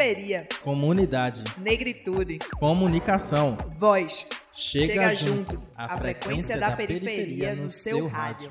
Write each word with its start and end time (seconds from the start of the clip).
Periferia. 0.00 0.48
Comunidade. 0.62 1.44
Negritude. 1.58 2.38
Comunicação. 2.58 3.58
Voz. 3.76 4.26
Chega, 4.50 4.86
Chega 4.86 5.14
junto. 5.14 5.52
junto. 5.52 5.68
A 5.76 5.98
frequência 5.98 6.58
da 6.58 6.70
periferia 6.70 7.54
no 7.54 7.68
seu 7.68 8.06
rádio. 8.08 8.50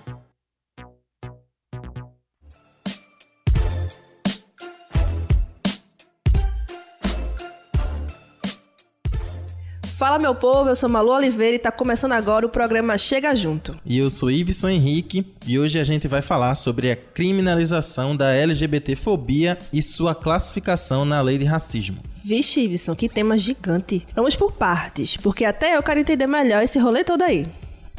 Fala 10.00 10.18
meu 10.18 10.34
povo, 10.34 10.70
eu 10.70 10.78
sou 10.78 10.88
Malu 10.88 11.12
Oliveira 11.12 11.58
e 11.58 11.60
tá 11.60 11.74
começando 11.74 12.14
agora 12.14 12.46
o 12.46 12.50
programa 12.50 12.98
Chega 12.98 13.36
Junto. 13.36 13.78
E 13.86 13.98
eu 13.98 14.10
sou 14.10 14.32
Iveson 14.32 14.70
Henrique 14.70 15.26
e 15.46 15.60
hoje 15.60 15.78
a 15.78 15.84
gente 15.84 16.08
vai 16.08 16.22
falar 16.22 16.56
sobre 16.56 16.90
a 16.90 16.96
criminalização 16.96 18.16
da 18.16 18.34
LGBTfobia 18.34 19.58
e 19.74 19.84
sua 19.84 20.16
classificação 20.16 21.04
na 21.04 21.20
lei 21.20 21.38
de 21.38 21.44
racismo. 21.44 21.98
Vixe, 22.24 22.62
Iveson, 22.62 22.96
que 22.96 23.10
tema 23.10 23.38
gigante. 23.38 24.08
Vamos 24.16 24.38
por 24.38 24.54
partes, 24.54 25.18
porque 25.18 25.44
até 25.44 25.76
eu 25.76 25.84
quero 25.84 26.00
entender 26.00 26.28
melhor 26.28 26.64
esse 26.64 26.80
rolê 26.80 27.04
todo 27.04 27.22
aí. 27.22 27.46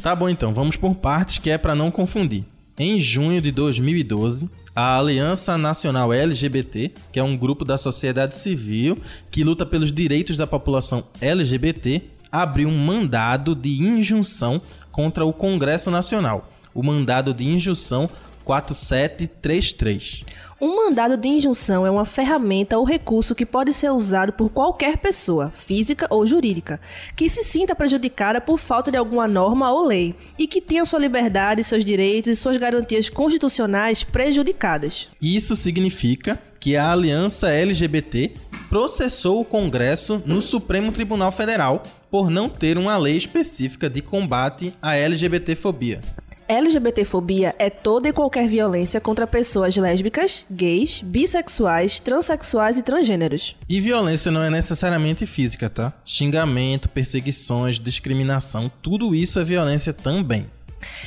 Tá 0.01 0.17
bom 0.17 0.31
então, 0.31 0.55
vamos 0.55 0.77
por 0.77 0.95
partes 0.95 1.37
que 1.37 1.51
é 1.51 1.59
para 1.59 1.75
não 1.75 1.91
confundir. 1.91 2.47
Em 2.79 2.99
junho 2.99 3.43
de 3.43 3.53
2012, 3.53 4.49
a 4.75 4.99
Aliança 4.99 5.59
Nacional 5.59 6.13
LGBT, 6.13 6.93
que 7.13 7.19
é 7.19 7.23
um 7.23 7.37
grupo 7.37 7.65
da 7.65 7.77
sociedade 7.77 8.37
civil 8.37 8.99
que 9.31 9.45
luta 9.45 9.67
pelos 9.67 9.93
direitos 9.93 10.37
da 10.37 10.47
população 10.47 11.05
LGBT, 11.21 12.03
abriu 12.31 12.69
um 12.69 12.79
mandado 12.79 13.55
de 13.55 13.83
injunção 13.83 14.63
contra 14.93 15.25
o 15.25 15.33
Congresso 15.33 15.91
Nacional. 15.91 16.51
O 16.73 16.83
mandado 16.83 17.35
de 17.35 17.45
injunção 17.45 18.09
4733. 18.45 20.25
Um 20.61 20.77
mandado 20.77 21.17
de 21.17 21.27
injunção 21.27 21.87
é 21.87 21.91
uma 21.91 22.05
ferramenta 22.05 22.77
ou 22.77 22.85
recurso 22.85 23.35
que 23.35 23.47
pode 23.47 23.73
ser 23.73 23.91
usado 23.91 24.35
por 24.35 24.51
qualquer 24.51 24.99
pessoa, 24.99 25.49
física 25.49 26.07
ou 26.11 26.27
jurídica, 26.27 26.79
que 27.17 27.31
se 27.31 27.43
sinta 27.43 27.75
prejudicada 27.75 28.43
por 28.43 28.59
falta 28.59 28.91
de 28.91 28.99
alguma 28.99 29.27
norma 29.27 29.73
ou 29.73 29.87
lei 29.87 30.15
e 30.39 30.47
que 30.47 30.61
tenha 30.61 30.85
sua 30.85 30.99
liberdade, 30.99 31.65
seus 31.65 31.83
direitos 31.83 32.31
e 32.31 32.37
suas 32.37 32.59
garantias 32.59 33.09
constitucionais 33.09 34.05
prejudicadas. 34.05 35.09
Isso 35.19 35.57
significa 35.57 36.39
que 36.61 36.77
a 36.77 36.93
Aliança 36.93 37.49
LGBT 37.49 38.35
processou 38.69 39.41
o 39.41 39.47
Congresso 39.47 40.23
no 40.27 40.43
Supremo 40.43 40.93
Tribunal 40.93 41.33
Federal 41.33 41.83
por 42.11 42.29
não 42.29 42.51
ter 42.51 42.77
uma 42.77 42.99
lei 42.99 43.17
específica 43.17 43.89
de 43.89 44.03
combate 44.03 44.75
à 44.83 44.95
LGBTfobia. 44.95 46.03
LGBTfobia 46.51 47.55
é 47.61 47.71
toda 47.71 48.09
e 48.09 48.13
qualquer 48.13 48.49
violência 48.49 49.01
contra 49.01 49.25
pessoas 49.25 49.77
lésbicas, 49.77 50.45
gays, 50.51 51.01
bissexuais, 51.01 52.01
transexuais 52.01 52.77
e 52.77 52.83
transgêneros. 52.83 53.55
E 53.69 53.81
violência 53.81 54.33
não 54.33 54.43
é 54.43 54.51
necessariamente 54.51 55.25
física, 55.27 55.71
tá? 55.71 55.93
Xingamento, 56.05 56.89
perseguições, 56.89 57.79
discriminação, 57.79 58.69
tudo 58.83 59.15
isso 59.15 59.39
é 59.39 59.45
violência 59.45 59.93
também. 59.93 60.51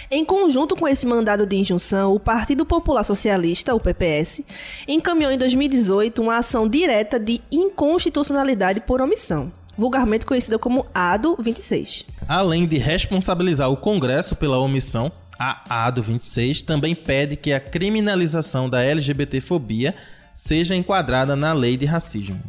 Em 0.09 0.23
conjunto 0.23 0.77
com 0.77 0.87
esse 0.87 1.05
mandado 1.05 1.45
de 1.45 1.57
injunção, 1.57 2.15
o 2.15 2.19
Partido 2.21 2.65
Popular 2.65 3.03
Socialista, 3.03 3.75
o 3.75 3.81
PPS, 3.81 4.45
encaminhou 4.87 5.29
em 5.29 5.37
2018 5.37 6.21
uma 6.21 6.37
ação 6.37 6.69
direta 6.69 7.19
de 7.19 7.41
inconstitucionalidade 7.51 8.79
por 8.79 9.01
omissão 9.01 9.51
vulgarmente 9.77 10.25
conhecida 10.25 10.59
como 10.59 10.85
ADO 10.93 11.35
26. 11.39 12.05
Além 12.27 12.67
de 12.67 12.77
responsabilizar 12.77 13.69
o 13.71 13.77
Congresso 13.77 14.35
pela 14.35 14.59
omissão, 14.59 15.11
a 15.39 15.87
ADO 15.87 16.01
26 16.01 16.61
também 16.61 16.95
pede 16.95 17.35
que 17.35 17.51
a 17.51 17.59
criminalização 17.59 18.69
da 18.69 18.83
LGBTfobia 18.83 19.95
seja 20.35 20.75
enquadrada 20.75 21.35
na 21.35 21.53
lei 21.53 21.77
de 21.77 21.85
racismo. 21.85 22.41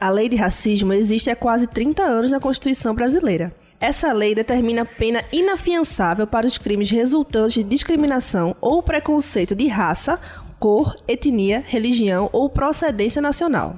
A 0.00 0.10
lei 0.10 0.28
de 0.28 0.36
racismo 0.36 0.92
existe 0.92 1.30
há 1.30 1.36
quase 1.36 1.66
30 1.66 2.02
anos 2.02 2.30
na 2.30 2.40
Constituição 2.40 2.94
brasileira. 2.94 3.52
Essa 3.78 4.12
lei 4.12 4.34
determina 4.34 4.84
pena 4.84 5.24
inafiançável 5.32 6.26
para 6.26 6.46
os 6.46 6.56
crimes 6.56 6.90
resultantes 6.90 7.54
de 7.54 7.64
discriminação 7.64 8.54
ou 8.60 8.82
preconceito 8.82 9.56
de 9.56 9.66
raça, 9.66 10.18
cor, 10.58 10.96
etnia, 11.08 11.62
religião 11.66 12.30
ou 12.32 12.48
procedência 12.48 13.20
nacional. 13.20 13.76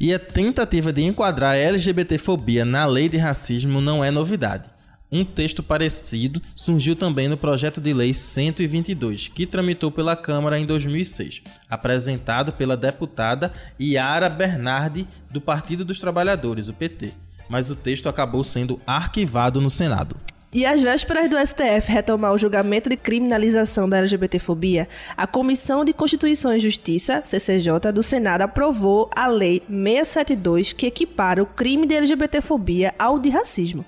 E 0.00 0.12
a 0.12 0.18
tentativa 0.18 0.92
de 0.92 1.02
enquadrar 1.02 1.52
a 1.52 1.56
LGBTfobia 1.56 2.64
na 2.64 2.84
lei 2.84 3.08
de 3.08 3.16
racismo 3.16 3.80
não 3.80 4.02
é 4.02 4.10
novidade. 4.10 4.73
Um 5.14 5.24
texto 5.24 5.62
parecido 5.62 6.42
surgiu 6.56 6.96
também 6.96 7.28
no 7.28 7.36
projeto 7.36 7.80
de 7.80 7.94
lei 7.94 8.12
122, 8.12 9.28
que 9.28 9.46
tramitou 9.46 9.88
pela 9.88 10.16
Câmara 10.16 10.58
em 10.58 10.66
2006, 10.66 11.40
apresentado 11.70 12.52
pela 12.52 12.76
deputada 12.76 13.52
Yara 13.80 14.28
Bernardi, 14.28 15.06
do 15.30 15.40
Partido 15.40 15.84
dos 15.84 16.00
Trabalhadores, 16.00 16.66
o 16.66 16.72
PT. 16.72 17.12
Mas 17.48 17.70
o 17.70 17.76
texto 17.76 18.08
acabou 18.08 18.42
sendo 18.42 18.80
arquivado 18.84 19.60
no 19.60 19.70
Senado. 19.70 20.16
E 20.52 20.66
às 20.66 20.82
vésperas 20.82 21.30
do 21.30 21.38
STF 21.38 21.92
retomar 21.92 22.32
o 22.32 22.38
julgamento 22.38 22.90
de 22.90 22.96
criminalização 22.96 23.88
da 23.88 23.98
LGBTfobia, 23.98 24.88
a 25.16 25.28
Comissão 25.28 25.84
de 25.84 25.92
Constituição 25.92 26.52
e 26.56 26.58
Justiça, 26.58 27.22
CCJ, 27.24 27.92
do 27.92 28.02
Senado 28.02 28.42
aprovou 28.42 29.08
a 29.14 29.28
Lei 29.28 29.62
672, 29.68 30.72
que 30.72 30.86
equipara 30.86 31.40
o 31.40 31.46
crime 31.46 31.86
de 31.86 31.94
LGBTfobia 31.94 32.92
ao 32.98 33.20
de 33.20 33.30
racismo, 33.30 33.84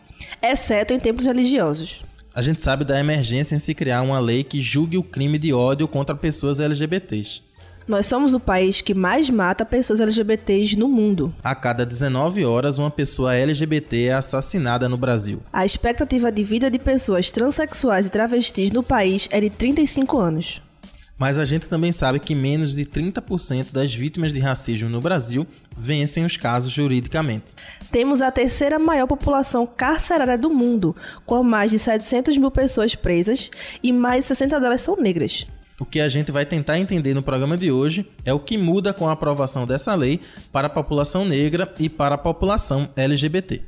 exceto 0.53 0.93
em 0.93 1.01
tempos 1.01 1.27
religiosos. 1.27 2.05
A 2.35 2.43
gente 2.43 2.61
sabe 2.61 2.85
da 2.85 3.01
emergência 3.01 3.57
em 3.57 3.59
se 3.59 3.75
criar 3.75 4.03
uma 4.03 4.19
lei 4.19 4.45
que 4.45 4.61
julgue 4.61 4.99
o 4.99 5.03
crime 5.03 5.39
de 5.39 5.53
ódio 5.55 5.89
contra 5.89 6.15
pessoas 6.15 6.61
LGBTs. 6.61 7.41
Nós 7.89 8.07
somos 8.07 8.35
o 8.35 8.41
país 8.41 8.81
que 8.81 8.93
mais 8.93 9.31
mata 9.31 9.65
pessoas 9.65 10.01
LGBTs 10.01 10.77
no 10.77 10.89
mundo. 10.89 11.33
A 11.43 11.55
cada 11.55 11.87
19 11.87 12.45
horas, 12.45 12.79
uma 12.79 12.91
pessoa 12.91 13.35
LGBT 13.35 14.07
é 14.07 14.15
assassinada 14.15 14.89
no 14.89 14.97
Brasil. 14.99 15.41
A 15.53 15.65
expectativa 15.65 16.33
de 16.33 16.43
vida 16.43 16.69
de 16.69 16.81
pessoas 16.81 17.31
transexuais 17.31 18.07
e 18.07 18.11
travestis 18.11 18.73
no 18.73 18.83
país 18.83 19.29
é 19.31 19.41
de 19.41 19.51
35 19.51 20.19
anos. 20.19 20.61
Mas 21.19 21.39
a 21.39 21.45
gente 21.45 21.67
também 21.67 21.93
sabe 21.93 22.19
que 22.19 22.35
menos 22.35 22.75
de 22.75 22.85
30% 22.85 23.73
das 23.73 23.95
vítimas 23.95 24.33
de 24.33 24.41
racismo 24.41 24.89
no 24.89 25.01
Brasil 25.01 25.47
vencem 25.77 26.25
os 26.25 26.37
casos 26.37 26.73
juridicamente. 26.73 27.55
Temos 27.91 28.21
a 28.21 28.31
terceira 28.31 28.79
maior 28.79 29.07
população 29.07 29.67
carcerária 29.67 30.37
do 30.37 30.51
mundo, 30.51 30.95
com 31.25 31.43
mais 31.43 31.71
de 31.71 31.79
700 31.79 32.37
mil 32.37 32.51
pessoas 32.51 32.95
presas 32.95 33.51
e 33.83 33.93
mais 33.93 34.21
de 34.21 34.29
60 34.29 34.61
delas 34.61 34.81
são 34.83 34.97
negras. 34.97 35.47
O 35.79 35.85
que 35.85 36.01
a 36.01 36.09
gente 36.09 36.33
vai 36.33 36.47
tentar 36.47 36.79
entender 36.79 37.13
no 37.13 37.23
programa 37.23 37.57
de 37.57 37.71
hoje 37.71 38.09
é 38.25 38.33
o 38.33 38.41
que 38.41 38.57
muda 38.57 38.95
com 38.95 39.09
a 39.09 39.13
aprovação 39.13 39.67
dessa 39.67 39.95
lei 39.95 40.21
para 40.51 40.69
a 40.69 40.71
população 40.71 41.25
negra 41.25 41.73
e 41.79 41.89
para 41.89 42.15
a 42.15 42.19
população 42.19 42.89
LGBT. 42.97 43.63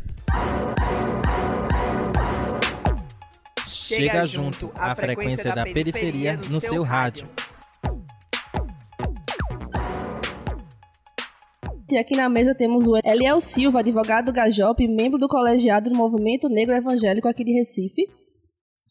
Chega 3.99 4.27
junto 4.27 4.71
a 4.77 4.95
frequência 4.95 5.53
da 5.53 5.65
periferia 5.65 6.37
no 6.37 6.61
seu 6.61 6.85
rádio. 6.85 7.29
E 11.91 11.99
aqui 11.99 12.15
na 12.15 12.29
mesa 12.29 12.55
temos 12.55 12.87
o 12.87 12.97
Eliel 13.05 13.41
Silva, 13.41 13.81
advogado 13.81 14.27
do 14.27 14.33
Gajop, 14.33 14.87
membro 14.87 15.19
do 15.19 15.27
colegiado 15.27 15.91
do 15.91 15.97
Movimento 15.97 16.49
Negro 16.49 16.77
Evangélico 16.77 17.27
aqui 17.27 17.43
de 17.43 17.53
Recife. 17.53 18.07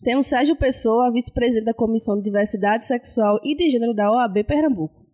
Temos 0.03 0.27
Sérgio 0.27 0.57
Pessoa, 0.57 1.09
vice-presidente 1.09 1.65
da 1.65 1.73
Comissão 1.73 2.17
de 2.17 2.23
Diversidade 2.23 2.85
Sexual 2.85 3.39
e 3.45 3.55
de 3.55 3.69
Gênero 3.69 3.93
da 3.93 4.11
OAB 4.11 4.43
Pernambuco. 4.43 5.05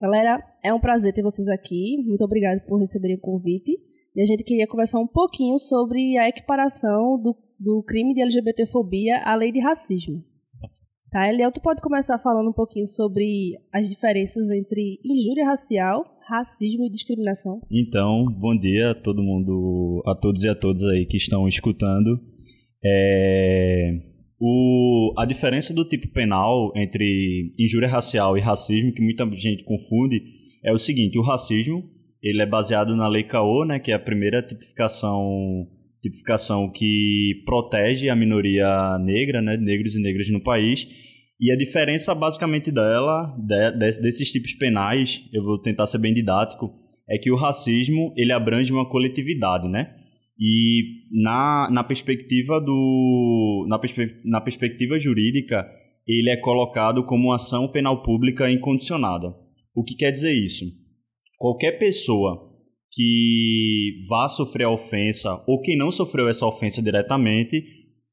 Galera, 0.00 0.40
é 0.62 0.72
um 0.72 0.78
prazer 0.78 1.12
ter 1.12 1.22
vocês 1.22 1.48
aqui. 1.48 1.96
Muito 2.06 2.22
obrigado 2.22 2.60
por 2.66 2.78
receberem 2.78 3.16
o 3.16 3.20
convite. 3.20 3.72
E 4.14 4.22
a 4.22 4.24
gente 4.24 4.44
queria 4.44 4.68
conversar 4.68 5.00
um 5.00 5.06
pouquinho 5.06 5.58
sobre 5.58 6.16
a 6.18 6.28
equiparação 6.28 7.20
do, 7.20 7.34
do 7.58 7.82
crime 7.82 8.14
de 8.14 8.22
LGBTfobia 8.22 9.22
à 9.24 9.34
lei 9.34 9.50
de 9.50 9.60
racismo. 9.60 10.24
Tá, 11.10 11.28
Eliel, 11.28 11.52
tu 11.52 11.60
pode 11.60 11.80
começar 11.80 12.18
falando 12.18 12.50
um 12.50 12.52
pouquinho 12.52 12.86
sobre 12.86 13.56
as 13.72 13.88
diferenças 13.88 14.50
entre 14.50 15.00
injúria 15.04 15.46
racial, 15.46 16.04
racismo 16.28 16.84
e 16.84 16.90
discriminação? 16.90 17.60
Então, 17.70 18.26
bom 18.26 18.56
dia 18.56 18.90
a 18.90 18.94
todo 18.94 19.22
mundo, 19.22 20.02
a 20.04 20.14
todos 20.14 20.42
e 20.42 20.48
a 20.48 20.54
todas 20.54 20.82
aí 20.84 21.06
que 21.06 21.16
estão 21.16 21.46
escutando. 21.46 22.20
É, 22.84 24.00
o, 24.38 25.14
a 25.16 25.24
diferença 25.24 25.72
do 25.72 25.88
tipo 25.88 26.08
penal 26.08 26.72
entre 26.76 27.52
injúria 27.58 27.88
racial 27.88 28.36
e 28.36 28.40
racismo, 28.40 28.92
que 28.92 29.02
muita 29.02 29.24
gente 29.36 29.64
confunde, 29.64 30.20
é 30.62 30.72
o 30.72 30.78
seguinte: 30.78 31.18
o 31.18 31.22
racismo 31.22 31.84
ele 32.22 32.42
é 32.42 32.46
baseado 32.46 32.96
na 32.96 33.06
Lei 33.08 33.22
Caô, 33.22 33.64
né, 33.64 33.78
que 33.78 33.92
é 33.92 33.94
a 33.94 34.00
primeira 34.00 34.42
tipificação 34.42 35.68
tipificação 36.08 36.70
que 36.70 37.42
protege 37.44 38.08
a 38.08 38.16
minoria 38.16 38.98
negra, 38.98 39.40
né, 39.42 39.56
negros 39.56 39.94
e 39.94 40.00
negras 40.00 40.28
no 40.28 40.40
país. 40.40 40.88
E 41.40 41.52
a 41.52 41.56
diferença 41.56 42.14
basicamente 42.14 42.70
dela, 42.70 43.34
de, 43.38 43.72
de, 43.72 44.00
desses 44.00 44.30
tipos 44.30 44.54
penais, 44.54 45.22
eu 45.32 45.44
vou 45.44 45.60
tentar 45.60 45.86
ser 45.86 45.98
bem 45.98 46.14
didático, 46.14 46.72
é 47.08 47.18
que 47.18 47.30
o 47.30 47.36
racismo 47.36 48.12
ele 48.16 48.32
abrange 48.32 48.72
uma 48.72 48.88
coletividade, 48.88 49.68
né? 49.68 49.94
E 50.38 51.02
na, 51.12 51.68
na 51.70 51.84
perspectiva 51.84 52.60
do 52.60 53.66
na, 53.68 53.78
perspe, 53.78 54.08
na 54.24 54.40
perspectiva 54.40 54.98
jurídica, 54.98 55.66
ele 56.06 56.30
é 56.30 56.36
colocado 56.36 57.04
como 57.04 57.32
ação 57.32 57.68
penal 57.68 58.02
pública 58.02 58.50
incondicionada. 58.50 59.34
O 59.74 59.84
que 59.84 59.94
quer 59.94 60.10
dizer 60.10 60.32
isso? 60.32 60.64
qualquer 61.36 61.78
pessoa 61.78 62.45
que 62.96 64.00
vá 64.08 64.26
sofrer 64.26 64.64
a 64.64 64.70
ofensa 64.70 65.44
ou 65.46 65.60
quem 65.60 65.76
não 65.76 65.92
sofreu 65.92 66.28
essa 66.28 66.46
ofensa 66.46 66.80
diretamente 66.82 67.62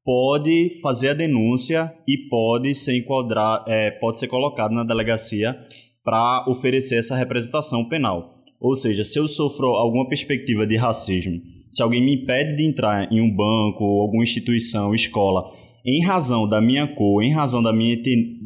pode 0.03 0.81
fazer 0.81 1.09
a 1.09 1.13
denúncia 1.13 1.93
e 2.05 2.17
pode 2.27 2.75
ser 2.75 2.97
enquadrar, 2.97 3.63
é, 3.65 3.91
pode 3.91 4.19
ser 4.19 4.27
colocado 4.27 4.73
na 4.73 4.83
delegacia 4.83 5.55
para 6.03 6.45
oferecer 6.49 6.95
essa 6.97 7.15
representação 7.15 7.87
penal. 7.87 8.37
Ou 8.59 8.75
seja, 8.75 9.05
se 9.05 9.17
eu 9.17 9.25
sofro 9.25 9.67
alguma 9.67 10.07
perspectiva 10.09 10.67
de 10.67 10.75
racismo, 10.75 11.41
se 11.69 11.81
alguém 11.81 12.03
me 12.03 12.15
impede 12.15 12.57
de 12.57 12.67
entrar 12.67 13.09
em 13.09 13.21
um 13.21 13.33
banco, 13.33 13.85
alguma 14.01 14.23
instituição, 14.23 14.93
escola, 14.93 15.49
em 15.85 16.03
razão 16.03 16.45
da 16.45 16.59
minha 16.61 16.87
cor, 16.87 17.23
em 17.23 17.31
razão 17.31 17.63
da 17.63 17.71
minha, 17.71 17.97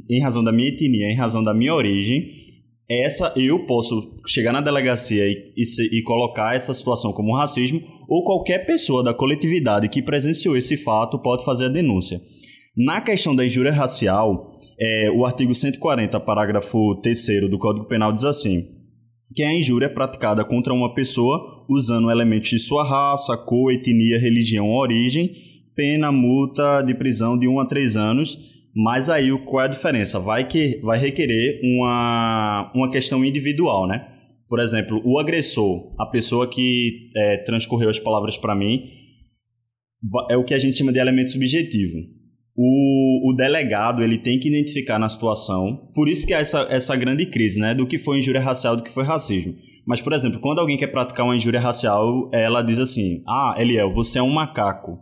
em 0.08 0.22
razão 0.22 0.44
da 0.44 0.52
minha 0.52 0.70
etnia, 0.70 1.12
em 1.12 1.16
razão 1.16 1.44
da 1.44 1.54
minha 1.54 1.74
origem, 1.74 2.32
essa 2.90 3.34
eu 3.36 3.66
posso 3.66 4.16
chegar 4.26 4.54
na 4.54 4.62
delegacia 4.62 5.28
e, 5.28 5.54
e, 5.58 6.00
e, 6.00 6.02
colocar 6.04 6.56
essa 6.56 6.74
situação 6.74 7.12
como 7.12 7.36
racismo, 7.36 7.82
ou 8.08 8.24
qualquer 8.24 8.66
pessoa 8.66 9.04
da 9.04 9.14
coletividade 9.14 9.90
que 9.90 10.02
presenciou 10.02 10.56
esse 10.56 10.78
fato 10.78 11.20
pode 11.20 11.44
fazer 11.44 11.66
a 11.66 11.70
denúncia. 11.70 12.22
Na 12.76 13.02
questão 13.02 13.36
da 13.36 13.46
injúria 13.46 13.72
racial, 13.72 14.52
é, 14.80 15.12
o 15.12 15.26
artigo 15.26 15.54
140, 15.54 16.20
parágrafo 16.22 16.96
3 17.02 17.50
do 17.50 17.58
Código 17.58 17.88
Penal 17.88 18.14
diz 18.14 18.24
assim: 18.24 18.78
que 19.36 19.44
a 19.44 19.54
injúria 19.54 19.88
é 19.88 19.90
praticada 19.90 20.46
contra 20.46 20.74
uma 20.74 20.94
pessoa 20.94 21.66
usando 21.68 22.10
elementos 22.10 22.50
de 22.50 22.60
sua 22.60 22.84
raça, 22.84 23.36
cor, 23.36 23.74
etnia, 23.74 24.20
religião 24.20 24.70
ou 24.70 24.80
origem, 24.80 25.32
pena, 25.76 26.12
multa 26.12 26.82
de 26.82 26.94
prisão 26.94 27.38
de 27.38 27.48
1 27.48 27.60
a 27.60 27.66
3 27.66 27.98
anos 27.98 28.57
mas 28.80 29.10
aí 29.10 29.36
qual 29.40 29.64
é 29.64 29.66
a 29.66 29.70
diferença? 29.70 30.20
Vai 30.20 30.48
que 30.48 30.80
vai 30.84 31.00
requerer 31.00 31.60
uma, 31.64 32.72
uma 32.76 32.92
questão 32.92 33.26
individual, 33.26 33.88
né? 33.88 34.08
Por 34.48 34.60
exemplo, 34.60 35.02
o 35.04 35.18
agressor, 35.18 35.92
a 35.98 36.06
pessoa 36.06 36.48
que 36.48 37.10
é, 37.16 37.38
transcorreu 37.38 37.90
as 37.90 37.98
palavras 37.98 38.38
para 38.38 38.54
mim, 38.54 38.84
é 40.30 40.38
o 40.38 40.44
que 40.44 40.54
a 40.54 40.60
gente 40.60 40.78
chama 40.78 40.94
de 40.94 41.00
elemento 41.00 41.32
subjetivo. 41.32 41.98
O, 42.56 43.32
o, 43.32 43.34
delegado 43.34 44.04
ele 44.04 44.20
tem 44.20 44.40
que 44.40 44.48
identificar 44.48 45.00
na 45.00 45.10
situação, 45.10 45.92
por 45.96 46.08
isso 46.08 46.28
que 46.28 46.34
há 46.34 46.40
essa, 46.40 46.68
essa 46.70 46.96
grande 46.96 47.26
crise, 47.26 47.60
né? 47.60 47.74
Do 47.74 47.88
que 47.88 47.98
foi 47.98 48.20
injúria 48.20 48.42
racial, 48.42 48.76
do 48.76 48.84
que 48.84 48.92
foi 48.92 49.04
racismo. 49.04 49.56
Mas, 49.88 50.02
por 50.02 50.14
exemplo, 50.14 50.40
quando 50.40 50.60
alguém 50.60 50.78
quer 50.78 50.88
praticar 50.88 51.26
uma 51.26 51.36
injúria 51.36 51.60
racial, 51.60 52.30
ela 52.32 52.62
diz 52.62 52.78
assim: 52.78 53.24
Ah, 53.28 53.56
Eliel, 53.58 53.92
você 53.92 54.20
é 54.20 54.24
um 54.24 54.30
macaco. 54.30 55.00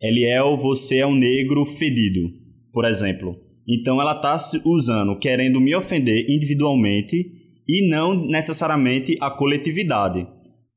Eliel, 0.00 0.56
você 0.56 0.98
é 0.98 1.06
um 1.06 1.16
negro 1.16 1.64
fedido 1.64 2.37
por 2.72 2.84
exemplo. 2.84 3.36
Então 3.68 4.00
ela 4.00 4.12
está 4.12 4.36
usando, 4.64 5.18
querendo 5.18 5.60
me 5.60 5.74
ofender 5.74 6.24
individualmente 6.28 7.32
e 7.68 7.88
não 7.88 8.14
necessariamente 8.26 9.16
a 9.20 9.30
coletividade. 9.30 10.26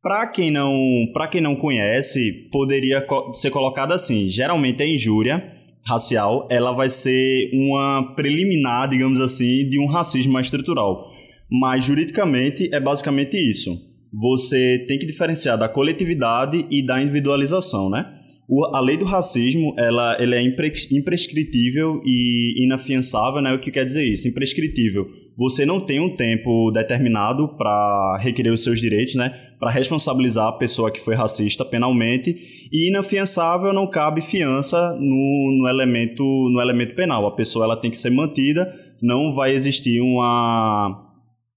Para 0.01 0.27
quem 0.27 0.51
não, 0.51 0.75
para 1.13 1.27
quem 1.27 1.39
não 1.39 1.55
conhece, 1.55 2.49
poderia 2.51 3.05
ser 3.33 3.51
colocado 3.51 3.93
assim: 3.93 4.27
geralmente 4.29 4.83
a 4.83 4.87
injúria 4.87 5.61
racial, 5.85 6.47
ela 6.51 6.71
vai 6.73 6.89
ser 6.89 7.49
uma 7.53 8.13
preliminar, 8.15 8.89
digamos 8.89 9.19
assim, 9.19 9.67
de 9.69 9.79
um 9.79 9.87
racismo 9.87 10.33
mais 10.33 10.47
estrutural. 10.47 11.09
Mas 11.49 11.85
juridicamente 11.85 12.69
é 12.73 12.79
basicamente 12.79 13.37
isso. 13.37 13.77
Você 14.13 14.85
tem 14.87 14.99
que 14.99 15.05
diferenciar 15.05 15.57
da 15.57 15.69
coletividade 15.69 16.65
e 16.69 16.85
da 16.85 17.01
individualização, 17.01 17.89
né? 17.89 18.20
O, 18.51 18.75
a 18.75 18.81
lei 18.81 18.97
do 18.97 19.05
racismo 19.05 19.73
ela, 19.77 20.17
ela 20.19 20.35
é 20.35 20.41
impre, 20.41 20.73
imprescritível 20.91 22.01
e 22.05 22.65
inafiançável, 22.65 23.41
né? 23.41 23.53
O 23.53 23.59
que 23.59 23.71
quer 23.71 23.85
dizer 23.85 24.03
isso? 24.03 24.27
Imprescritível. 24.27 25.07
Você 25.37 25.65
não 25.65 25.79
tem 25.79 26.01
um 26.01 26.13
tempo 26.13 26.69
determinado 26.69 27.47
para 27.55 28.19
requerer 28.21 28.51
os 28.51 28.61
seus 28.61 28.81
direitos, 28.81 29.15
né? 29.15 29.29
Para 29.57 29.71
responsabilizar 29.71 30.49
a 30.49 30.57
pessoa 30.57 30.91
que 30.91 30.99
foi 30.99 31.15
racista 31.15 31.63
penalmente. 31.63 32.35
E 32.69 32.89
inafiançável 32.89 33.71
não 33.71 33.89
cabe 33.89 34.19
fiança 34.19 34.97
no, 34.99 35.57
no, 35.57 35.69
elemento, 35.69 36.21
no 36.51 36.59
elemento 36.59 36.93
penal. 36.93 37.25
A 37.25 37.33
pessoa 37.33 37.63
ela 37.63 37.77
tem 37.77 37.89
que 37.89 37.97
ser 37.97 38.09
mantida, 38.09 38.69
não 39.01 39.33
vai 39.33 39.53
existir 39.53 40.01
uma, 40.01 41.09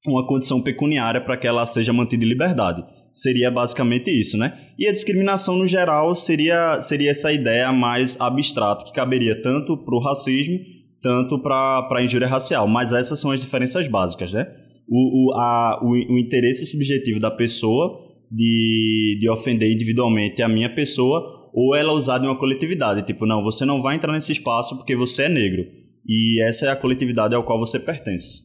uma 0.07 0.25
condição 0.29 0.61
pecuniária 0.61 1.21
para 1.21 1.37
que 1.37 1.49
ela 1.49 1.67
seja 1.67 1.93
mantida 1.93 2.25
em 2.25 2.29
liberdade 2.29 2.85
seria 3.15 3.51
basicamente 3.51 4.11
isso, 4.11 4.37
né? 4.37 4.59
E 4.77 4.89
a 4.89 4.93
discriminação 4.93 5.57
no 5.57 5.67
geral 5.67 6.15
seria, 6.17 6.81
seria 6.81 7.13
essa 7.13 7.33
ideia 7.33 7.73
mais 7.73 8.21
abstrata 8.21 8.85
que 8.85 8.93
caberia 8.93 9.41
tanto 9.41 9.77
para 9.77 9.95
o 9.95 10.01
racismo, 10.01 10.59
tanto 11.01 11.39
para 11.39 11.89
a 11.89 12.03
injúria 12.03 12.27
racial. 12.27 12.67
Mas 12.67 12.93
essas 12.93 13.21
são 13.21 13.31
as 13.31 13.41
diferenças 13.41 13.87
básicas, 13.87 14.33
né? 14.33 14.47
O, 14.89 15.31
o, 15.31 15.35
a, 15.35 15.81
o, 15.83 15.91
o 15.91 16.19
interesse 16.19 16.67
subjetivo 16.67 17.21
da 17.21 17.31
pessoa 17.31 18.05
de, 18.31 19.17
de 19.21 19.31
ofender 19.31 19.73
individualmente 19.73 20.43
a 20.43 20.49
minha 20.49 20.75
pessoa 20.75 21.51
ou 21.55 21.77
ela 21.77 21.93
usar 21.93 22.19
de 22.19 22.27
uma 22.27 22.37
coletividade. 22.37 23.07
Tipo, 23.07 23.25
não, 23.25 23.43
você 23.43 23.65
não 23.65 23.81
vai 23.81 23.95
entrar 23.95 24.13
nesse 24.13 24.33
espaço 24.33 24.77
porque 24.77 24.97
você 24.97 25.25
é 25.25 25.29
negro. 25.29 25.65
E 26.07 26.43
essa 26.43 26.67
é 26.67 26.71
a 26.71 26.77
coletividade 26.77 27.35
ao 27.35 27.45
qual 27.45 27.59
você 27.59 27.79
pertence. 27.79 28.43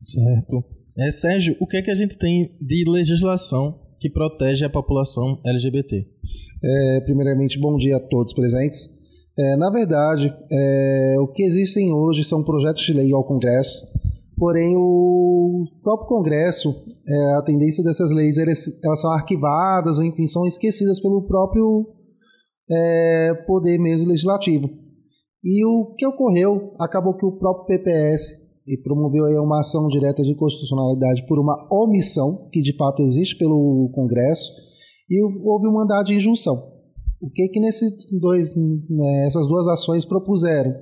Certo. 0.00 0.64
É, 0.98 1.10
Sérgio, 1.10 1.56
o 1.60 1.66
que 1.66 1.76
é 1.76 1.82
que 1.82 1.90
a 1.90 1.94
gente 1.94 2.16
tem 2.16 2.56
de 2.60 2.84
legislação 2.88 3.78
que 4.00 4.10
protege 4.10 4.64
a 4.64 4.70
população 4.70 5.40
LGBT? 5.46 6.06
É, 6.62 7.00
primeiramente, 7.02 7.60
bom 7.60 7.76
dia 7.76 7.96
a 7.96 8.00
todos 8.00 8.32
presentes. 8.32 8.88
É, 9.38 9.56
na 9.56 9.70
verdade, 9.70 10.34
é, 10.50 11.16
o 11.20 11.28
que 11.28 11.42
existem 11.42 11.92
hoje 11.92 12.24
são 12.24 12.42
projetos 12.42 12.82
de 12.82 12.92
lei 12.92 13.12
ao 13.12 13.24
Congresso, 13.24 13.86
porém 14.36 14.74
o 14.76 15.64
próprio 15.82 16.08
Congresso, 16.08 16.74
é, 17.06 17.34
a 17.36 17.42
tendência 17.42 17.84
dessas 17.84 18.10
leis 18.10 18.36
elas, 18.36 18.64
são 19.00 19.12
arquivadas 19.12 19.98
ou 19.98 20.04
enfim 20.04 20.26
são 20.26 20.44
esquecidas 20.44 21.00
pelo 21.00 21.24
próprio 21.24 21.86
é, 22.68 23.34
poder 23.46 23.78
mesmo 23.78 24.08
legislativo. 24.08 24.68
E 25.42 25.64
o 25.64 25.94
que 25.94 26.06
ocorreu 26.06 26.74
acabou 26.78 27.16
que 27.16 27.24
o 27.24 27.38
próprio 27.38 27.66
PPS 27.66 28.39
e 28.70 28.80
promoveu 28.80 29.24
aí 29.24 29.36
uma 29.36 29.60
ação 29.60 29.88
direta 29.88 30.22
de 30.22 30.30
inconstitucionalidade 30.30 31.26
por 31.26 31.40
uma 31.40 31.66
omissão, 31.72 32.48
que 32.52 32.62
de 32.62 32.76
fato 32.76 33.02
existe 33.02 33.36
pelo 33.36 33.90
Congresso, 33.92 34.48
e 35.10 35.20
houve 35.22 35.66
um 35.66 35.72
mandado 35.72 36.06
de 36.06 36.14
injunção. 36.14 36.56
O 37.20 37.28
que 37.28 37.48
que 37.48 37.58
nesses 37.58 37.90
dois, 38.20 38.54
né, 38.56 39.26
essas 39.26 39.48
duas 39.48 39.66
ações 39.66 40.04
propuseram? 40.04 40.72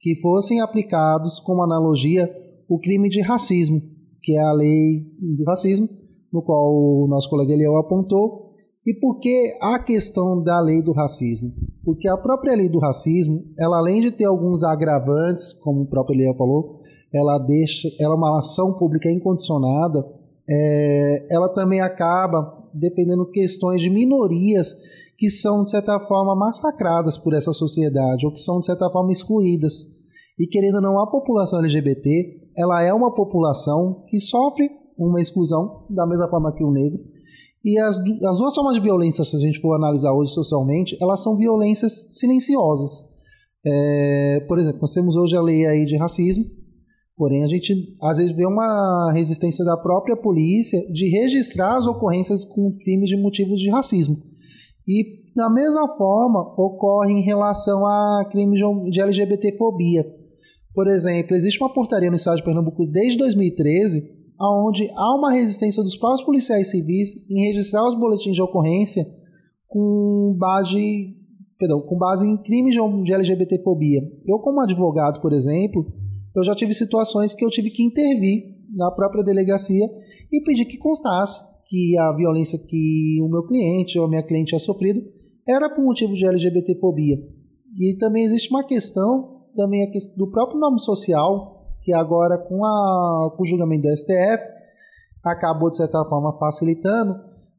Que 0.00 0.16
fossem 0.20 0.60
aplicados 0.60 1.38
como 1.38 1.62
analogia 1.62 2.28
o 2.68 2.78
crime 2.80 3.08
de 3.08 3.20
racismo, 3.20 3.80
que 4.22 4.36
é 4.36 4.40
a 4.40 4.52
lei 4.52 5.06
do 5.36 5.44
racismo, 5.44 5.88
no 6.32 6.42
qual 6.42 6.74
o 6.74 7.06
nosso 7.08 7.30
colega 7.30 7.52
Eliel 7.52 7.76
apontou. 7.76 8.48
E 8.84 8.94
por 8.94 9.20
que 9.20 9.56
a 9.62 9.78
questão 9.78 10.42
da 10.42 10.60
lei 10.60 10.82
do 10.82 10.92
racismo? 10.92 11.50
Porque 11.84 12.08
a 12.08 12.16
própria 12.16 12.56
lei 12.56 12.68
do 12.68 12.78
racismo, 12.78 13.44
ela 13.58 13.78
além 13.78 14.00
de 14.00 14.10
ter 14.10 14.24
alguns 14.24 14.64
agravantes, 14.64 15.52
como 15.52 15.82
o 15.82 15.88
próprio 15.88 16.16
Eliel 16.16 16.36
falou, 16.36 16.77
ela 17.12 17.38
deixa, 17.38 17.88
ela 17.98 18.14
é 18.14 18.16
uma 18.16 18.40
ação 18.40 18.74
pública 18.74 19.10
incondicionada, 19.10 20.04
é, 20.48 21.26
ela 21.30 21.48
também 21.48 21.80
acaba 21.80 22.56
dependendo 22.72 23.30
questões 23.30 23.80
de 23.80 23.90
minorias 23.90 24.74
que 25.16 25.28
são 25.28 25.64
de 25.64 25.70
certa 25.70 25.98
forma 25.98 26.34
massacradas 26.36 27.18
por 27.18 27.34
essa 27.34 27.52
sociedade 27.52 28.24
ou 28.24 28.32
que 28.32 28.40
são 28.40 28.60
de 28.60 28.66
certa 28.66 28.88
forma 28.88 29.10
excluídas. 29.10 29.86
E 30.38 30.46
querendo 30.46 30.76
ou 30.76 30.82
não, 30.82 31.00
a 31.00 31.10
população 31.10 31.58
LGBT, 31.58 32.50
ela 32.56 32.82
é 32.82 32.92
uma 32.92 33.12
população 33.12 34.04
que 34.08 34.20
sofre 34.20 34.70
uma 34.96 35.20
exclusão 35.20 35.84
da 35.90 36.06
mesma 36.06 36.28
forma 36.28 36.54
que 36.54 36.64
o 36.64 36.70
negro. 36.70 37.00
E 37.64 37.78
as, 37.80 37.96
as 37.96 38.38
duas 38.38 38.54
formas 38.54 38.74
de 38.74 38.80
violência, 38.80 39.24
se 39.24 39.36
a 39.36 39.40
gente 39.40 39.60
for 39.60 39.74
analisar 39.74 40.12
hoje 40.12 40.32
socialmente, 40.32 40.96
elas 41.00 41.22
são 41.22 41.36
violências 41.36 42.06
silenciosas. 42.18 43.04
É, 43.66 44.44
por 44.48 44.58
exemplo, 44.58 44.80
nós 44.80 44.92
temos 44.92 45.16
hoje 45.16 45.36
a 45.36 45.42
lei 45.42 45.66
aí 45.66 45.84
de 45.84 45.96
racismo, 45.96 46.44
Porém, 47.18 47.42
a 47.42 47.48
gente 47.48 47.96
às 48.00 48.18
vezes 48.18 48.34
vê 48.34 48.46
uma 48.46 49.10
resistência 49.12 49.64
da 49.64 49.76
própria 49.76 50.16
polícia 50.16 50.80
de 50.86 51.10
registrar 51.10 51.76
as 51.76 51.84
ocorrências 51.84 52.44
com 52.44 52.78
crimes 52.78 53.10
de 53.10 53.16
motivos 53.16 53.60
de 53.60 53.68
racismo. 53.68 54.16
E, 54.86 55.34
da 55.34 55.50
mesma 55.50 55.88
forma, 55.88 56.40
ocorre 56.56 57.12
em 57.12 57.20
relação 57.20 57.84
a 57.84 58.24
crimes 58.30 58.60
de 58.90 59.00
LGBTfobia. 59.00 60.06
Por 60.72 60.86
exemplo, 60.86 61.34
existe 61.34 61.60
uma 61.60 61.74
portaria 61.74 62.08
no 62.08 62.14
estado 62.14 62.36
de 62.36 62.44
Pernambuco 62.44 62.86
desde 62.86 63.18
2013, 63.18 64.00
onde 64.40 64.88
há 64.94 65.16
uma 65.16 65.32
resistência 65.32 65.82
dos 65.82 65.96
próprios 65.96 66.24
policiais 66.24 66.70
civis 66.70 67.28
em 67.28 67.46
registrar 67.46 67.84
os 67.88 67.98
boletins 67.98 68.36
de 68.36 68.42
ocorrência 68.42 69.04
com 69.66 70.36
base, 70.38 71.16
perdão, 71.58 71.80
com 71.80 71.98
base 71.98 72.24
em 72.24 72.36
crimes 72.36 72.76
de 73.02 73.12
LGBTfobia. 73.12 74.02
Eu, 74.24 74.38
como 74.38 74.60
advogado, 74.60 75.20
por 75.20 75.32
exemplo, 75.32 75.84
eu 76.38 76.44
já 76.44 76.54
tive 76.54 76.74
situações 76.74 77.34
que 77.34 77.44
eu 77.44 77.50
tive 77.50 77.70
que 77.70 77.82
intervir 77.82 78.56
na 78.74 78.90
própria 78.90 79.24
delegacia 79.24 79.86
e 80.32 80.42
pedir 80.42 80.64
que 80.64 80.76
constasse 80.76 81.42
que 81.68 81.96
a 81.98 82.12
violência 82.14 82.58
que 82.58 83.18
o 83.22 83.28
meu 83.28 83.44
cliente 83.46 83.98
ou 83.98 84.06
a 84.06 84.08
minha 84.08 84.22
cliente 84.22 84.48
tinha 84.48 84.58
sofrido 84.58 85.00
era 85.46 85.68
por 85.68 85.82
motivo 85.82 86.14
de 86.14 86.26
LGBTfobia. 86.26 87.16
E 87.78 87.96
também 87.98 88.24
existe 88.24 88.50
uma 88.50 88.64
questão, 88.64 89.46
também 89.54 89.82
a 89.82 89.90
questão 89.90 90.16
do 90.16 90.30
próprio 90.30 90.58
nome 90.58 90.80
social, 90.80 91.74
que 91.82 91.92
agora 91.92 92.38
com, 92.38 92.64
a, 92.64 93.34
com 93.36 93.42
o 93.42 93.46
julgamento 93.46 93.88
do 93.88 93.96
STF, 93.96 94.44
acabou, 95.24 95.70
de 95.70 95.76
certa 95.78 96.04
forma, 96.04 96.36
facilitando, 96.38 97.14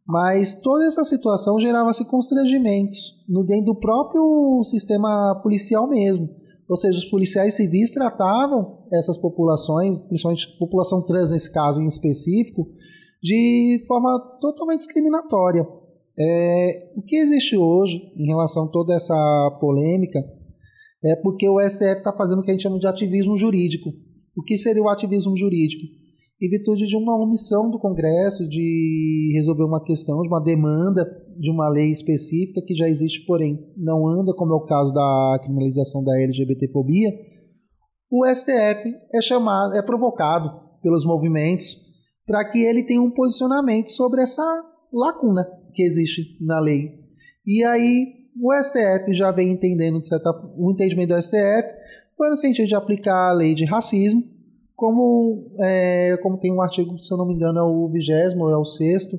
mas 0.07 0.55
toda 0.55 0.86
essa 0.86 1.03
situação 1.03 1.59
gerava-se 1.59 2.05
constrangimentos 2.05 3.24
no 3.27 3.43
dentro 3.43 3.74
do 3.74 3.79
próprio 3.79 4.63
sistema 4.63 5.39
policial 5.43 5.88
mesmo. 5.88 6.27
Ou 6.69 6.77
seja, 6.77 6.99
os 6.99 7.05
policiais 7.05 7.55
civis 7.55 7.91
tratavam 7.91 8.85
essas 8.93 9.17
populações, 9.17 10.03
principalmente 10.03 10.55
população 10.59 11.03
trans 11.03 11.31
nesse 11.31 11.51
caso 11.51 11.81
em 11.81 11.88
específico, 11.88 12.67
de 13.21 13.83
forma 13.88 14.19
totalmente 14.39 14.81
discriminatória. 14.81 15.67
É, 16.17 16.91
o 16.95 17.01
que 17.01 17.15
existe 17.15 17.57
hoje 17.57 18.13
em 18.15 18.27
relação 18.27 18.65
a 18.65 18.71
toda 18.71 18.93
essa 18.93 19.57
polêmica 19.59 20.19
é 21.03 21.15
porque 21.15 21.47
o 21.49 21.59
STF 21.59 21.97
está 21.97 22.13
fazendo 22.13 22.39
o 22.39 22.43
que 22.43 22.51
a 22.51 22.53
gente 22.53 22.63
chama 22.63 22.77
de 22.77 22.85
ativismo 22.85 23.35
jurídico. 23.35 23.89
O 24.38 24.43
que 24.43 24.57
seria 24.57 24.83
o 24.83 24.89
ativismo 24.89 25.35
jurídico? 25.35 25.99
Em 26.41 26.50
virtude 26.50 26.86
de 26.86 26.96
uma 26.96 27.22
omissão 27.22 27.69
do 27.69 27.79
Congresso 27.79 28.48
de 28.48 29.31
resolver 29.36 29.63
uma 29.63 29.84
questão, 29.84 30.22
de 30.22 30.27
uma 30.27 30.41
demanda 30.41 31.05
de 31.39 31.50
uma 31.50 31.69
lei 31.69 31.89
específica 31.89 32.62
que 32.62 32.75
já 32.75 32.88
existe, 32.88 33.25
porém 33.25 33.58
não 33.77 34.08
anda, 34.08 34.34
como 34.36 34.53
é 34.53 34.55
o 34.58 34.65
caso 34.65 34.93
da 34.93 35.39
criminalização 35.41 36.03
da 36.03 36.19
LGBTfobia, 36.22 37.10
o 38.12 38.25
STF 38.25 38.93
é 39.13 39.22
chamado, 39.22 39.74
é 39.74 39.81
provocado 39.81 40.50
pelos 40.81 41.05
movimentos 41.05 41.77
para 42.25 42.43
que 42.43 42.60
ele 42.60 42.84
tenha 42.84 43.01
um 43.01 43.12
posicionamento 43.12 43.89
sobre 43.89 44.22
essa 44.22 44.43
lacuna 44.91 45.46
que 45.74 45.84
existe 45.84 46.38
na 46.41 46.60
lei. 46.60 46.89
E 47.46 47.63
aí 47.63 48.05
o 48.41 48.51
STF 48.62 49.13
já 49.13 49.31
vem 49.31 49.51
entendendo, 49.51 50.01
de 50.01 50.08
certa 50.08 50.29
o 50.58 50.72
entendimento 50.72 51.13
do 51.13 51.22
STF 51.22 51.74
foi 52.17 52.29
no 52.29 52.36
sentido 52.36 52.67
de 52.67 52.75
aplicar 52.75 53.29
a 53.29 53.34
lei 53.34 53.55
de 53.55 53.63
racismo, 53.63 54.22
como, 54.79 55.51
é, 55.59 56.17
como 56.24 56.39
tem 56.39 56.53
um 56.53 56.62
artigo, 56.62 56.98
se 57.00 57.13
eu 57.13 57.17
não 57.17 57.27
me 57.27 57.33
engano, 57.33 57.59
é 57.59 57.63
o 57.63 57.89
vigésimo 57.89 58.50
é 58.50 58.57
o 58.57 58.63
sexto, 58.63 59.17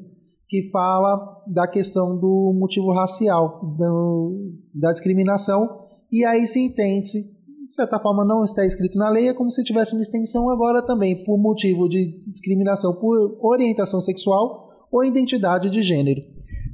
que 0.49 0.71
fala 0.71 1.43
da 1.47 1.69
questão 1.69 2.19
do 2.19 2.53
motivo 2.59 2.91
racial, 2.93 3.61
do, 3.77 4.55
da 4.75 4.91
discriminação, 4.93 5.69
e 6.11 6.25
aí 6.25 6.47
se 6.47 6.59
entende-se, 6.59 7.23
de 7.23 7.75
certa 7.75 8.01
forma 8.01 8.25
não 8.25 8.43
está 8.43 8.65
escrito 8.65 8.99
na 8.99 9.11
lei, 9.11 9.29
é 9.29 9.35
como 9.35 9.51
se 9.51 9.63
tivesse 9.63 9.93
uma 9.93 10.03
extensão 10.03 10.49
agora 10.49 10.85
também, 10.85 11.23
por 11.25 11.39
motivo 11.39 11.89
de 11.89 12.25
discriminação 12.27 12.99
por 12.99 13.39
orientação 13.43 14.01
sexual 14.01 14.89
ou 14.91 15.05
identidade 15.05 15.69
de 15.69 15.83
gênero. 15.83 16.23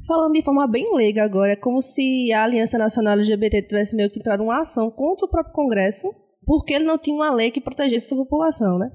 Falando 0.07 0.35
de 0.35 0.43
forma 0.43 0.66
bem 0.69 0.95
leiga 0.95 1.25
agora, 1.25 1.52
é 1.52 1.57
como 1.57 1.83
se 1.83 2.33
a 2.33 2.45
Aliança 2.45 2.78
Nacional 2.78 3.14
LGBT 3.14 3.62
tivesse 3.62 3.97
meio 3.97 4.09
que 4.09 4.21
entrado 4.21 4.45
uma 4.45 4.61
ação 4.61 4.88
contra 4.90 5.26
o 5.26 5.28
próprio 5.28 5.52
Congresso, 5.52 6.09
porque 6.47 6.73
ele 6.73 6.85
não 6.85 6.97
tinha 6.97 7.17
uma 7.17 7.35
lei 7.35 7.50
que 7.50 7.61
protegesse 7.61 8.07
essa 8.07 8.17
população, 8.17 8.79
né? 8.79 8.91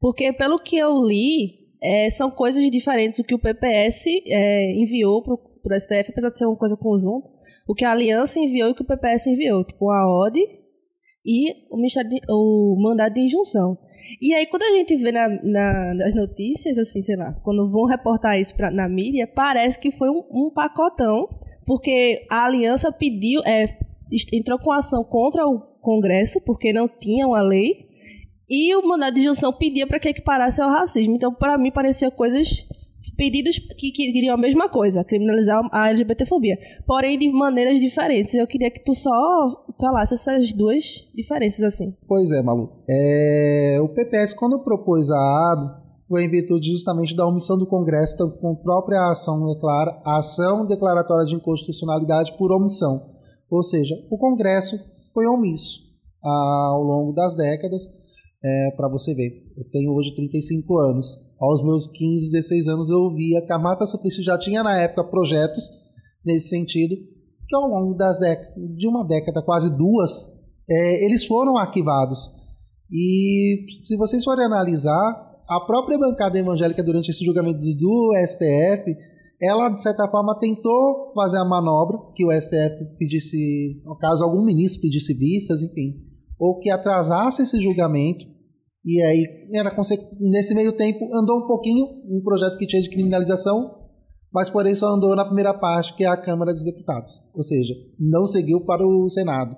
Porque, 0.00 0.32
pelo 0.32 0.58
que 0.58 0.76
eu 0.76 1.00
li, 1.02 1.58
é, 1.80 2.10
são 2.10 2.28
coisas 2.28 2.68
diferentes 2.70 3.18
o 3.20 3.24
que 3.24 3.34
o 3.34 3.38
PPS 3.38 4.06
é, 4.26 4.72
enviou 4.72 5.22
para 5.22 5.34
o 5.34 5.80
STF, 5.80 6.10
apesar 6.10 6.30
de 6.30 6.38
ser 6.38 6.46
uma 6.46 6.56
coisa 6.56 6.76
conjunta, 6.76 7.30
o 7.66 7.74
que 7.74 7.84
a 7.84 7.92
Aliança 7.92 8.40
enviou 8.40 8.68
e 8.68 8.72
o 8.72 8.74
que 8.74 8.82
o 8.82 8.86
PPS 8.86 9.28
enviou, 9.28 9.64
tipo 9.64 9.90
a 9.90 10.06
OD 10.06 10.40
e 11.24 11.52
o, 11.70 11.76
de, 11.76 12.20
o 12.28 12.76
mandado 12.80 13.14
de 13.14 13.20
injunção. 13.20 13.78
E 14.20 14.34
aí, 14.34 14.46
quando 14.46 14.62
a 14.62 14.70
gente 14.72 14.96
vê 14.96 15.12
na, 15.12 15.28
na, 15.28 15.94
nas 15.94 16.14
notícias, 16.14 16.78
assim, 16.78 17.02
sei 17.02 17.16
lá, 17.16 17.32
quando 17.44 17.70
vão 17.70 17.84
reportar 17.84 18.40
isso 18.40 18.56
pra, 18.56 18.70
na 18.70 18.88
mídia, 18.88 19.26
parece 19.26 19.78
que 19.78 19.90
foi 19.90 20.08
um, 20.08 20.24
um 20.30 20.50
pacotão, 20.50 21.28
porque 21.66 22.26
a 22.30 22.46
aliança 22.46 22.90
pediu, 22.90 23.42
é, 23.44 23.78
entrou 24.32 24.58
com 24.58 24.72
ação 24.72 25.04
contra 25.04 25.46
o 25.46 25.60
Congresso, 25.88 26.40
porque 26.44 26.72
não 26.72 26.86
tinha 26.86 27.26
uma 27.26 27.40
lei, 27.40 27.88
e 28.48 28.74
o 28.76 28.86
mandado 28.86 29.14
de 29.14 29.20
injunção 29.20 29.52
pedia 29.52 29.86
para 29.86 29.98
que 29.98 30.08
equiparasse 30.08 30.60
ao 30.60 30.70
racismo. 30.70 31.14
Então, 31.14 31.32
para 31.32 31.56
mim, 31.56 31.70
parecia 31.70 32.10
coisas 32.10 32.66
pedidos 33.16 33.58
que, 33.58 33.90
queriam 33.90 34.34
a 34.34 34.38
mesma 34.38 34.68
coisa, 34.68 35.04
criminalizar 35.04 35.62
a 35.72 35.88
LGBTfobia, 35.88 36.58
porém 36.86 37.18
de 37.18 37.30
maneiras 37.30 37.78
diferentes. 37.78 38.34
Eu 38.34 38.46
queria 38.46 38.70
que 38.70 38.84
tu 38.84 38.94
só 38.94 39.64
falasse 39.80 40.14
essas 40.14 40.52
duas 40.52 41.08
diferenças 41.14 41.62
assim. 41.62 41.96
Pois 42.06 42.30
é, 42.32 42.42
Malu. 42.42 42.70
É, 42.88 43.78
o 43.80 43.88
PPS, 43.88 44.34
quando 44.34 44.62
propôs 44.62 45.10
a 45.10 45.52
ADO, 45.52 45.88
foi 46.08 46.24
em 46.24 46.30
virtude 46.30 46.70
justamente 46.70 47.14
da 47.14 47.26
omissão 47.26 47.58
do 47.58 47.66
Congresso, 47.66 48.16
tanto 48.16 48.38
com 48.40 48.52
a 48.52 48.56
própria 48.56 49.10
ação 49.10 49.46
declara, 49.46 50.00
a 50.04 50.18
ação 50.18 50.66
declaratória 50.66 51.26
de 51.26 51.34
inconstitucionalidade 51.34 52.36
por 52.36 52.50
omissão. 52.50 53.06
Ou 53.50 53.62
seja, 53.62 53.94
o 54.10 54.18
Congresso 54.18 54.76
foi 55.12 55.26
omisso 55.26 55.80
ao 56.22 56.82
longo 56.82 57.12
das 57.12 57.34
décadas. 57.36 57.82
É, 58.42 58.70
Para 58.72 58.88
você 58.88 59.14
ver, 59.14 59.30
eu 59.56 59.68
tenho 59.70 59.92
hoje 59.92 60.14
35 60.14 60.78
anos 60.78 61.28
aos 61.40 61.62
meus 61.64 61.86
15, 61.86 62.32
16 62.32 62.68
anos, 62.68 62.88
eu 62.90 63.14
via 63.14 63.40
que 63.44 63.52
a 63.52 63.58
Mata 63.58 63.86
Suplicy 63.86 64.22
já 64.22 64.36
tinha 64.36 64.62
na 64.62 64.76
época 64.80 65.04
projetos 65.04 65.70
nesse 66.24 66.48
sentido, 66.48 66.96
que 67.48 67.56
ao 67.56 67.68
longo 67.68 67.94
das 67.94 68.18
décadas, 68.18 68.54
de 68.76 68.88
uma 68.88 69.06
década, 69.06 69.40
quase 69.42 69.70
duas, 69.76 70.26
é, 70.68 71.04
eles 71.04 71.24
foram 71.24 71.56
arquivados. 71.56 72.30
E 72.90 73.66
se 73.86 73.96
vocês 73.96 74.24
forem 74.24 74.44
analisar, 74.44 75.28
a 75.48 75.60
própria 75.60 75.98
bancada 75.98 76.38
evangélica 76.38 76.82
durante 76.82 77.10
esse 77.10 77.24
julgamento 77.24 77.60
do 77.60 78.12
STF, 78.26 78.94
ela 79.40 79.68
de 79.68 79.82
certa 79.82 80.08
forma 80.08 80.38
tentou 80.38 81.12
fazer 81.14 81.38
a 81.38 81.44
manobra 81.44 81.98
que 82.14 82.24
o 82.24 82.32
STF 82.32 82.96
pedisse, 82.98 83.82
no 83.84 83.96
caso 83.96 84.24
algum 84.24 84.44
ministro 84.44 84.82
pedisse 84.82 85.14
vistas, 85.14 85.62
enfim, 85.62 85.94
ou 86.38 86.58
que 86.58 86.70
atrasasse 86.70 87.42
esse 87.42 87.60
julgamento 87.60 88.26
e 88.84 89.02
aí, 89.02 89.22
era 89.52 89.74
nesse 90.18 90.54
meio 90.54 90.72
tempo, 90.72 91.14
andou 91.14 91.40
um 91.40 91.46
pouquinho 91.46 91.84
um 91.84 92.22
projeto 92.24 92.56
que 92.56 92.66
tinha 92.66 92.80
de 92.80 92.88
criminalização, 92.88 93.74
mas 94.32 94.48
porém 94.48 94.74
só 94.74 94.88
andou 94.88 95.14
na 95.14 95.26
primeira 95.26 95.52
parte, 95.52 95.94
que 95.94 96.04
é 96.04 96.06
a 96.06 96.16
Câmara 96.16 96.52
dos 96.52 96.64
Deputados. 96.64 97.10
Ou 97.34 97.42
seja, 97.42 97.74
não 97.98 98.24
seguiu 98.24 98.64
para 98.64 98.86
o 98.86 99.06
Senado 99.08 99.54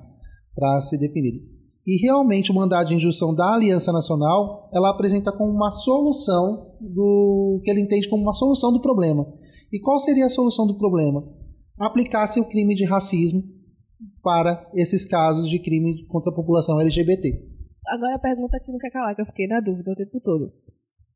para 0.53 0.81
ser 0.81 0.99
definido. 0.99 1.39
E 1.87 1.97
realmente 2.03 2.51
o 2.51 2.55
mandado 2.55 2.89
de 2.89 2.95
injunção 2.95 3.33
da 3.33 3.55
Aliança 3.55 3.93
Nacional, 3.93 4.69
ela 4.75 4.91
apresenta 4.91 5.31
como 5.31 5.53
uma 5.53 5.71
solução 5.71 6.77
do 6.81 7.61
que 7.65 7.71
ele 7.71 7.83
entende 7.83 8.09
como 8.09 8.23
uma 8.23 8.33
solução 8.33 8.73
do 8.73 8.81
problema. 8.81 9.27
E 9.73 9.79
qual 9.81 9.99
seria 9.99 10.27
a 10.27 10.31
solução 10.31 10.67
do 10.67 10.77
problema? 10.77 11.23
Aplicasse 11.79 12.41
o 12.41 12.49
crime 12.49 12.75
de 12.75 12.85
racismo 12.85 13.43
para 14.23 14.69
esses 14.75 15.05
casos 15.05 15.49
de 15.49 15.59
crime 15.59 16.07
contra 16.07 16.31
a 16.31 16.35
população 16.35 16.81
LGBT. 16.81 17.31
Agora 17.87 18.17
a 18.17 18.19
pergunta 18.19 18.59
que 18.61 18.71
não 18.71 18.79
quer 18.79 18.91
calar, 18.91 19.15
que 19.15 19.23
eu 19.23 19.27
fiquei 19.27 19.47
na 19.47 19.61
dúvida 19.61 19.93
o 19.93 19.95
tempo 19.95 20.21
todo. 20.21 20.53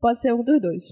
Pode 0.01 0.21
ser 0.21 0.33
um 0.33 0.43
dos 0.43 0.61
dois. 0.61 0.85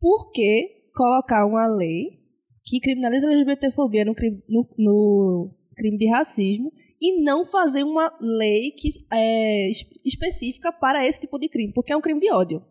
Por 0.00 0.30
que 0.32 0.90
colocar 0.94 1.46
uma 1.46 1.66
lei 1.66 2.20
que 2.64 2.80
criminaliza 2.80 3.28
a 3.28 3.30
LGBTfobia 3.30 4.04
no 4.04 4.14
no, 4.48 4.68
no 4.78 5.54
crime 5.76 5.98
de 5.98 6.08
racismo 6.08 6.72
e 7.00 7.22
não 7.22 7.46
fazer 7.46 7.84
uma 7.84 8.12
lei 8.20 8.72
que 8.72 8.88
é 9.12 9.70
específica 10.04 10.72
para 10.72 11.06
esse 11.06 11.20
tipo 11.20 11.38
de 11.38 11.48
crime? 11.48 11.72
Porque 11.72 11.92
é 11.92 11.96
um 11.96 12.00
crime 12.00 12.20
de 12.20 12.30
ódio. 12.32 12.62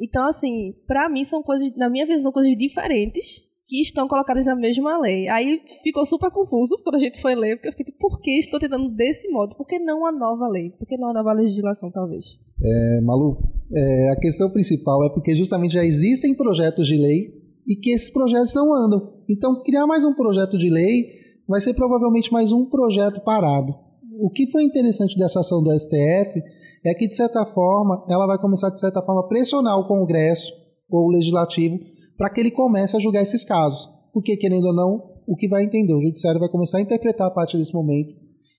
Então, 0.00 0.26
assim, 0.26 0.74
para 0.86 1.08
mim 1.08 1.24
são 1.24 1.42
coisas, 1.42 1.72
na 1.76 1.88
minha 1.88 2.06
visão, 2.06 2.32
coisas 2.32 2.56
diferentes 2.56 3.51
que 3.66 3.80
estão 3.80 4.08
colocadas 4.08 4.44
na 4.44 4.56
mesma 4.56 4.98
lei. 5.00 5.28
Aí 5.28 5.60
ficou 5.82 6.04
super 6.04 6.30
confuso 6.30 6.76
quando 6.82 6.96
a 6.96 6.98
gente 6.98 7.20
foi 7.20 7.34
ler, 7.34 7.56
porque 7.56 7.68
eu 7.68 7.72
fiquei 7.72 7.86
tipo, 7.86 7.98
por 7.98 8.20
que 8.20 8.38
estou 8.38 8.58
tentando 8.58 8.88
desse 8.88 9.28
modo? 9.30 9.56
Por 9.56 9.66
que 9.66 9.78
não 9.78 10.06
a 10.06 10.12
nova 10.12 10.48
lei? 10.48 10.70
Por 10.70 10.86
que 10.86 10.96
não 10.96 11.10
a 11.10 11.12
nova 11.12 11.32
legislação, 11.32 11.90
talvez? 11.90 12.38
É, 12.62 13.00
Malu, 13.00 13.38
é, 13.74 14.10
a 14.10 14.16
questão 14.16 14.50
principal 14.50 15.04
é 15.04 15.10
porque 15.10 15.34
justamente 15.34 15.74
já 15.74 15.84
existem 15.84 16.34
projetos 16.34 16.86
de 16.86 16.96
lei 16.96 17.42
e 17.66 17.76
que 17.76 17.90
esses 17.90 18.10
projetos 18.10 18.54
não 18.54 18.74
andam. 18.74 19.12
Então, 19.28 19.62
criar 19.62 19.86
mais 19.86 20.04
um 20.04 20.14
projeto 20.14 20.58
de 20.58 20.68
lei 20.68 21.22
vai 21.48 21.60
ser 21.60 21.74
provavelmente 21.74 22.32
mais 22.32 22.52
um 22.52 22.66
projeto 22.66 23.20
parado. 23.22 23.72
O 24.20 24.30
que 24.30 24.50
foi 24.50 24.64
interessante 24.64 25.16
dessa 25.16 25.40
ação 25.40 25.62
do 25.62 25.72
STF 25.72 26.42
é 26.84 26.94
que, 26.94 27.08
de 27.08 27.16
certa 27.16 27.44
forma, 27.46 28.04
ela 28.08 28.26
vai 28.26 28.38
começar, 28.38 28.70
de 28.70 28.80
certa 28.80 29.00
forma, 29.02 29.22
a 29.22 29.28
pressionar 29.28 29.78
o 29.78 29.86
Congresso 29.86 30.52
ou 30.90 31.06
o 31.06 31.10
Legislativo 31.10 31.78
para 32.22 32.30
que 32.30 32.38
ele 32.38 32.52
comece 32.52 32.96
a 32.96 33.00
julgar 33.00 33.20
esses 33.20 33.44
casos. 33.44 33.88
Porque, 34.12 34.36
querendo 34.36 34.66
ou 34.66 34.72
não, 34.72 35.02
o 35.26 35.34
que 35.34 35.48
vai 35.48 35.64
entender? 35.64 35.92
O 35.92 36.00
judiciário 36.00 36.38
vai 36.38 36.48
começar 36.48 36.78
a 36.78 36.80
interpretar 36.80 37.26
a 37.26 37.30
partir 37.32 37.58
desse 37.58 37.74
momento 37.74 38.14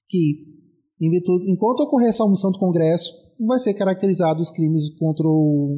que, 0.10 0.34
enquanto 1.00 1.79
ocorrer 1.79 2.10
essa 2.10 2.25
omissão 2.25 2.51
do 2.51 2.60
Congresso, 2.60 3.10
vai 3.39 3.58
ser 3.60 3.74
caracterizado 3.74 4.41
os 4.41 4.51
crimes 4.51 4.89
contra 5.00 5.24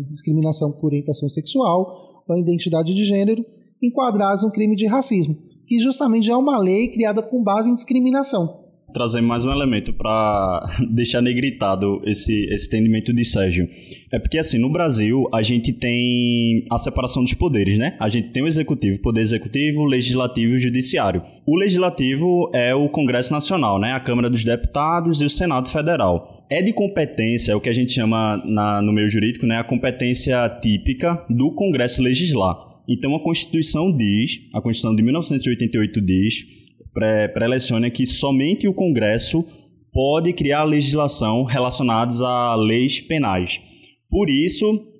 discriminação 0.09 0.71
por 0.71 0.87
orientação 0.87 1.29
sexual 1.29 2.23
ou 2.27 2.35
identidade 2.39 2.91
de 2.95 3.03
gênero, 3.03 3.45
enquadrados 3.79 4.43
no 4.43 4.51
crime 4.51 4.75
de 4.75 4.87
racismo, 4.87 5.37
que 5.67 5.79
justamente 5.79 6.31
é 6.31 6.35
uma 6.35 6.57
lei 6.57 6.87
criada 6.87 7.21
com 7.21 7.43
base 7.43 7.69
em 7.69 7.75
discriminação. 7.75 8.64
Trazer 8.95 9.19
mais 9.19 9.43
um 9.43 9.51
elemento 9.51 9.91
para 9.91 10.65
deixar 10.89 11.21
negritado 11.21 12.01
esse, 12.05 12.45
esse 12.45 12.67
entendimento 12.67 13.13
de 13.13 13.25
Sérgio. 13.25 13.67
É 14.09 14.17
porque, 14.17 14.37
assim, 14.37 14.57
no 14.57 14.69
Brasil, 14.69 15.27
a 15.33 15.41
gente 15.41 15.73
tem 15.73 16.65
a 16.71 16.77
separação 16.77 17.21
dos 17.21 17.33
poderes, 17.33 17.77
né? 17.77 17.97
A 17.99 18.07
gente 18.07 18.29
tem 18.29 18.41
o 18.41 18.47
executivo, 18.47 19.01
poder 19.01 19.19
executivo, 19.19 19.83
legislativo 19.83 20.55
e 20.55 20.59
judiciário. 20.59 21.21
O 21.45 21.57
legislativo 21.57 22.49
é 22.53 22.73
o 22.73 22.87
Congresso 22.87 23.33
Nacional, 23.33 23.77
né? 23.77 23.91
A 23.91 23.99
Câmara 23.99 24.29
dos 24.29 24.45
Deputados 24.45 25.19
e 25.19 25.25
o 25.25 25.29
Senado 25.29 25.69
Federal. 25.69 26.45
É 26.49 26.61
de 26.61 26.71
competência, 26.71 27.51
é 27.51 27.55
o 27.55 27.59
que 27.59 27.69
a 27.69 27.73
gente 27.73 27.91
chama 27.91 28.41
na, 28.45 28.81
no 28.81 28.93
meio 28.93 29.09
jurídico, 29.09 29.45
né? 29.45 29.57
A 29.57 29.63
competência 29.63 30.47
típica 30.61 31.21
do 31.29 31.51
Congresso 31.51 32.01
legislar. 32.01 32.55
Então, 32.87 33.13
a 33.13 33.19
Constituição 33.19 33.91
diz, 33.91 34.39
a 34.53 34.61
Constituição 34.61 34.95
de 34.95 35.03
1988 35.03 36.01
diz 36.01 36.64
pré-eleciona 36.95 37.89
que 37.89 38.07
somente 38.07 38.67
o 38.67 38.73
Congresso 38.73 39.45
pode 39.91 40.33
criar 40.33 40.63
legislação 40.63 41.43
relacionadas 41.43 42.21
a 42.21 42.55
leis 42.55 42.99
penais. 42.99 43.61
Por 44.09 44.29
isso 44.29 44.91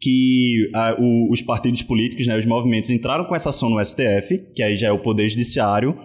que 0.00 0.70
o, 0.98 1.32
os 1.32 1.42
partidos 1.42 1.82
políticos, 1.82 2.26
né, 2.26 2.36
os 2.36 2.46
movimentos 2.46 2.90
entraram 2.90 3.24
com 3.24 3.34
essa 3.34 3.50
ação 3.50 3.68
no 3.68 3.84
STF, 3.84 4.52
que 4.54 4.62
aí 4.62 4.76
já 4.76 4.88
é 4.88 4.92
o 4.92 4.98
poder 4.98 5.28
judiciário, 5.28 5.98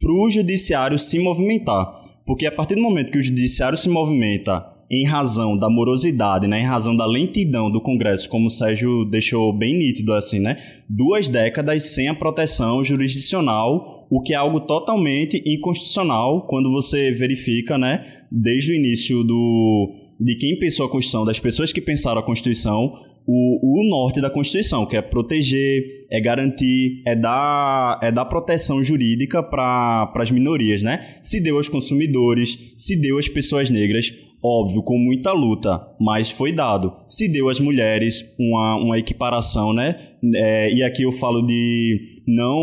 para 0.00 0.12
o 0.12 0.30
judiciário 0.30 0.98
se 0.98 1.18
movimentar. 1.18 2.00
Porque 2.26 2.46
a 2.46 2.52
partir 2.52 2.74
do 2.74 2.80
momento 2.80 3.12
que 3.12 3.18
o 3.18 3.22
judiciário 3.22 3.76
se 3.76 3.88
movimenta 3.88 4.64
em 4.90 5.04
razão 5.04 5.56
da 5.56 5.68
morosidade, 5.68 6.46
né, 6.46 6.60
em 6.60 6.66
razão 6.66 6.96
da 6.96 7.06
lentidão 7.06 7.70
do 7.70 7.80
Congresso, 7.80 8.28
como 8.28 8.46
o 8.46 8.50
Sérgio 8.50 9.04
deixou 9.04 9.52
bem 9.52 9.76
nítido 9.76 10.12
assim, 10.14 10.40
né, 10.40 10.56
duas 10.88 11.28
décadas 11.28 11.94
sem 11.94 12.08
a 12.08 12.14
proteção 12.14 12.82
jurisdicional 12.82 13.93
o 14.14 14.22
que 14.22 14.32
é 14.32 14.36
algo 14.36 14.60
totalmente 14.60 15.42
inconstitucional 15.44 16.46
quando 16.46 16.70
você 16.70 17.10
verifica, 17.10 17.76
né, 17.76 18.22
desde 18.30 18.70
o 18.70 18.74
início 18.76 19.24
do, 19.24 19.92
de 20.20 20.36
quem 20.36 20.56
pensou 20.56 20.86
a 20.86 20.88
Constituição, 20.88 21.24
das 21.24 21.40
pessoas 21.40 21.72
que 21.72 21.80
pensaram 21.80 22.20
a 22.20 22.22
Constituição, 22.22 22.92
o, 23.26 23.82
o 23.82 23.90
norte 23.90 24.20
da 24.20 24.30
Constituição, 24.30 24.86
que 24.86 24.96
é 24.96 25.02
proteger, 25.02 26.06
é 26.08 26.20
garantir, 26.20 27.02
é 27.04 27.16
dar, 27.16 27.98
é 28.00 28.12
dar 28.12 28.26
proteção 28.26 28.80
jurídica 28.84 29.42
para 29.42 30.12
as 30.14 30.30
minorias, 30.30 30.80
né? 30.80 31.16
Se 31.20 31.42
deu 31.42 31.56
aos 31.56 31.68
consumidores, 31.68 32.72
se 32.76 32.94
deu 33.00 33.18
às 33.18 33.26
pessoas 33.26 33.68
negras, 33.68 34.14
óbvio, 34.44 34.82
com 34.82 34.98
muita 34.98 35.32
luta, 35.32 35.80
mas 35.98 36.30
foi 36.30 36.52
dado. 36.52 36.94
Se 37.06 37.32
deu 37.32 37.48
às 37.48 37.58
mulheres 37.58 38.22
uma, 38.38 38.76
uma 38.76 38.98
equiparação, 38.98 39.72
né? 39.72 39.96
É, 40.34 40.70
e 40.70 40.82
aqui 40.82 41.02
eu 41.02 41.12
falo 41.12 41.40
de 41.40 42.12
não 42.26 42.60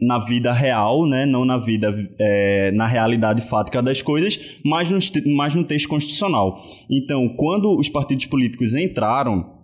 na 0.00 0.18
vida 0.18 0.52
real, 0.54 1.06
né? 1.06 1.26
Não 1.26 1.44
na 1.44 1.58
vida, 1.58 1.94
é, 2.18 2.70
na 2.72 2.86
realidade 2.86 3.42
fática 3.42 3.82
das 3.82 4.00
coisas, 4.00 4.58
mas 4.64 4.90
no, 4.90 4.98
mas 5.34 5.54
no 5.54 5.64
texto 5.64 5.88
constitucional. 5.88 6.58
Então, 6.90 7.28
quando 7.36 7.78
os 7.78 7.90
partidos 7.90 8.24
políticos 8.24 8.74
entraram 8.74 9.59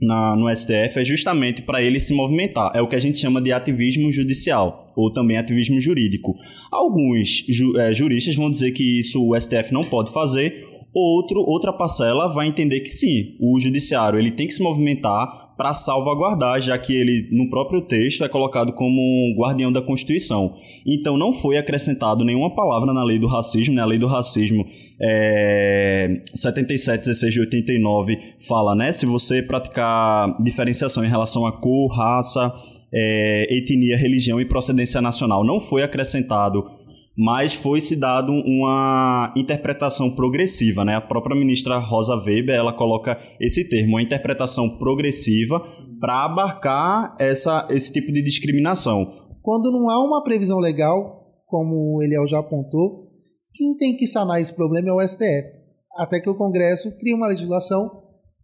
na, 0.00 0.36
no 0.36 0.54
STF 0.54 0.98
é 0.98 1.04
justamente 1.04 1.62
para 1.62 1.82
ele 1.82 1.98
se 1.98 2.14
movimentar. 2.14 2.70
É 2.74 2.80
o 2.80 2.88
que 2.88 2.96
a 2.96 3.00
gente 3.00 3.18
chama 3.18 3.40
de 3.40 3.52
ativismo 3.52 4.10
judicial, 4.12 4.86
ou 4.96 5.12
também 5.12 5.36
ativismo 5.36 5.80
jurídico. 5.80 6.34
Alguns 6.70 7.44
ju, 7.48 7.76
é, 7.78 7.92
juristas 7.92 8.34
vão 8.34 8.50
dizer 8.50 8.72
que 8.72 9.00
isso 9.00 9.26
o 9.26 9.38
STF 9.38 9.72
não 9.72 9.84
pode 9.84 10.12
fazer, 10.12 10.66
outro, 10.94 11.40
outra 11.40 11.72
parcela 11.72 12.32
vai 12.32 12.46
entender 12.46 12.80
que 12.80 12.90
sim, 12.90 13.36
o 13.40 13.58
judiciário 13.58 14.18
ele 14.18 14.30
tem 14.30 14.46
que 14.46 14.54
se 14.54 14.62
movimentar 14.62 15.47
para 15.58 15.74
salvaguardar, 15.74 16.60
já 16.60 16.78
que 16.78 16.94
ele, 16.94 17.28
no 17.32 17.50
próprio 17.50 17.82
texto, 17.82 18.22
é 18.22 18.28
colocado 18.28 18.72
como 18.72 19.00
um 19.00 19.34
guardião 19.36 19.72
da 19.72 19.82
Constituição. 19.82 20.54
Então, 20.86 21.18
não 21.18 21.32
foi 21.32 21.58
acrescentado 21.58 22.24
nenhuma 22.24 22.54
palavra 22.54 22.94
na 22.94 23.02
lei 23.02 23.18
do 23.18 23.26
racismo, 23.26 23.74
né? 23.74 23.82
A 23.82 23.84
lei 23.84 23.98
do 23.98 24.06
racismo 24.06 24.64
é, 25.02 26.22
77, 26.32 27.00
16 27.00 27.34
de 27.34 27.40
89 27.40 28.18
fala, 28.38 28.76
né? 28.76 28.92
Se 28.92 29.04
você 29.04 29.42
praticar 29.42 30.38
diferenciação 30.38 31.04
em 31.04 31.08
relação 31.08 31.44
a 31.44 31.50
cor, 31.50 31.88
raça, 31.88 32.54
é, 32.94 33.58
etnia, 33.58 33.96
religião 33.96 34.40
e 34.40 34.44
procedência 34.44 35.00
nacional, 35.00 35.44
não 35.44 35.58
foi 35.58 35.82
acrescentado 35.82 36.77
mas 37.18 37.52
foi 37.52 37.80
se 37.80 37.96
dado 37.96 38.30
uma 38.30 39.34
interpretação 39.36 40.14
progressiva, 40.14 40.84
né? 40.84 40.94
A 40.94 41.00
própria 41.00 41.36
ministra 41.36 41.76
Rosa 41.76 42.14
Weber, 42.14 42.54
ela 42.54 42.72
coloca 42.72 43.18
esse 43.40 43.68
termo, 43.68 43.94
uma 43.94 44.02
interpretação 44.02 44.78
progressiva 44.78 45.60
para 45.98 46.24
abarcar 46.24 47.16
essa, 47.18 47.66
esse 47.70 47.92
tipo 47.92 48.12
de 48.12 48.22
discriminação. 48.22 49.10
Quando 49.42 49.72
não 49.72 49.90
há 49.90 49.98
uma 49.98 50.22
previsão 50.22 50.58
legal, 50.58 51.42
como 51.44 51.96
o 51.96 52.02
Eliel 52.04 52.24
já 52.28 52.38
apontou, 52.38 53.08
quem 53.52 53.76
tem 53.76 53.96
que 53.96 54.06
sanar 54.06 54.40
esse 54.40 54.54
problema 54.54 54.88
é 54.88 54.92
o 54.92 55.04
STF, 55.04 55.48
até 55.96 56.20
que 56.20 56.30
o 56.30 56.36
Congresso 56.36 56.96
crie 57.00 57.14
uma 57.14 57.26
legislação 57.26 57.90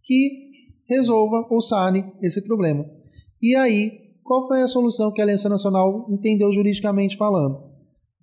que 0.03 0.49
resolva 0.89 1.47
ou 1.49 1.61
sane 1.61 2.11
esse 2.21 2.43
problema. 2.43 2.85
E 3.41 3.55
aí, 3.55 3.91
qual 4.21 4.45
foi 4.49 4.61
a 4.61 4.67
solução 4.67 5.13
que 5.13 5.21
a 5.21 5.23
Aliança 5.23 5.47
Nacional 5.47 6.07
entendeu 6.09 6.51
juridicamente 6.51 7.15
falando? 7.15 7.74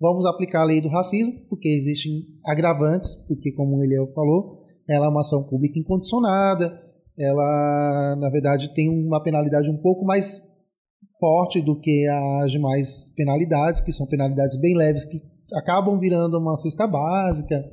Vamos 0.03 0.25
aplicar 0.25 0.63
a 0.63 0.65
lei 0.65 0.81
do 0.81 0.89
racismo, 0.89 1.33
porque 1.47 1.69
existem 1.69 2.27
agravantes, 2.45 3.15
porque, 3.25 3.53
como 3.53 3.81
ele 3.81 3.95
falou, 4.13 4.59
ela 4.85 5.05
é 5.05 5.07
uma 5.07 5.21
ação 5.21 5.47
pública 5.47 5.79
incondicionada, 5.79 6.77
ela, 7.17 8.17
na 8.19 8.29
verdade, 8.29 8.73
tem 8.73 8.89
uma 8.89 9.23
penalidade 9.23 9.69
um 9.69 9.77
pouco 9.77 10.03
mais 10.03 10.41
forte 11.17 11.61
do 11.61 11.79
que 11.79 12.05
as 12.41 12.51
demais 12.51 13.13
penalidades, 13.15 13.79
que 13.79 13.93
são 13.93 14.05
penalidades 14.05 14.59
bem 14.59 14.75
leves, 14.75 15.05
que 15.05 15.19
acabam 15.55 15.97
virando 15.97 16.37
uma 16.37 16.57
cesta 16.57 16.85
básica, 16.85 17.63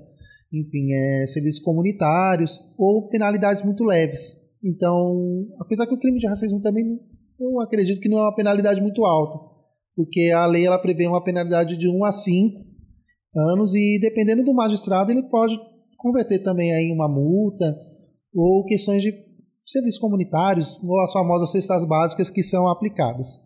enfim, 0.52 0.92
é, 0.92 1.26
serviços 1.26 1.60
comunitários, 1.60 2.60
ou 2.78 3.08
penalidades 3.08 3.64
muito 3.64 3.82
leves. 3.82 4.36
Então, 4.62 5.48
apesar 5.58 5.84
que 5.84 5.94
o 5.94 5.98
crime 5.98 6.20
de 6.20 6.28
racismo 6.28 6.60
também, 6.60 6.96
eu 7.40 7.60
acredito 7.60 8.00
que 8.00 8.08
não 8.08 8.18
é 8.18 8.22
uma 8.22 8.34
penalidade 8.36 8.80
muito 8.80 9.04
alta 9.04 9.50
porque 9.96 10.30
a 10.34 10.46
lei 10.46 10.66
ela 10.66 10.78
prevê 10.78 11.06
uma 11.06 11.22
penalidade 11.22 11.76
de 11.76 11.88
1 11.88 12.04
a 12.04 12.12
5 12.12 12.58
anos 13.52 13.74
e 13.74 13.98
dependendo 14.00 14.44
do 14.44 14.54
magistrado 14.54 15.10
ele 15.10 15.22
pode 15.24 15.58
converter 15.96 16.42
também 16.42 16.72
aí 16.72 16.92
uma 16.92 17.08
multa 17.08 17.64
ou 18.34 18.64
questões 18.64 19.02
de 19.02 19.12
serviços 19.64 20.00
comunitários 20.00 20.80
ou 20.82 21.00
as 21.00 21.12
famosas 21.12 21.50
cestas 21.52 21.84
básicas 21.84 22.30
que 22.30 22.42
são 22.42 22.68
aplicadas. 22.68 23.40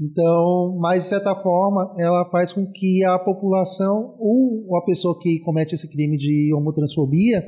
Então, 0.00 0.78
mas 0.80 1.02
de 1.02 1.08
certa 1.08 1.34
forma, 1.34 1.92
ela 1.98 2.24
faz 2.30 2.52
com 2.52 2.70
que 2.70 3.04
a 3.04 3.18
população 3.18 4.14
ou 4.18 4.76
a 4.76 4.84
pessoa 4.84 5.18
que 5.18 5.40
comete 5.40 5.74
esse 5.74 5.90
crime 5.90 6.16
de 6.16 6.54
homotransfobia, 6.54 7.44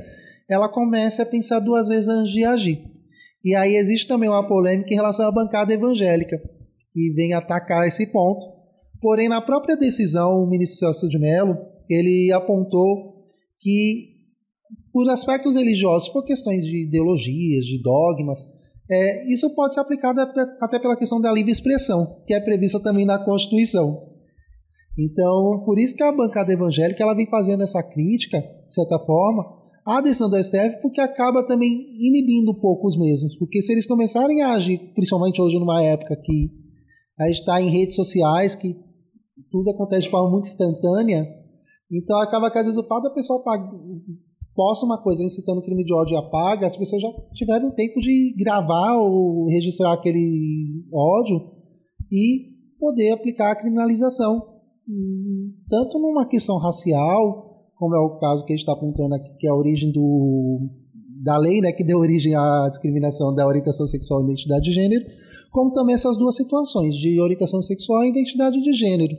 ela 0.49 0.67
comece 0.67 1.21
a 1.21 1.25
pensar 1.25 1.59
duas 1.59 1.87
vezes 1.87 2.09
antes 2.09 2.31
de 2.31 2.43
agir. 2.43 2.83
E 3.43 3.55
aí 3.55 3.75
existe 3.75 4.05
também 4.05 4.29
uma 4.29 4.45
polêmica 4.45 4.91
em 4.91 4.97
relação 4.97 5.25
à 5.27 5.31
bancada 5.31 5.73
evangélica, 5.73 6.37
e 6.95 7.11
vem 7.13 7.33
atacar 7.33 7.87
esse 7.87 8.07
ponto. 8.07 8.45
Porém, 9.01 9.27
na 9.27 9.41
própria 9.41 9.75
decisão, 9.75 10.43
o 10.43 10.47
ministro 10.47 10.79
Celso 10.79 11.09
de 11.09 11.17
Mello, 11.17 11.57
ele 11.89 12.31
apontou 12.31 13.25
que, 13.59 14.15
por 14.93 15.09
aspectos 15.09 15.55
religiosos, 15.55 16.09
por 16.09 16.23
questões 16.23 16.65
de 16.65 16.85
ideologias, 16.87 17.65
de 17.65 17.81
dogmas, 17.81 18.39
é, 18.89 19.31
isso 19.31 19.53
pode 19.55 19.73
ser 19.73 19.79
aplicado 19.79 20.19
até 20.61 20.79
pela 20.79 20.97
questão 20.97 21.19
da 21.19 21.31
livre 21.31 21.51
expressão, 21.51 22.21
que 22.27 22.33
é 22.33 22.39
prevista 22.39 22.79
também 22.79 23.05
na 23.05 23.17
Constituição. 23.23 24.11
Então, 24.99 25.63
por 25.65 25.79
isso 25.79 25.95
que 25.95 26.03
a 26.03 26.11
bancada 26.11 26.51
evangélica 26.51 27.01
ela 27.01 27.15
vem 27.15 27.25
fazendo 27.27 27.63
essa 27.63 27.81
crítica, 27.81 28.39
de 28.39 28.73
certa 28.73 28.99
forma, 28.99 29.45
à 29.85 30.01
decisão 30.01 30.29
do 30.29 30.41
STF, 30.41 30.81
porque 30.81 30.99
acaba 31.01 31.45
também 31.45 31.69
inibindo 31.99 32.51
um 32.51 32.59
pouco 32.59 32.85
os 32.85 32.97
mesmos. 32.97 33.35
Porque 33.35 33.61
se 33.61 33.71
eles 33.71 33.85
começarem 33.85 34.41
a 34.41 34.53
agir, 34.53 34.77
principalmente 34.93 35.41
hoje 35.41 35.57
numa 35.57 35.81
época 35.81 36.15
que 36.15 36.60
a 37.21 37.27
gente 37.27 37.39
está 37.39 37.61
em 37.61 37.69
redes 37.69 37.95
sociais 37.95 38.55
que 38.55 38.75
tudo 39.51 39.69
acontece 39.69 40.03
de 40.03 40.09
forma 40.09 40.31
muito 40.31 40.47
instantânea. 40.47 41.23
Então 41.91 42.19
acaba 42.19 42.49
que 42.49 42.57
às 42.57 42.65
vezes 42.65 42.81
o 42.81 42.87
fato 42.87 43.03
da 43.03 43.13
pessoa 43.13 43.43
posta 44.55 44.85
uma 44.85 44.97
coisa 45.01 45.23
incitando 45.23 45.61
crime 45.61 45.85
de 45.85 45.93
ódio 45.93 46.15
e 46.15 46.17
apaga, 46.17 46.65
as 46.65 46.75
pessoas 46.75 47.01
já 47.01 47.09
tiveram 47.33 47.69
tempo 47.75 47.99
de 47.99 48.33
gravar 48.37 48.97
ou 48.97 49.47
registrar 49.47 49.93
aquele 49.93 50.83
ódio 50.91 51.39
e 52.11 52.49
poder 52.79 53.11
aplicar 53.11 53.51
a 53.51 53.55
criminalização. 53.55 54.41
Tanto 55.69 55.99
numa 55.99 56.27
questão 56.27 56.57
racial, 56.57 57.69
como 57.75 57.95
é 57.95 57.99
o 57.99 58.17
caso 58.17 58.43
que 58.45 58.51
a 58.51 58.55
gente 58.55 58.63
está 58.63 58.73
apontando 58.73 59.13
aqui, 59.13 59.29
que 59.37 59.47
é 59.47 59.51
a 59.51 59.55
origem 59.55 59.91
do, 59.91 60.69
da 61.23 61.37
lei 61.37 61.61
né, 61.61 61.71
que 61.71 61.83
deu 61.83 61.99
origem 61.99 62.35
à 62.35 62.67
discriminação 62.69 63.33
da 63.33 63.47
orientação 63.47 63.87
sexual 63.87 64.21
e 64.21 64.23
identidade 64.23 64.63
de 64.63 64.71
gênero, 64.71 65.05
como 65.51 65.71
também 65.73 65.93
essas 65.93 66.17
duas 66.17 66.35
situações, 66.35 66.95
de 66.95 67.19
orientação 67.21 67.61
sexual 67.61 68.03
e 68.03 68.09
identidade 68.09 68.61
de 68.61 68.73
gênero. 68.73 69.15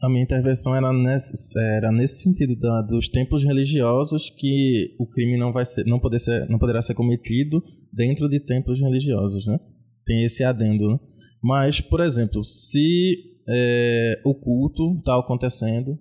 A 0.00 0.10
minha 0.10 0.22
intervenção 0.22 0.74
era 0.74 0.92
nesse, 0.92 1.58
era 1.58 1.90
nesse 1.90 2.22
sentido 2.22 2.54
da, 2.56 2.82
dos 2.82 3.08
templos 3.08 3.42
religiosos 3.42 4.28
que 4.30 4.94
o 4.98 5.06
crime 5.06 5.38
não 5.38 5.52
vai 5.52 5.64
ser, 5.64 5.84
não, 5.86 5.98
poder 5.98 6.18
ser, 6.18 6.48
não 6.48 6.58
poderá 6.58 6.82
ser 6.82 6.94
cometido 6.94 7.62
dentro 7.92 8.28
de 8.28 8.38
templos 8.40 8.78
religiosos, 8.80 9.46
né? 9.46 9.58
Tem 10.04 10.22
esse 10.24 10.44
adendo, 10.44 10.88
né? 10.88 10.98
Mas, 11.42 11.80
por 11.80 12.00
exemplo, 12.00 12.44
se 12.44 13.16
é, 13.48 14.20
o 14.24 14.34
culto 14.34 14.98
está 14.98 15.18
acontecendo 15.18 15.98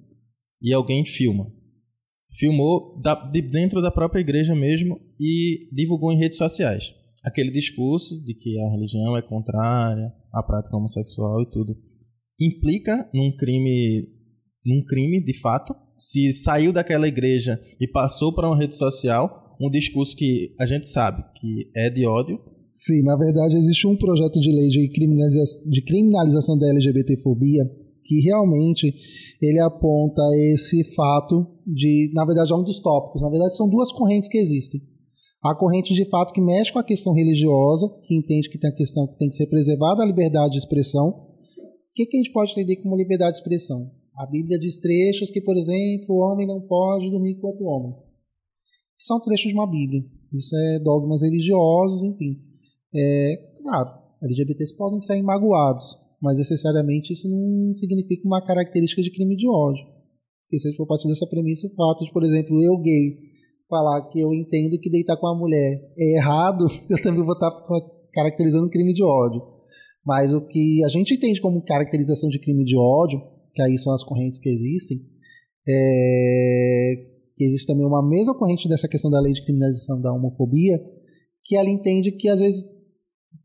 e 0.61 0.73
alguém 0.73 1.05
filma. 1.05 1.45
Filmou 2.37 2.99
da, 2.99 3.15
de 3.15 3.41
dentro 3.41 3.81
da 3.81 3.91
própria 3.91 4.21
igreja 4.21 4.53
mesmo 4.53 4.99
e 5.19 5.69
divulgou 5.71 6.11
em 6.11 6.17
redes 6.17 6.37
sociais. 6.37 6.93
Aquele 7.23 7.49
discurso 7.49 8.23
de 8.23 8.33
que 8.33 8.59
a 8.59 8.71
religião 8.71 9.17
é 9.17 9.21
contrária 9.21 10.13
à 10.33 10.43
prática 10.43 10.75
homossexual 10.75 11.41
e 11.41 11.49
tudo. 11.49 11.75
Implica 12.39 13.09
num 13.13 13.35
crime, 13.35 14.07
num 14.65 14.83
crime 14.85 15.23
de 15.23 15.33
fato, 15.39 15.73
se 15.97 16.33
saiu 16.33 16.73
daquela 16.73 17.07
igreja 17.07 17.59
e 17.79 17.87
passou 17.87 18.33
para 18.33 18.47
uma 18.47 18.57
rede 18.57 18.75
social, 18.75 19.55
um 19.59 19.69
discurso 19.69 20.15
que 20.15 20.53
a 20.59 20.65
gente 20.65 20.89
sabe 20.89 21.23
que 21.39 21.71
é 21.75 21.89
de 21.89 22.05
ódio. 22.05 22.39
Sim, 22.63 23.01
na 23.03 23.15
verdade 23.15 23.55
existe 23.57 23.87
um 23.87 23.95
projeto 23.95 24.39
de 24.39 24.51
lei 24.51 24.67
de, 24.67 24.89
de 25.69 25.81
criminalização 25.81 26.57
da 26.57 26.67
LGBTfobia 26.67 27.63
que 28.05 28.21
realmente 28.21 28.93
ele 29.41 29.59
aponta 29.59 30.21
esse 30.53 30.83
fato 30.93 31.45
de, 31.65 32.11
na 32.13 32.23
verdade, 32.23 32.53
é 32.53 32.55
um 32.55 32.63
dos 32.63 32.79
tópicos. 32.79 33.21
Na 33.21 33.29
verdade, 33.29 33.57
são 33.57 33.67
duas 33.67 33.91
correntes 33.91 34.29
que 34.29 34.37
existem. 34.37 34.81
A 35.43 35.55
corrente 35.55 35.93
de 35.93 36.05
fato 36.05 36.33
que 36.33 36.41
mexe 36.41 36.71
com 36.71 36.79
a 36.79 36.83
questão 36.83 37.13
religiosa, 37.13 37.87
que 38.03 38.15
entende 38.15 38.49
que 38.49 38.57
tem 38.57 38.69
a 38.69 38.75
questão 38.75 39.07
que 39.07 39.17
tem 39.17 39.29
que 39.29 39.35
ser 39.35 39.47
preservada 39.47 40.01
a 40.01 40.05
liberdade 40.05 40.53
de 40.53 40.59
expressão. 40.59 41.09
O 41.09 41.93
que, 41.93 42.05
que 42.05 42.17
a 42.17 42.19
gente 42.19 42.31
pode 42.31 42.51
entender 42.51 42.77
como 42.77 42.95
liberdade 42.95 43.33
de 43.33 43.39
expressão? 43.39 43.91
A 44.17 44.25
Bíblia 44.25 44.57
diz 44.57 44.77
trechos 44.77 45.29
que, 45.29 45.41
por 45.41 45.57
exemplo, 45.57 46.15
o 46.15 46.19
homem 46.19 46.47
não 46.47 46.61
pode 46.61 47.09
dormir 47.09 47.35
com 47.35 47.47
outro 47.47 47.65
homem. 47.65 47.93
São 48.97 49.19
trechos 49.19 49.49
de 49.49 49.53
uma 49.53 49.69
Bíblia. 49.69 50.03
Isso 50.33 50.55
é 50.55 50.79
dogmas 50.79 51.21
religiosos, 51.21 52.03
enfim. 52.03 52.39
É, 52.93 53.35
claro, 53.61 53.89
LGBTs 54.23 54.75
podem 54.77 54.99
sair 54.99 55.21
magoados, 55.21 55.97
mas 56.21 56.37
necessariamente 56.37 57.13
isso 57.13 57.29
não 57.29 57.73
significa 57.73 58.27
uma 58.27 58.43
característica 58.43 59.01
de 59.01 59.11
crime 59.11 59.35
de 59.35 59.47
ódio. 59.47 59.85
Porque 60.43 60.59
se 60.59 60.67
a 60.67 60.71
gente 60.71 60.77
for 60.77 60.87
partir 60.87 61.07
dessa 61.07 61.27
premissa, 61.27 61.67
o 61.67 61.75
fato 61.75 62.05
de, 62.05 62.11
por 62.11 62.23
exemplo, 62.23 62.61
eu 62.61 62.77
gay 62.79 63.17
falar 63.69 64.09
que 64.09 64.19
eu 64.19 64.33
entendo 64.33 64.79
que 64.79 64.89
deitar 64.89 65.17
com 65.17 65.27
uma 65.27 65.37
mulher 65.37 65.81
é 65.97 66.17
errado, 66.17 66.67
eu 66.89 67.01
também 67.01 67.23
vou 67.23 67.33
estar 67.33 67.51
caracterizando 68.13 68.67
um 68.67 68.69
crime 68.69 68.93
de 68.93 69.03
ódio. 69.03 69.41
Mas 70.05 70.31
o 70.31 70.41
que 70.47 70.83
a 70.83 70.87
gente 70.87 71.15
entende 71.15 71.41
como 71.41 71.63
caracterização 71.63 72.29
de 72.29 72.39
crime 72.39 72.63
de 72.63 72.77
ódio, 72.77 73.19
que 73.53 73.61
aí 73.61 73.77
são 73.77 73.93
as 73.93 74.03
correntes 74.03 74.39
que 74.39 74.49
existem, 74.49 74.99
é 75.67 77.15
que 77.35 77.43
existe 77.43 77.67
também 77.67 77.85
uma 77.85 78.07
mesma 78.07 78.37
corrente 78.37 78.69
dessa 78.69 78.87
questão 78.87 79.11
da 79.11 79.19
lei 79.19 79.33
de 79.33 79.43
criminalização 79.43 79.99
da 79.99 80.13
homofobia, 80.13 80.79
que 81.43 81.55
ela 81.55 81.69
entende 81.69 82.11
que 82.11 82.29
às 82.29 82.39
vezes 82.39 82.65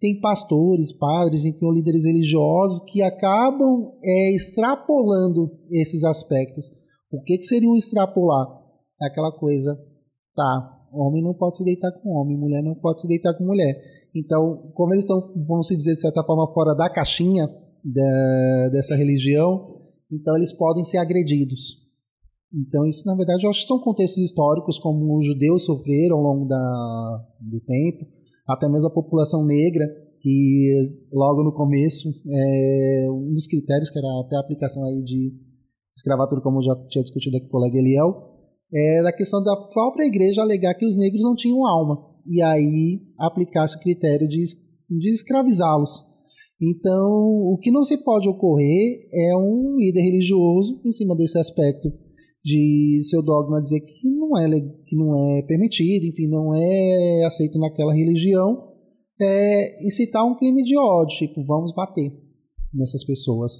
tem 0.00 0.18
pastores, 0.18 0.92
padres, 0.92 1.44
enfim, 1.44 1.70
líderes 1.72 2.04
religiosos 2.04 2.80
que 2.90 3.02
acabam 3.02 3.92
é, 4.02 4.34
extrapolando 4.34 5.50
esses 5.70 6.02
aspectos. 6.04 6.66
O 7.12 7.22
que, 7.22 7.36
que 7.36 7.44
seria 7.44 7.68
o 7.68 7.76
extrapolar? 7.76 8.46
É 9.02 9.06
aquela 9.06 9.30
coisa, 9.30 9.78
tá, 10.34 10.78
homem 10.92 11.22
não 11.22 11.34
pode 11.34 11.56
se 11.56 11.64
deitar 11.64 11.92
com 11.92 12.10
homem, 12.10 12.36
mulher 12.36 12.62
não 12.62 12.74
pode 12.74 13.02
se 13.02 13.08
deitar 13.08 13.34
com 13.34 13.44
mulher. 13.44 13.76
Então, 14.14 14.72
como 14.74 14.94
eles 14.94 15.04
estão, 15.04 15.20
vamos 15.46 15.68
se 15.68 15.76
dizer, 15.76 15.94
de 15.94 16.00
certa 16.00 16.24
forma, 16.24 16.52
fora 16.52 16.74
da 16.74 16.88
caixinha 16.88 17.46
da, 17.84 18.68
dessa 18.70 18.96
religião, 18.96 19.80
então 20.10 20.36
eles 20.36 20.52
podem 20.52 20.84
ser 20.84 20.98
agredidos. 20.98 21.78
Então, 22.52 22.84
isso, 22.86 23.06
na 23.06 23.14
verdade, 23.14 23.44
eu 23.44 23.50
acho 23.50 23.62
que 23.62 23.68
são 23.68 23.78
contextos 23.78 24.22
históricos, 24.22 24.78
como 24.78 25.16
os 25.18 25.26
judeus 25.26 25.64
sofreram 25.64 26.16
ao 26.16 26.22
longo 26.22 26.46
da, 26.46 27.26
do 27.40 27.60
tempo, 27.60 28.06
até 28.52 28.68
mesmo 28.68 28.88
a 28.88 28.92
população 28.92 29.44
negra, 29.44 29.86
que 30.20 30.70
logo 31.12 31.42
no 31.42 31.52
começo, 31.52 32.08
é, 32.08 33.06
um 33.10 33.32
dos 33.32 33.46
critérios 33.46 33.90
que 33.90 33.98
era 33.98 34.08
até 34.24 34.36
a 34.36 34.40
aplicação 34.40 34.84
aí 34.86 35.02
de 35.02 35.32
escravatura, 35.94 36.40
como 36.40 36.62
já 36.62 36.74
tinha 36.88 37.02
discutido 37.02 37.36
aqui 37.36 37.46
com 37.46 37.56
o 37.56 37.60
colega 37.60 37.78
Eliel, 37.78 38.30
é 38.72 39.02
da 39.02 39.12
questão 39.12 39.42
da 39.42 39.56
própria 39.56 40.06
igreja 40.06 40.42
alegar 40.42 40.74
que 40.74 40.86
os 40.86 40.96
negros 40.96 41.22
não 41.22 41.34
tinham 41.34 41.66
alma, 41.66 41.98
e 42.26 42.40
aí 42.42 43.00
aplicasse 43.18 43.76
o 43.76 43.80
critério 43.80 44.28
de, 44.28 44.44
de 44.44 45.12
escravizá-los. 45.12 46.04
Então, 46.62 47.08
o 47.52 47.58
que 47.60 47.70
não 47.70 47.82
se 47.82 48.04
pode 48.04 48.28
ocorrer 48.28 49.08
é 49.12 49.36
um 49.36 49.76
líder 49.78 50.02
religioso, 50.02 50.80
em 50.84 50.92
cima 50.92 51.16
desse 51.16 51.38
aspecto 51.38 51.90
de 52.44 53.00
seu 53.02 53.22
dogma 53.22 53.60
dizer 53.60 53.80
que 53.80 54.08
não 54.30 54.38
é, 54.38 54.60
que 54.86 54.96
não 54.96 55.16
é 55.16 55.42
permitido, 55.42 56.06
enfim, 56.06 56.28
não 56.28 56.54
é 56.54 57.24
aceito 57.24 57.58
naquela 57.58 57.94
religião, 57.94 58.68
é 59.20 59.86
incitar 59.86 60.24
um 60.24 60.36
crime 60.36 60.62
de 60.62 60.78
ódio, 60.78 61.18
tipo, 61.18 61.44
vamos 61.44 61.74
bater 61.74 62.12
nessas 62.72 63.04
pessoas. 63.04 63.52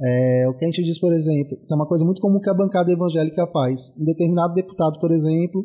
É, 0.00 0.48
o 0.48 0.56
que 0.56 0.64
a 0.64 0.68
gente 0.68 0.82
diz, 0.82 0.98
por 0.98 1.12
exemplo, 1.12 1.56
que 1.56 1.72
é 1.72 1.76
uma 1.76 1.86
coisa 1.86 2.04
muito 2.04 2.20
comum 2.20 2.40
que 2.40 2.50
a 2.50 2.54
bancada 2.54 2.90
evangélica 2.90 3.46
faz. 3.52 3.92
Um 3.98 4.04
determinado 4.04 4.54
deputado, 4.54 4.98
por 4.98 5.12
exemplo, 5.12 5.64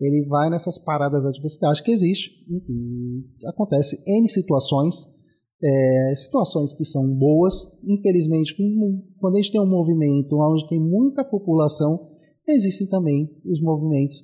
ele 0.00 0.26
vai 0.28 0.50
nessas 0.50 0.78
paradas 0.78 1.24
da 1.24 1.30
diversidade 1.30 1.82
que 1.82 1.90
existe, 1.90 2.30
enfim, 2.48 3.24
acontece 3.46 3.96
N 4.06 4.28
situações, 4.28 5.06
é, 5.62 6.14
situações 6.14 6.74
que 6.74 6.84
são 6.84 7.02
boas. 7.16 7.54
Infelizmente, 7.82 8.54
quando 9.18 9.34
a 9.34 9.38
gente 9.38 9.52
tem 9.52 9.60
um 9.60 9.68
movimento 9.68 10.36
onde 10.38 10.68
tem 10.68 10.78
muita 10.78 11.24
população, 11.24 11.98
existem 12.48 12.86
também 12.86 13.28
os 13.44 13.60
movimentos 13.60 14.22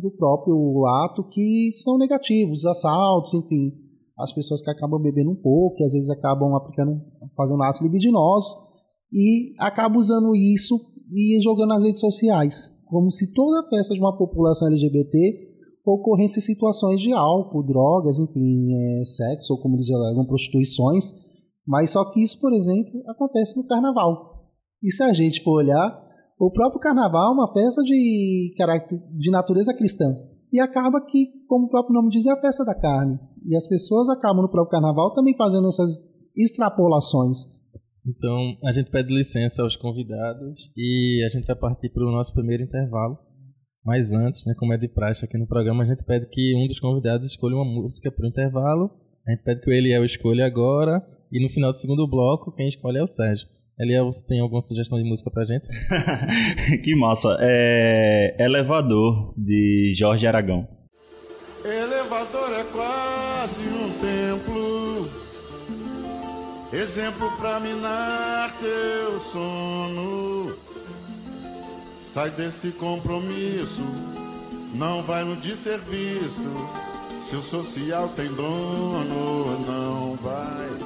do 0.00 0.10
próprio 0.12 0.86
ato 1.04 1.28
que 1.28 1.70
são 1.72 1.98
negativos, 1.98 2.64
assaltos, 2.64 3.34
enfim, 3.34 3.72
as 4.18 4.32
pessoas 4.32 4.62
que 4.62 4.70
acabam 4.70 5.00
bebendo 5.00 5.30
um 5.30 5.36
pouco, 5.36 5.76
que 5.76 5.84
às 5.84 5.92
vezes 5.92 6.10
acabam 6.10 6.54
aplicando, 6.54 7.00
fazendo 7.36 7.62
atos 7.62 7.80
libidinosos 7.80 8.54
e 9.12 9.52
acabam 9.58 9.98
usando 9.98 10.34
isso 10.34 10.78
e 11.12 11.40
jogando 11.42 11.70
nas 11.70 11.84
redes 11.84 12.00
sociais, 12.00 12.70
como 12.86 13.10
se 13.10 13.32
toda 13.32 13.68
festa 13.68 13.94
de 13.94 14.00
uma 14.00 14.16
população 14.16 14.68
LGBT 14.68 15.50
ocorrência 15.84 16.40
situações 16.40 17.00
de 17.00 17.12
álcool, 17.12 17.64
drogas, 17.64 18.18
enfim, 18.18 18.68
é, 18.72 19.04
sexo, 19.04 19.54
ou 19.54 19.60
como 19.60 19.76
eles 19.76 19.90
alegam, 19.90 20.26
prostituições, 20.26 21.12
mas 21.66 21.90
só 21.90 22.04
que 22.04 22.22
isso, 22.22 22.40
por 22.40 22.52
exemplo, 22.52 23.02
acontece 23.08 23.56
no 23.56 23.66
carnaval. 23.66 24.50
E 24.82 24.90
se 24.92 25.02
a 25.02 25.12
gente 25.12 25.42
for 25.42 25.58
olhar, 25.58 26.09
o 26.40 26.50
próprio 26.50 26.80
carnaval 26.80 27.32
é 27.32 27.34
uma 27.34 27.52
festa 27.52 27.82
de, 27.82 28.54
de 29.18 29.30
natureza 29.30 29.76
cristã. 29.76 30.06
E 30.50 30.58
acaba 30.58 31.04
que, 31.04 31.26
como 31.46 31.66
o 31.66 31.68
próprio 31.68 31.92
nome 31.92 32.08
diz, 32.08 32.24
é 32.24 32.32
a 32.32 32.40
festa 32.40 32.64
da 32.64 32.74
carne. 32.74 33.20
E 33.46 33.54
as 33.54 33.68
pessoas 33.68 34.08
acabam 34.08 34.40
no 34.40 34.50
próprio 34.50 34.70
carnaval 34.70 35.12
também 35.12 35.36
fazendo 35.36 35.68
essas 35.68 36.02
extrapolações. 36.34 37.60
Então, 38.06 38.56
a 38.64 38.72
gente 38.72 38.90
pede 38.90 39.14
licença 39.14 39.62
aos 39.62 39.76
convidados 39.76 40.72
e 40.74 41.22
a 41.26 41.28
gente 41.28 41.46
vai 41.46 41.54
partir 41.54 41.90
para 41.90 42.08
o 42.08 42.10
nosso 42.10 42.32
primeiro 42.32 42.62
intervalo. 42.62 43.18
Mas 43.84 44.12
antes, 44.14 44.46
né, 44.46 44.54
como 44.58 44.72
é 44.72 44.78
de 44.78 44.88
praxe 44.88 45.26
aqui 45.26 45.36
no 45.36 45.46
programa, 45.46 45.84
a 45.84 45.86
gente 45.86 46.06
pede 46.06 46.26
que 46.30 46.56
um 46.56 46.66
dos 46.66 46.80
convidados 46.80 47.26
escolha 47.26 47.56
uma 47.56 47.64
música 47.66 48.10
para 48.10 48.24
o 48.24 48.28
intervalo. 48.28 48.90
A 49.28 49.32
gente 49.32 49.44
pede 49.44 49.60
que 49.60 49.68
o 49.68 49.74
Eliel 49.74 50.06
escolha 50.06 50.46
agora. 50.46 51.06
E 51.30 51.42
no 51.42 51.50
final 51.50 51.70
do 51.70 51.76
segundo 51.76 52.08
bloco, 52.08 52.50
quem 52.52 52.66
escolhe 52.66 52.96
é 52.96 53.02
o 53.02 53.06
Sérgio. 53.06 53.46
Eliel, 53.80 54.06
você 54.06 54.26
tem 54.26 54.40
alguma 54.40 54.60
sugestão 54.60 54.98
de 54.98 55.04
música 55.04 55.30
pra 55.30 55.44
gente? 55.44 55.66
que 56.84 56.94
massa. 56.94 57.36
É 57.40 58.36
Elevador, 58.38 59.32
de 59.36 59.94
Jorge 59.96 60.26
Aragão. 60.26 60.68
Elevador 61.64 62.52
é 62.52 62.64
quase 62.64 63.62
um 63.62 63.90
templo, 64.00 65.08
exemplo 66.72 67.30
pra 67.38 67.60
minar 67.60 68.50
teu 68.58 69.20
sono 69.20 70.56
Sai 72.12 72.28
desse 72.30 72.72
compromisso, 72.72 73.84
não 74.74 75.00
vai 75.00 75.22
no 75.22 75.36
desserviço. 75.36 76.50
Se 77.24 77.36
o 77.36 77.42
social 77.42 78.08
tem 78.08 78.26
dono, 78.32 79.60
não 79.64 80.16
vai. 80.16 80.79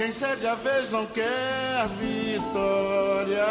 Quem 0.00 0.12
cede 0.14 0.46
a 0.46 0.54
vez 0.54 0.90
não 0.90 1.04
quer 1.04 1.86
vitória. 2.00 3.44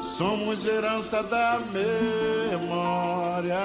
Somos 0.00 0.64
herança 0.64 1.20
da 1.24 1.58
memória. 2.52 3.58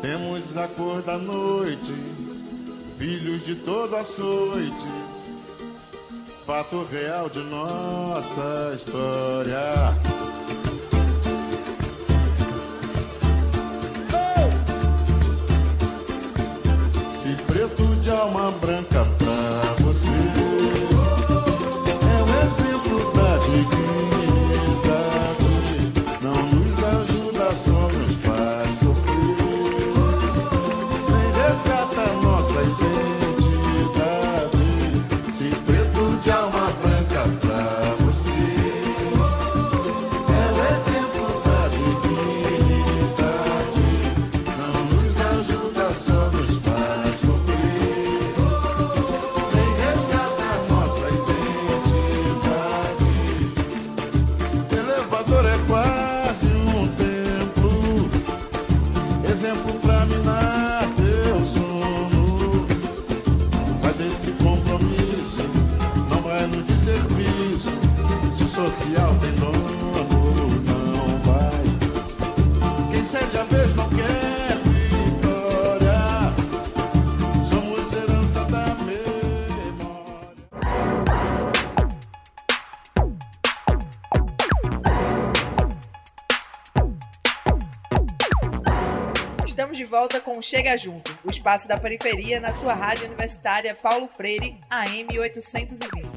Temos 0.00 0.56
a 0.56 0.68
cor 0.68 1.02
da 1.02 1.18
noite, 1.18 1.92
filhos 2.96 3.44
de 3.44 3.56
toda 3.56 3.98
açoite 3.98 4.86
fato 6.46 6.86
real 6.92 7.28
de 7.28 7.40
nossa 7.40 8.72
história. 8.72 9.92
Se 17.20 17.34
preto 17.42 17.84
de 17.96 18.10
alma 18.12 18.52
branca 18.52 18.95
Estamos 89.76 89.90
de 89.90 89.96
volta 89.98 90.20
com 90.22 90.40
Chega 90.40 90.74
Junto, 90.74 91.18
o 91.22 91.28
espaço 91.28 91.68
da 91.68 91.76
periferia 91.76 92.40
na 92.40 92.50
sua 92.50 92.72
rádio 92.72 93.04
universitária 93.04 93.74
Paulo 93.74 94.08
Freire, 94.08 94.58
AM 94.70 95.18
820. 95.18 96.08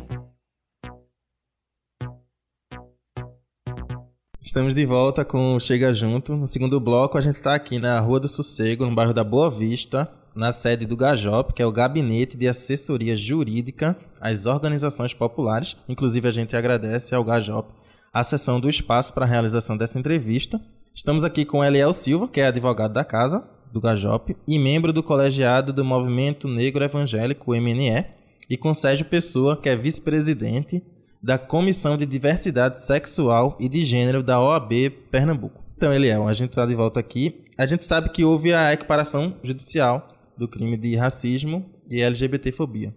Estamos 4.40 4.74
de 4.74 4.86
volta 4.86 5.26
com 5.26 5.60
Chega 5.60 5.94
Junto. 5.94 6.38
No 6.38 6.48
segundo 6.48 6.80
bloco, 6.80 7.18
a 7.18 7.22
gente 7.22 7.36
está 7.36 7.54
aqui 7.54 7.80
na 7.80 8.00
Rua 8.00 8.22
do 8.22 8.30
Sossego, 8.30 8.86
no 8.86 8.96
bairro 8.96 9.14
da 9.14 9.26
Boa 9.26 9.52
Vista, 9.52 10.10
na 10.34 10.54
sede 10.54 10.86
do 10.86 10.96
GAJOP, 10.96 11.54
que 11.54 11.62
é 11.62 11.66
o 11.66 11.72
Gabinete 11.74 12.38
de 12.38 12.48
Assessoria 12.48 13.18
Jurídica 13.18 13.98
às 14.22 14.46
Organizações 14.46 15.14
Populares. 15.14 15.76
Inclusive, 15.90 16.30
a 16.30 16.32
gente 16.32 16.56
agradece 16.56 17.14
ao 17.14 17.26
GAJOP 17.26 17.74
a 18.14 18.24
sessão 18.24 18.58
do 18.58 18.70
espaço 18.70 19.14
para 19.14 19.26
a 19.26 19.28
realização 19.28 19.76
dessa 19.76 20.00
entrevista. 20.00 20.62
Estamos 21.00 21.24
aqui 21.24 21.46
com 21.46 21.64
Eliel 21.64 21.94
Silva, 21.94 22.28
que 22.28 22.42
é 22.42 22.48
advogado 22.48 22.92
da 22.92 23.06
casa 23.06 23.42
do 23.72 23.80
GAJOP 23.80 24.36
e 24.46 24.60
membro 24.60 24.92
do 24.92 25.02
colegiado 25.02 25.72
do 25.72 25.86
Movimento 25.86 26.46
Negro 26.46 26.84
Evangélico, 26.84 27.56
MNE, 27.56 28.04
e 28.50 28.58
com 28.58 28.74
Sérgio 28.74 29.06
Pessoa, 29.06 29.56
que 29.56 29.70
é 29.70 29.78
vice-presidente 29.78 30.84
da 31.24 31.38
Comissão 31.38 31.96
de 31.96 32.06
Diversidade 32.06 32.84
Sexual 32.84 33.56
e 33.62 33.70
de 33.70 33.86
Gênero 33.86 34.22
da 34.22 34.42
OAB 34.42 34.90
Pernambuco. 35.10 35.64
Então, 35.78 35.94
Eliel, 35.94 36.28
a 36.28 36.34
gente 36.34 36.50
está 36.50 36.66
de 36.66 36.76
volta 36.76 37.00
aqui. 37.00 37.46
A 37.58 37.66
gente 37.66 37.86
sabe 37.86 38.10
que 38.10 38.26
houve 38.26 38.54
a 38.54 38.74
equiparação 38.74 39.38
judicial 39.42 40.10
do 40.38 40.50
crime 40.50 40.76
de 40.76 40.98
racismo 40.98 41.66
e 41.90 42.02
LGBTfobia. 42.02 42.94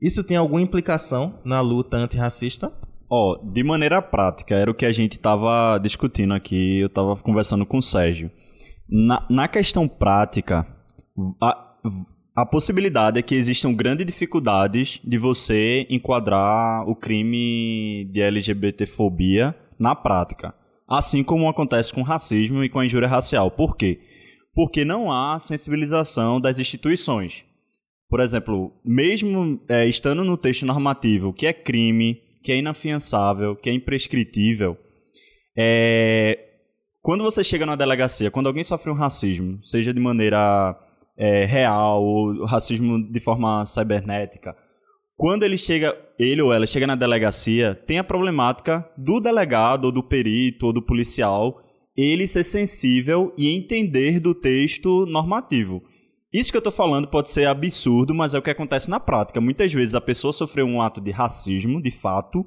Isso 0.00 0.22
tem 0.22 0.36
alguma 0.36 0.62
implicação 0.62 1.40
na 1.44 1.60
luta 1.60 1.96
antirracista? 1.96 2.72
Ó, 3.14 3.32
oh, 3.32 3.52
de 3.52 3.62
maneira 3.62 4.00
prática, 4.00 4.54
era 4.54 4.70
o 4.70 4.74
que 4.74 4.86
a 4.86 4.90
gente 4.90 5.18
estava 5.18 5.76
discutindo 5.76 6.32
aqui, 6.32 6.78
eu 6.78 6.86
estava 6.86 7.14
conversando 7.14 7.66
com 7.66 7.76
o 7.76 7.82
Sérgio. 7.82 8.30
Na, 8.88 9.26
na 9.28 9.46
questão 9.46 9.86
prática, 9.86 10.66
a, 11.38 11.74
a 12.34 12.46
possibilidade 12.46 13.18
é 13.18 13.22
que 13.22 13.34
existam 13.34 13.74
grandes 13.74 14.06
dificuldades 14.06 14.98
de 15.04 15.18
você 15.18 15.86
enquadrar 15.90 16.88
o 16.88 16.96
crime 16.96 18.08
de 18.10 18.22
LGBTfobia 18.22 19.54
na 19.78 19.94
prática. 19.94 20.54
Assim 20.88 21.22
como 21.22 21.50
acontece 21.50 21.92
com 21.92 22.00
racismo 22.00 22.64
e 22.64 22.70
com 22.70 22.78
a 22.78 22.86
injúria 22.86 23.08
racial. 23.08 23.50
Por 23.50 23.76
quê? 23.76 24.00
Porque 24.54 24.86
não 24.86 25.12
há 25.12 25.38
sensibilização 25.38 26.40
das 26.40 26.58
instituições. 26.58 27.44
Por 28.08 28.20
exemplo, 28.20 28.72
mesmo 28.82 29.60
é, 29.68 29.86
estando 29.86 30.24
no 30.24 30.38
texto 30.38 30.64
normativo 30.64 31.30
que 31.30 31.46
é 31.46 31.52
crime, 31.52 32.22
que 32.42 32.52
é 32.52 32.56
inafiançável, 32.56 33.54
que 33.56 33.70
é 33.70 33.72
imprescritível, 33.72 34.76
é, 35.56 36.38
quando 37.02 37.24
você 37.24 37.42
chega 37.42 37.66
na 37.66 37.76
delegacia, 37.76 38.30
quando 38.30 38.46
alguém 38.46 38.64
sofre 38.64 38.90
um 38.90 38.94
racismo, 38.94 39.58
seja 39.62 39.92
de 39.92 40.00
maneira 40.00 40.78
é, 41.16 41.44
real 41.44 42.02
ou 42.02 42.44
racismo 42.44 43.10
de 43.10 43.20
forma 43.20 43.64
cibernética, 43.66 44.56
quando 45.16 45.42
ele 45.44 45.58
chega, 45.58 45.96
ele 46.18 46.40
ou 46.42 46.52
ela 46.52 46.66
chega 46.66 46.86
na 46.86 46.94
delegacia, 46.94 47.74
tem 47.74 47.98
a 47.98 48.04
problemática 48.04 48.88
do 48.96 49.20
delegado, 49.20 49.86
ou 49.86 49.92
do 49.92 50.02
perito, 50.02 50.66
ou 50.66 50.72
do 50.72 50.82
policial, 50.82 51.62
ele 51.96 52.26
ser 52.26 52.44
sensível 52.44 53.32
e 53.36 53.54
entender 53.54 54.18
do 54.18 54.34
texto 54.34 55.04
normativo. 55.06 55.82
Isso 56.32 56.50
que 56.50 56.56
eu 56.56 56.60
estou 56.60 56.72
falando 56.72 57.08
pode 57.08 57.30
ser 57.30 57.46
absurdo, 57.46 58.14
mas 58.14 58.32
é 58.32 58.38
o 58.38 58.42
que 58.42 58.50
acontece 58.50 58.88
na 58.88 58.98
prática. 58.98 59.40
Muitas 59.40 59.72
vezes 59.72 59.94
a 59.94 60.00
pessoa 60.00 60.32
sofreu 60.32 60.64
um 60.64 60.80
ato 60.80 61.00
de 61.00 61.10
racismo, 61.10 61.82
de 61.82 61.90
fato, 61.90 62.46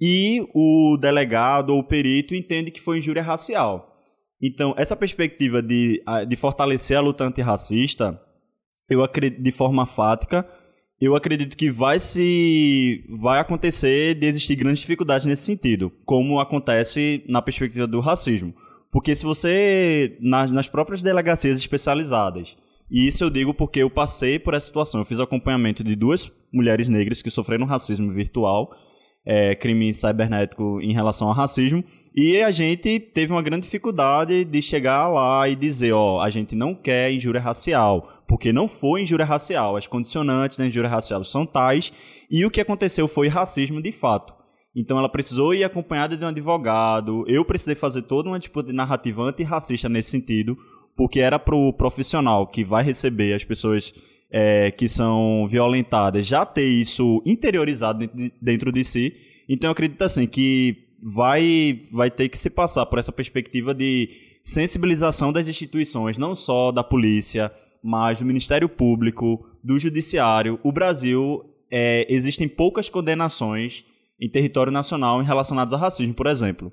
e 0.00 0.46
o 0.54 0.96
delegado 0.96 1.70
ou 1.70 1.80
o 1.80 1.84
perito 1.84 2.34
entende 2.34 2.70
que 2.70 2.80
foi 2.80 2.98
injúria 2.98 3.22
racial. 3.22 3.96
Então, 4.40 4.74
essa 4.76 4.94
perspectiva 4.94 5.60
de, 5.60 6.02
de 6.28 6.36
fortalecer 6.36 6.96
a 6.96 7.00
luta 7.00 7.24
antirracista, 7.24 8.20
eu 8.88 9.02
acredito, 9.02 9.42
de 9.42 9.50
forma 9.50 9.86
fática, 9.86 10.46
eu 11.00 11.16
acredito 11.16 11.56
que 11.56 11.70
vai 11.70 11.98
se 11.98 13.04
vai 13.18 13.40
acontecer 13.40 14.14
de 14.14 14.26
existir 14.26 14.56
grandes 14.56 14.80
dificuldades 14.80 15.26
nesse 15.26 15.42
sentido, 15.42 15.90
como 16.04 16.38
acontece 16.38 17.24
na 17.28 17.42
perspectiva 17.42 17.86
do 17.86 18.00
racismo. 18.00 18.54
Porque 18.92 19.14
se 19.14 19.24
você, 19.24 20.16
nas, 20.20 20.50
nas 20.50 20.68
próprias 20.68 21.02
delegacias 21.02 21.58
especializadas, 21.58 22.56
e 22.90 23.06
isso 23.06 23.24
eu 23.24 23.30
digo 23.30 23.52
porque 23.52 23.80
eu 23.82 23.90
passei 23.90 24.38
por 24.38 24.54
essa 24.54 24.66
situação, 24.66 25.00
eu 25.00 25.04
fiz 25.04 25.20
acompanhamento 25.20 25.82
de 25.82 25.96
duas 25.96 26.30
mulheres 26.52 26.88
negras 26.88 27.22
que 27.22 27.30
sofreram 27.30 27.66
racismo 27.66 28.12
virtual, 28.12 28.70
é, 29.24 29.56
crime 29.56 29.92
cibernético 29.92 30.80
em 30.80 30.92
relação 30.92 31.26
ao 31.26 31.34
racismo, 31.34 31.82
e 32.14 32.40
a 32.40 32.50
gente 32.50 33.00
teve 33.00 33.32
uma 33.32 33.42
grande 33.42 33.64
dificuldade 33.64 34.44
de 34.44 34.62
chegar 34.62 35.08
lá 35.08 35.48
e 35.48 35.56
dizer, 35.56 35.92
ó, 35.92 36.20
a 36.20 36.30
gente 36.30 36.54
não 36.54 36.74
quer 36.74 37.12
injúria 37.12 37.40
racial, 37.40 38.22
porque 38.28 38.52
não 38.52 38.68
foi 38.68 39.02
injúria 39.02 39.26
racial, 39.26 39.76
as 39.76 39.86
condicionantes 39.86 40.56
da 40.56 40.66
injúria 40.66 40.88
racial 40.88 41.22
são 41.24 41.44
tais, 41.44 41.92
e 42.30 42.46
o 42.46 42.50
que 42.50 42.60
aconteceu 42.60 43.08
foi 43.08 43.28
racismo 43.28 43.82
de 43.82 43.90
fato. 43.90 44.34
Então 44.74 44.98
ela 44.98 45.08
precisou 45.08 45.54
ir 45.54 45.64
acompanhada 45.64 46.16
de 46.16 46.24
um 46.24 46.28
advogado, 46.28 47.24
eu 47.26 47.44
precisei 47.44 47.74
fazer 47.74 48.02
toda 48.02 48.28
uma 48.28 48.38
de 48.38 48.72
narrativa 48.72 49.22
antirracista 49.22 49.88
nesse 49.88 50.10
sentido, 50.10 50.56
porque 50.96 51.20
era 51.20 51.38
para 51.38 51.54
o 51.54 51.72
profissional 51.72 52.46
que 52.46 52.64
vai 52.64 52.82
receber 52.82 53.34
as 53.34 53.44
pessoas 53.44 53.92
é, 54.30 54.70
que 54.70 54.88
são 54.88 55.46
violentadas 55.48 56.26
já 56.26 56.44
ter 56.44 56.66
isso 56.66 57.22
interiorizado 57.24 58.08
dentro 58.40 58.72
de 58.72 58.84
si. 58.84 59.14
Então 59.48 59.68
eu 59.68 59.72
acredito 59.72 60.02
assim 60.02 60.26
que 60.26 60.76
vai, 61.02 61.80
vai 61.92 62.10
ter 62.10 62.28
que 62.28 62.38
se 62.38 62.50
passar 62.50 62.86
por 62.86 62.98
essa 62.98 63.12
perspectiva 63.12 63.74
de 63.74 64.10
sensibilização 64.42 65.32
das 65.32 65.48
instituições, 65.48 66.18
não 66.18 66.34
só 66.34 66.72
da 66.72 66.82
polícia, 66.82 67.52
mas 67.82 68.18
do 68.18 68.24
Ministério 68.24 68.68
Público, 68.68 69.46
do 69.62 69.78
Judiciário. 69.78 70.58
O 70.62 70.72
Brasil, 70.72 71.44
é, 71.70 72.06
existem 72.08 72.48
poucas 72.48 72.88
condenações 72.88 73.84
em 74.20 74.28
território 74.28 74.72
nacional 74.72 75.20
relacionadas 75.20 75.74
a 75.74 75.76
racismo, 75.76 76.14
por 76.14 76.26
exemplo. 76.26 76.72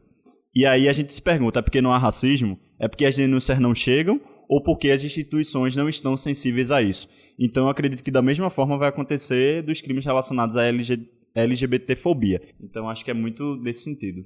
E 0.56 0.66
aí 0.66 0.88
a 0.88 0.94
gente 0.94 1.14
se 1.14 1.22
pergunta, 1.22 1.60
é 1.60 1.62
porque 1.62 1.82
não 1.82 1.94
há 1.94 1.98
racismo? 1.98 2.60
É 2.80 2.88
porque 2.88 3.06
as 3.06 3.16
denúncias 3.16 3.60
não 3.60 3.74
chegam? 3.74 4.22
Ou 4.48 4.62
porque 4.62 4.92
as 4.92 5.04
instituições 5.04 5.76
não 5.76 5.90
estão 5.90 6.16
sensíveis 6.16 6.70
a 6.70 6.82
isso? 6.82 7.08
Então 7.40 7.66
eu 7.66 7.70
acredito 7.70 8.04
que 8.04 8.12
da 8.12 8.22
mesma 8.22 8.50
forma 8.50 8.78
vai 8.78 8.90
acontecer 8.90 9.64
dos 9.64 9.82
crimes 9.82 10.06
relacionados 10.06 10.56
a 10.56 10.64
LGBT 10.64 11.24
LGBTfobia. 11.36 12.42
Então 12.62 12.90
acho 12.90 13.04
que 13.04 13.12
é 13.12 13.14
muito 13.14 13.56
nesse 13.58 13.84
sentido. 13.84 14.24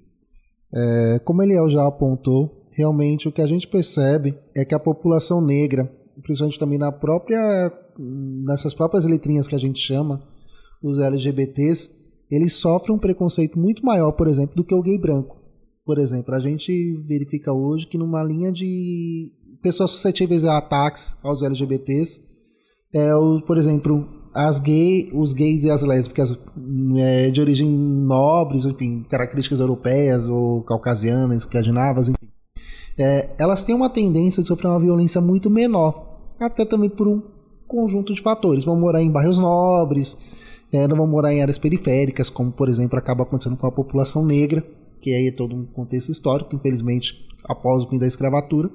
É, 0.73 1.19
como 1.23 1.41
Eliel 1.41 1.69
já 1.69 1.87
apontou, 1.87 2.65
realmente 2.71 3.27
o 3.27 3.31
que 3.31 3.41
a 3.41 3.47
gente 3.47 3.67
percebe 3.67 4.37
é 4.55 4.65
que 4.65 4.75
a 4.75 4.79
população 4.79 5.41
negra, 5.41 5.89
principalmente 6.21 6.59
também 6.59 6.77
na 6.77 6.91
própria, 6.91 7.39
nessas 7.97 8.73
próprias 8.73 9.05
letrinhas 9.05 9.47
que 9.47 9.55
a 9.55 9.59
gente 9.59 9.79
chama, 9.79 10.21
os 10.83 10.99
LGBTs, 10.99 11.95
eles 12.29 12.53
sofrem 12.53 12.95
um 12.95 12.99
preconceito 12.99 13.57
muito 13.57 13.85
maior, 13.85 14.11
por 14.11 14.27
exemplo, 14.27 14.55
do 14.55 14.63
que 14.63 14.75
o 14.75 14.81
gay 14.81 14.97
branco. 14.97 15.37
Por 15.87 15.99
exemplo, 15.99 16.35
a 16.35 16.39
gente 16.41 16.97
verifica 17.07 17.53
hoje 17.53 17.87
que 17.87 17.97
numa 17.97 18.21
linha 18.21 18.51
de 18.51 19.31
pessoas 19.61 19.91
suscetíveis 19.91 20.43
a 20.43 20.57
ataques 20.57 21.15
aos 21.23 21.41
LGBTs, 21.41 22.21
é, 22.93 23.15
o, 23.15 23.39
por 23.39 23.57
exemplo, 23.57 24.05
as 24.33 24.59
gay, 24.59 25.09
os 25.13 25.31
gays 25.31 25.63
e 25.63 25.71
as 25.71 25.83
lésbicas 25.83 26.37
é, 26.97 27.31
de 27.31 27.39
origem 27.39 27.71
nobres, 27.71 28.65
enfim, 28.65 29.05
características 29.09 29.61
europeias 29.61 30.27
ou 30.27 30.61
caucasianas, 30.63 31.43
escandinavas, 31.43 32.09
enfim, 32.09 32.33
é, 32.97 33.33
elas 33.37 33.63
têm 33.63 33.73
uma 33.73 33.89
tendência 33.89 34.43
de 34.43 34.49
sofrer 34.49 34.67
uma 34.67 34.81
violência 34.81 35.21
muito 35.21 35.49
menor, 35.49 36.17
até 36.37 36.65
também 36.65 36.89
por 36.89 37.07
um 37.07 37.23
conjunto 37.65 38.13
de 38.13 38.21
fatores. 38.21 38.65
Vão 38.65 38.77
morar 38.77 39.01
em 39.01 39.09
bairros 39.09 39.39
nobres, 39.39 40.17
é, 40.69 40.85
não 40.85 40.97
vão 40.97 41.07
morar 41.07 41.33
em 41.33 41.41
áreas 41.41 41.57
periféricas, 41.57 42.29
como 42.29 42.51
por 42.51 42.67
exemplo 42.67 42.99
acaba 42.99 43.23
acontecendo 43.23 43.55
com 43.55 43.67
a 43.67 43.71
população 43.71 44.25
negra, 44.25 44.61
que 45.01 45.13
aí 45.13 45.27
é 45.27 45.31
todo 45.31 45.55
um 45.55 45.65
contexto 45.65 46.11
histórico, 46.11 46.55
infelizmente, 46.55 47.25
após 47.43 47.83
o 47.83 47.89
fim 47.89 47.97
da 47.97 48.07
escravatura, 48.07 48.69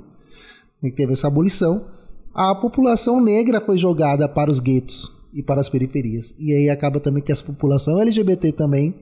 que 0.80 0.90
teve 0.90 1.12
essa 1.12 1.28
abolição. 1.28 1.86
A 2.34 2.54
população 2.54 3.20
negra 3.20 3.60
foi 3.60 3.76
jogada 3.76 4.28
para 4.28 4.50
os 4.50 4.58
guetos, 4.58 5.22
e 5.32 5.42
para 5.42 5.60
as 5.60 5.68
periferias. 5.68 6.34
E 6.38 6.52
aí 6.52 6.68
acaba 6.68 7.00
também 7.00 7.22
que 7.22 7.32
essa 7.32 7.44
população 7.44 8.00
LGBT 8.00 8.52
também, 8.52 8.94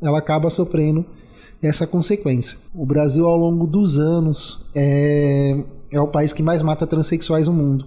ela 0.00 0.18
acaba 0.18 0.48
sofrendo 0.48 1.04
essa 1.60 1.86
consequência. 1.86 2.58
O 2.74 2.86
Brasil, 2.86 3.26
ao 3.26 3.36
longo 3.36 3.66
dos 3.66 3.98
anos, 3.98 4.68
é, 4.74 5.64
é 5.90 6.00
o 6.00 6.08
país 6.08 6.32
que 6.32 6.42
mais 6.42 6.62
mata 6.62 6.86
transexuais 6.86 7.48
no 7.48 7.54
mundo. 7.54 7.86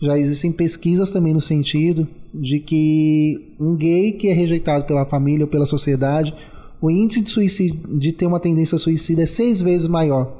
Já 0.00 0.16
existem 0.16 0.50
pesquisas 0.50 1.10
também 1.10 1.34
no 1.34 1.40
sentido 1.40 2.08
de 2.32 2.58
que 2.60 3.54
um 3.60 3.76
gay 3.76 4.12
que 4.12 4.28
é 4.28 4.32
rejeitado 4.32 4.86
pela 4.86 5.04
família 5.04 5.44
ou 5.44 5.50
pela 5.50 5.66
sociedade, 5.66 6.34
o 6.80 6.90
índice 6.90 7.20
de 7.20 7.30
suicídio, 7.30 7.98
de 7.98 8.12
ter 8.12 8.26
uma 8.26 8.40
tendência 8.40 8.76
a 8.76 8.78
suicídio 8.78 9.22
é 9.22 9.26
seis 9.26 9.60
vezes 9.60 9.86
maior. 9.86 10.36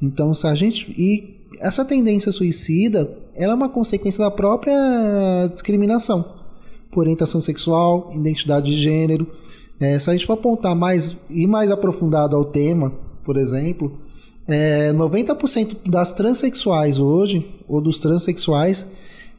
Então, 0.00 0.32
se 0.32 0.46
a 0.46 0.54
gente. 0.54 0.92
E 0.96 1.36
essa 1.60 1.84
tendência 1.84 2.30
suicida 2.30 3.16
ela 3.34 3.52
é 3.52 3.56
uma 3.56 3.68
consequência 3.68 4.24
da 4.24 4.30
própria 4.30 4.76
discriminação 5.52 6.24
por 6.90 7.02
orientação 7.02 7.40
sexual, 7.40 8.10
identidade 8.14 8.74
de 8.74 8.80
gênero. 8.80 9.26
É, 9.80 9.98
se 9.98 10.10
a 10.10 10.12
gente 10.12 10.26
for 10.26 10.32
apontar 10.32 10.74
mais 10.74 11.16
e 11.30 11.46
mais 11.46 11.70
aprofundado 11.70 12.34
ao 12.34 12.44
tema, 12.44 12.92
por 13.24 13.36
exemplo, 13.36 13.98
É, 14.50 14.94
90% 14.94 15.90
das 15.90 16.10
transexuais 16.10 16.98
hoje, 16.98 17.46
ou 17.68 17.82
dos 17.82 17.98
transexuais, 17.98 18.86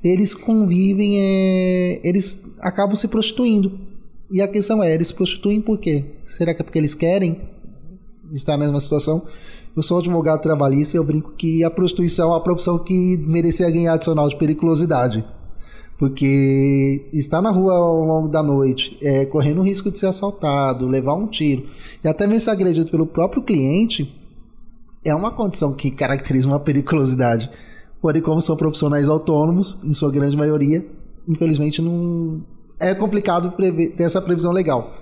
eles 0.03 0.35
convivem, 0.35 1.19
é, 1.19 1.99
eles 2.03 2.43
acabam 2.59 2.95
se 2.95 3.07
prostituindo. 3.07 3.88
E 4.31 4.41
a 4.41 4.47
questão 4.47 4.83
é, 4.83 4.93
eles 4.93 5.11
prostituem 5.11 5.59
por 5.59 5.79
quê? 5.79 6.05
Será 6.21 6.53
que 6.53 6.61
é 6.61 6.63
porque 6.63 6.77
eles 6.77 6.93
querem 6.93 7.49
estar 8.31 8.57
na 8.57 8.65
mesma 8.65 8.79
situação? 8.79 9.23
Eu 9.75 9.81
sou 9.81 9.97
advogado 9.97 10.41
trabalhista 10.41 10.95
e 10.95 10.99
eu 10.99 11.03
brinco 11.03 11.31
que 11.31 11.63
a 11.63 11.71
prostituição 11.71 12.29
é 12.29 12.33
uma 12.33 12.43
profissão 12.43 12.77
que 12.77 13.17
merecia 13.17 13.69
ganhar 13.71 13.93
adicional 13.93 14.29
de 14.29 14.35
periculosidade. 14.35 15.25
Porque 15.97 17.09
estar 17.11 17.41
na 17.41 17.49
rua 17.49 17.73
ao 17.73 18.05
longo 18.05 18.27
da 18.29 18.43
noite, 18.43 18.97
é, 19.01 19.25
correndo 19.25 19.61
o 19.61 19.63
risco 19.63 19.89
de 19.89 19.97
ser 19.97 20.05
assaltado, 20.05 20.87
levar 20.87 21.15
um 21.15 21.27
tiro, 21.27 21.65
e 22.03 22.07
até 22.07 22.27
mesmo 22.27 22.41
ser 22.41 22.51
agredido 22.51 22.89
pelo 22.89 23.07
próprio 23.07 23.41
cliente, 23.41 24.15
é 25.03 25.13
uma 25.13 25.31
condição 25.31 25.73
que 25.73 25.89
caracteriza 25.89 26.47
uma 26.47 26.59
periculosidade. 26.59 27.49
Porém, 28.01 28.21
como 28.21 28.39
são 28.41 28.55
profissionais 28.55 29.09
autônomos, 29.09 29.77
em 29.83 29.91
sua 29.91 30.11
grande 30.11 30.37
maioria, 30.37 30.85
infelizmente 31.27 31.81
não 31.81 32.43
é 32.79 32.95
complicado 32.95 33.51
prever, 33.51 33.95
ter 33.95 34.03
essa 34.03 34.21
previsão 34.21 34.51
legal. 34.51 34.95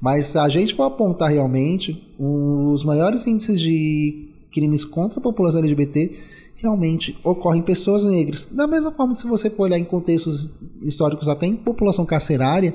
Mas 0.00 0.26
se 0.26 0.38
a 0.38 0.48
gente 0.48 0.74
for 0.74 0.84
apontar 0.84 1.30
realmente, 1.30 2.14
os 2.18 2.84
maiores 2.84 3.26
índices 3.26 3.60
de 3.60 4.28
crimes 4.52 4.84
contra 4.84 5.18
a 5.18 5.22
população 5.22 5.60
LGBT 5.60 6.12
realmente 6.56 7.18
ocorrem 7.24 7.60
em 7.60 7.64
pessoas 7.64 8.04
negras. 8.04 8.46
Da 8.50 8.66
mesma 8.66 8.90
forma 8.90 9.12
que 9.12 9.20
se 9.20 9.26
você 9.26 9.50
for 9.50 9.64
olhar 9.64 9.78
em 9.78 9.84
contextos 9.84 10.50
históricos 10.82 11.28
até 11.28 11.46
em 11.46 11.56
população 11.56 12.06
carcerária, 12.06 12.74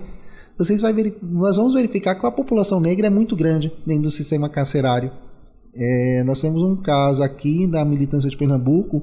vocês 0.57 0.81
vai 0.81 0.93
nós 1.21 1.55
vamos 1.55 1.73
verificar 1.73 2.15
que 2.15 2.25
a 2.25 2.31
população 2.31 2.79
negra 2.79 3.07
é 3.07 3.09
muito 3.09 3.35
grande 3.35 3.71
dentro 3.85 4.03
do 4.03 4.11
sistema 4.11 4.49
carcerário. 4.49 5.11
É, 5.73 6.23
nós 6.23 6.41
temos 6.41 6.61
um 6.61 6.75
caso 6.75 7.23
aqui 7.23 7.65
da 7.65 7.85
militância 7.85 8.29
de 8.29 8.35
Pernambuco, 8.35 9.01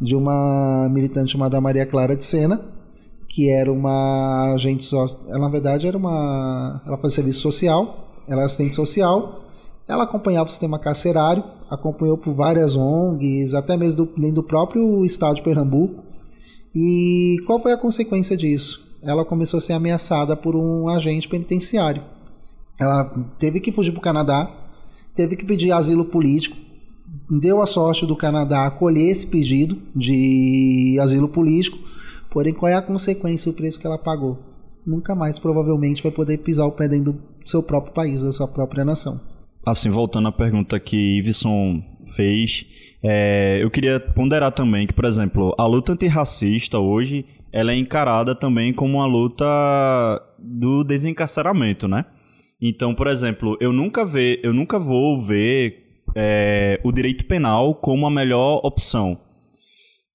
de 0.00 0.14
uma 0.14 0.88
militante 0.88 1.32
chamada 1.32 1.60
Maria 1.60 1.84
Clara 1.84 2.16
de 2.16 2.24
Sena, 2.24 2.64
que 3.38 3.48
era 3.48 3.72
uma 3.72 4.52
agente 4.52 4.84
sócio. 4.84 5.16
Ela, 5.28 5.38
na 5.38 5.48
verdade, 5.48 5.86
era 5.86 5.96
uma. 5.96 6.82
Ela 6.84 6.98
fazia 6.98 7.14
serviço 7.14 7.40
social, 7.40 8.08
ela 8.26 8.38
era 8.38 8.46
assistente 8.46 8.74
social. 8.74 9.44
Ela 9.86 10.02
acompanhava 10.02 10.48
o 10.48 10.50
sistema 10.50 10.76
carcerário, 10.76 11.44
acompanhou 11.70 12.18
por 12.18 12.34
várias 12.34 12.74
ONGs, 12.74 13.54
até 13.54 13.76
mesmo 13.76 14.04
do, 14.04 14.20
dentro 14.20 14.34
do 14.34 14.42
próprio 14.42 15.04
estado 15.04 15.36
de 15.36 15.42
Pernambuco. 15.42 16.02
E 16.74 17.36
qual 17.46 17.60
foi 17.60 17.70
a 17.70 17.76
consequência 17.76 18.36
disso? 18.36 18.84
Ela 19.04 19.24
começou 19.24 19.58
a 19.58 19.60
ser 19.60 19.74
ameaçada 19.74 20.36
por 20.36 20.56
um 20.56 20.88
agente 20.88 21.28
penitenciário. 21.28 22.02
Ela 22.76 23.04
teve 23.38 23.60
que 23.60 23.70
fugir 23.70 23.92
para 23.92 24.00
o 24.00 24.02
Canadá, 24.02 24.50
teve 25.14 25.36
que 25.36 25.44
pedir 25.44 25.70
asilo 25.70 26.04
político, 26.06 26.56
deu 27.30 27.62
a 27.62 27.66
sorte 27.66 28.04
do 28.04 28.16
Canadá 28.16 28.66
acolher 28.66 29.12
esse 29.12 29.28
pedido 29.28 29.78
de 29.94 30.98
asilo 31.00 31.28
político 31.28 31.78
Porém, 32.30 32.52
qual 32.52 32.70
é 32.70 32.74
a 32.74 32.82
consequência, 32.82 33.50
o 33.50 33.54
preço 33.54 33.80
que 33.80 33.86
ela 33.86 33.98
pagou? 33.98 34.38
Nunca 34.86 35.14
mais 35.14 35.38
provavelmente 35.38 36.02
vai 36.02 36.12
poder 36.12 36.38
pisar 36.38 36.66
o 36.66 36.72
pé 36.72 36.88
dentro 36.88 37.12
do 37.12 37.22
seu 37.44 37.62
próprio 37.62 37.92
país, 37.92 38.22
da 38.22 38.32
sua 38.32 38.48
própria 38.48 38.84
nação. 38.84 39.20
Assim, 39.66 39.90
voltando 39.90 40.28
à 40.28 40.32
pergunta 40.32 40.80
que 40.80 41.18
Iveson 41.18 41.82
fez, 42.16 42.64
é, 43.02 43.58
eu 43.62 43.70
queria 43.70 44.00
ponderar 44.00 44.52
também 44.52 44.86
que, 44.86 44.94
por 44.94 45.04
exemplo, 45.04 45.54
a 45.58 45.66
luta 45.66 45.92
antirracista 45.92 46.78
hoje 46.78 47.26
ela 47.52 47.72
é 47.72 47.76
encarada 47.76 48.34
também 48.34 48.72
como 48.72 48.98
uma 48.98 49.06
luta 49.06 49.44
do 50.38 50.84
desencarceramento, 50.84 51.88
né? 51.88 52.04
Então, 52.60 52.94
por 52.94 53.06
exemplo, 53.06 53.56
eu 53.60 53.72
nunca, 53.72 54.04
vê, 54.04 54.40
eu 54.42 54.52
nunca 54.52 54.78
vou 54.78 55.20
ver 55.20 56.02
é, 56.14 56.80
o 56.84 56.92
direito 56.92 57.24
penal 57.24 57.74
como 57.74 58.06
a 58.06 58.10
melhor 58.10 58.60
opção. 58.64 59.18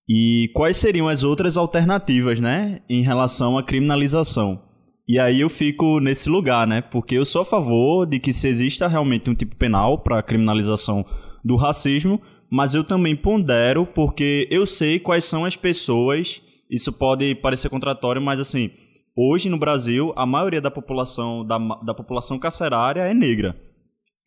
E 0.07 0.49
quais 0.53 0.77
seriam 0.77 1.07
as 1.07 1.23
outras 1.23 1.55
alternativas, 1.57 2.39
né, 2.39 2.81
em 2.89 3.01
relação 3.01 3.57
à 3.57 3.63
criminalização? 3.63 4.61
E 5.07 5.19
aí 5.19 5.41
eu 5.41 5.49
fico 5.49 5.99
nesse 5.99 6.29
lugar, 6.29 6.65
né? 6.65 6.81
Porque 6.81 7.15
eu 7.15 7.25
sou 7.25 7.41
a 7.41 7.45
favor 7.45 8.05
de 8.05 8.19
que 8.19 8.31
se 8.31 8.47
exista 8.47 8.87
realmente 8.87 9.29
um 9.29 9.33
tipo 9.33 9.55
penal 9.55 9.97
para 9.97 10.19
a 10.19 10.23
criminalização 10.23 11.05
do 11.43 11.57
racismo, 11.57 12.21
mas 12.49 12.73
eu 12.73 12.83
também 12.83 13.15
pondero 13.15 13.85
porque 13.85 14.47
eu 14.49 14.65
sei 14.65 14.99
quais 14.99 15.25
são 15.25 15.43
as 15.43 15.57
pessoas. 15.57 16.41
Isso 16.69 16.91
pode 16.91 17.35
parecer 17.35 17.69
contraditório, 17.69 18.21
mas 18.21 18.39
assim, 18.39 18.71
hoje 19.15 19.49
no 19.49 19.57
Brasil 19.57 20.13
a 20.15 20.25
maioria 20.25 20.61
da 20.61 20.71
população 20.71 21.45
da, 21.45 21.57
da 21.57 21.93
população 21.93 22.39
carcerária 22.39 23.01
é 23.01 23.13
negra, 23.13 23.57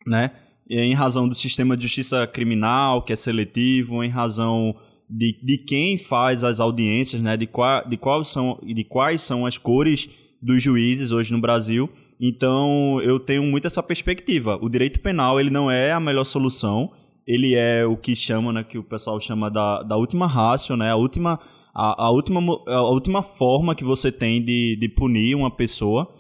né? 0.07 0.33
E 0.69 0.79
em 0.79 0.93
razão 0.93 1.27
do 1.27 1.35
sistema 1.35 1.75
de 1.75 1.85
justiça 1.85 2.27
criminal 2.27 3.03
que 3.03 3.15
é 3.15 3.17
seletivo, 3.17 4.05
em 4.05 4.11
razão 4.11 4.75
de, 5.09 5.39
de 5.43 5.59
quem 5.59 5.97
faz 5.97 6.43
as 6.43 6.61
audiências, 6.61 7.23
né? 7.23 7.37
De, 7.37 7.47
qual, 7.47 7.89
de, 7.89 7.97
qual 7.97 8.25
são, 8.25 8.59
de 8.63 8.85
quais 8.85 9.23
são 9.23 9.47
as 9.47 9.57
cores 9.57 10.09
dos 10.43 10.63
juízes 10.63 11.13
hoje 11.13 11.33
no 11.33 11.41
Brasil. 11.41 11.89
Então, 12.21 13.01
eu 13.03 13.21
tenho 13.21 13.43
muito 13.43 13.67
essa 13.67 13.83
perspectiva. 13.83 14.59
O 14.61 14.69
direito 14.69 15.01
penal, 15.01 15.39
ele 15.39 15.51
não 15.51 15.71
é 15.71 15.93
a 15.93 16.01
melhor 16.01 16.25
solução. 16.25 16.91
Ele 17.27 17.55
é 17.55 17.85
o 17.85 17.97
que 17.97 18.15
chama, 18.15 18.53
né, 18.53 18.65
que 18.65 18.79
o 18.79 18.85
pessoal 18.85 19.21
chama 19.21 19.51
da, 19.51 19.83
da 19.83 19.97
última 19.97 20.27
rácio, 20.27 20.77
né? 20.77 20.91
A 20.91 20.97
última, 20.97 21.41
a, 21.75 22.05
a, 22.07 22.11
última, 22.11 22.41
a 22.67 22.83
última 22.91 23.23
forma 23.23 23.75
que 23.75 23.85
você 23.85 24.13
tem 24.13 24.43
de, 24.43 24.77
de 24.77 24.89
punir 24.89 25.35
uma 25.35 25.51
pessoa. 25.51 26.13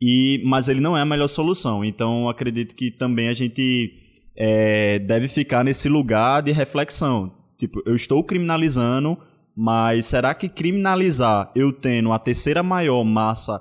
E, 0.00 0.42
mas 0.44 0.68
ele 0.68 0.80
não 0.80 0.96
é 0.96 1.00
a 1.00 1.06
melhor 1.06 1.28
solução. 1.28 1.84
Então, 1.84 2.28
acredito 2.28 2.74
que 2.74 2.90
também 2.90 3.28
a 3.28 3.34
gente 3.34 3.92
é, 4.36 4.98
deve 4.98 5.28
ficar 5.28 5.64
nesse 5.64 5.88
lugar 5.88 6.42
de 6.42 6.52
reflexão 6.52 7.43
Tipo, 7.56 7.82
eu 7.86 7.94
estou 7.94 8.22
criminalizando, 8.24 9.16
mas 9.56 10.06
será 10.06 10.34
que 10.34 10.48
criminalizar 10.48 11.50
eu 11.54 11.72
tendo 11.72 12.12
a 12.12 12.18
terceira 12.18 12.62
maior 12.62 13.04
massa 13.04 13.60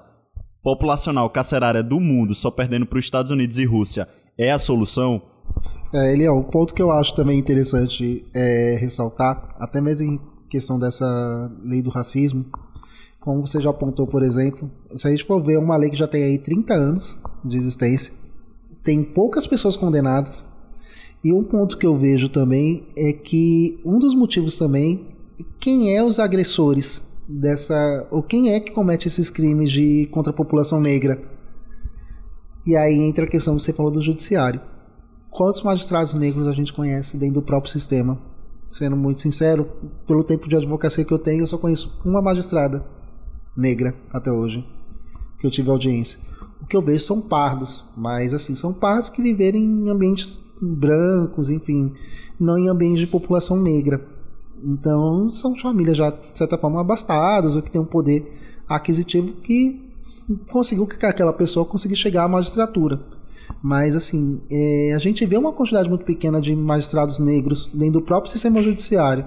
populacional 0.64 1.30
carcerária 1.30 1.84
do 1.84 2.00
mundo, 2.00 2.34
só 2.34 2.50
perdendo 2.50 2.86
para 2.86 2.98
os 2.98 3.06
Estados 3.06 3.32
Unidos 3.32 3.58
e 3.58 3.66
Rússia, 3.66 4.08
é 4.38 4.52
a 4.52 4.58
solução? 4.58 5.22
É, 5.94 6.14
Eliel, 6.14 6.38
o 6.38 6.44
ponto 6.44 6.74
que 6.74 6.82
eu 6.82 6.92
acho 6.92 7.14
também 7.14 7.38
interessante 7.38 8.26
é 8.34 8.78
ressaltar, 8.80 9.50
até 9.60 9.80
mesmo 9.80 10.14
em 10.14 10.20
questão 10.50 10.80
dessa 10.80 11.52
lei 11.64 11.82
do 11.82 11.90
racismo, 11.90 12.46
como 13.20 13.46
você 13.46 13.62
já 13.62 13.70
apontou, 13.70 14.08
por 14.08 14.24
exemplo, 14.24 14.70
se 14.96 15.08
a 15.08 15.12
gente 15.12 15.24
for 15.24 15.42
ver 15.42 15.58
uma 15.58 15.78
lei 15.78 15.90
que 15.90 15.96
já 15.96 16.08
tem 16.08 16.24
aí 16.24 16.38
30 16.38 16.74
anos 16.74 17.18
de 17.44 17.58
existência, 17.58 18.14
tem 18.84 19.04
poucas 19.04 19.48
pessoas 19.48 19.78
condenadas, 19.78 20.46
e 21.24 21.32
um 21.32 21.44
ponto 21.44 21.78
que 21.78 21.86
eu 21.86 21.98
vejo 21.98 22.28
também 22.28 22.88
é 22.98 23.14
que 23.14 23.80
um 23.86 23.98
dos 23.98 24.14
motivos 24.14 24.58
também 24.58 25.14
quem 25.60 25.96
é 25.96 26.04
os 26.04 26.20
agressores 26.20 27.08
dessa 27.28 28.06
ou 28.12 28.22
quem 28.22 28.54
é 28.54 28.60
que 28.60 28.74
comete 28.74 29.08
esses 29.08 29.30
crimes 29.30 29.72
de 29.72 30.08
contra 30.12 30.32
a 30.32 30.36
população 30.36 30.82
negra. 30.82 31.22
E 32.66 32.76
aí 32.76 33.00
entra 33.00 33.26
a 33.26 33.28
questão 33.28 33.56
que 33.56 33.64
você 33.64 33.72
falou 33.72 33.92
do 33.92 34.02
judiciário. 34.02 34.60
Quantos 35.32 35.62
magistrados 35.62 36.14
negros 36.14 36.48
a 36.48 36.52
gente 36.52 36.74
conhece 36.74 37.18
dentro 37.18 37.36
do 37.36 37.42
próprio 37.42 37.72
sistema? 37.72 38.18
Sendo 38.70 38.98
muito 38.98 39.22
sincero, 39.22 39.70
pelo 40.06 40.24
tempo 40.24 40.50
de 40.50 40.56
advocacia 40.56 41.06
que 41.06 41.14
eu 41.14 41.20
tenho, 41.20 41.44
eu 41.44 41.48
só 41.48 41.58
conheço 41.58 42.02
uma 42.04 42.22
magistrada 42.22 42.86
negra 43.56 43.96
até 44.12 44.32
hoje 44.32 44.68
que 45.40 45.48
eu 45.48 45.52
tive 45.52 45.70
audiência. 45.70 46.20
O 46.62 46.66
que 46.66 46.76
eu 46.76 46.82
vejo 46.82 47.04
são 47.04 47.22
pardos, 47.22 47.86
mas 47.96 48.34
assim, 48.34 48.56
são 48.56 48.74
pardos 48.74 49.10
que 49.10 49.22
viveram 49.22 49.60
em 49.60 49.90
ambientes 49.90 50.42
brancos, 50.64 51.50
enfim, 51.50 51.94
não 52.40 52.58
em 52.58 52.70
ambiente 52.70 53.00
de 53.00 53.08
população 53.08 53.62
negra. 53.62 54.06
Então, 54.64 55.30
são 55.34 55.56
famílias 55.56 55.98
já, 55.98 56.10
de 56.10 56.38
certa 56.38 56.58
forma, 56.58 56.80
abastadas, 56.80 57.56
ou 57.56 57.62
que 57.62 57.70
têm 57.70 57.82
um 57.82 57.86
poder 57.86 58.32
aquisitivo 58.68 59.34
que 59.34 59.92
conseguiu 60.50 60.88
que 60.88 61.06
aquela 61.06 61.34
pessoa 61.34 61.66
conseguisse 61.66 62.02
chegar 62.02 62.24
à 62.24 62.28
magistratura. 62.28 63.02
Mas, 63.62 63.96
assim, 63.96 64.42
é, 64.50 64.94
a 64.96 64.98
gente 64.98 65.26
vê 65.26 65.38
uma 65.38 65.52
quantidade 65.52 65.90
muito 65.90 66.06
pequena 66.06 66.40
de 66.40 66.56
magistrados 66.56 67.20
negros 67.20 67.70
dentro 67.74 68.00
do 68.00 68.02
próprio 68.02 68.32
sistema 68.32 68.62
judiciário. 68.62 69.26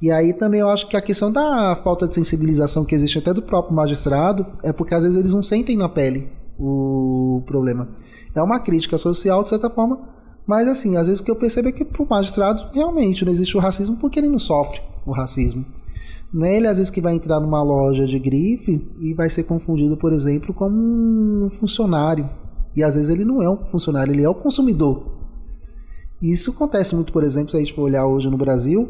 E 0.00 0.12
aí 0.12 0.32
também 0.32 0.60
eu 0.60 0.70
acho 0.70 0.88
que 0.88 0.96
a 0.96 1.00
questão 1.00 1.32
da 1.32 1.76
falta 1.82 2.06
de 2.06 2.14
sensibilização 2.14 2.84
que 2.84 2.94
existe 2.94 3.18
até 3.18 3.34
do 3.34 3.42
próprio 3.42 3.74
magistrado 3.74 4.46
é 4.62 4.72
porque 4.72 4.94
às 4.94 5.02
vezes 5.02 5.18
eles 5.18 5.34
não 5.34 5.42
sentem 5.42 5.76
na 5.76 5.88
pele 5.88 6.28
o 6.56 7.42
problema. 7.46 7.88
É 8.32 8.40
uma 8.40 8.60
crítica 8.60 8.96
social, 8.96 9.42
de 9.42 9.48
certa 9.48 9.68
forma, 9.68 9.98
mas 10.48 10.66
assim, 10.66 10.96
às 10.96 11.06
vezes 11.06 11.20
o 11.20 11.24
que 11.24 11.30
eu 11.30 11.36
percebo 11.36 11.68
é 11.68 11.72
que 11.72 11.84
pro 11.84 12.06
magistrado 12.08 12.64
realmente 12.72 13.22
não 13.22 13.30
existe 13.30 13.54
o 13.54 13.60
racismo 13.60 13.98
porque 13.98 14.18
ele 14.18 14.30
não 14.30 14.38
sofre 14.38 14.80
o 15.04 15.12
racismo. 15.12 15.62
Não 16.32 16.46
é 16.46 16.56
ele 16.56 16.66
às 16.66 16.78
vezes 16.78 16.90
que 16.90 17.02
vai 17.02 17.14
entrar 17.14 17.38
numa 17.38 17.62
loja 17.62 18.06
de 18.06 18.18
grife 18.18 18.82
e 18.98 19.12
vai 19.12 19.28
ser 19.28 19.42
confundido, 19.42 19.94
por 19.98 20.10
exemplo, 20.10 20.54
como 20.54 20.74
um 21.44 21.50
funcionário. 21.50 22.30
E 22.74 22.82
às 22.82 22.94
vezes 22.94 23.10
ele 23.10 23.26
não 23.26 23.42
é 23.42 23.50
um 23.50 23.66
funcionário, 23.66 24.10
ele 24.10 24.24
é 24.24 24.28
o 24.28 24.34
consumidor. 24.34 25.18
Isso 26.22 26.50
acontece 26.50 26.94
muito, 26.94 27.12
por 27.12 27.22
exemplo, 27.22 27.50
se 27.50 27.56
a 27.58 27.60
gente 27.60 27.74
for 27.74 27.82
olhar 27.82 28.06
hoje 28.06 28.30
no 28.30 28.38
Brasil, 28.38 28.88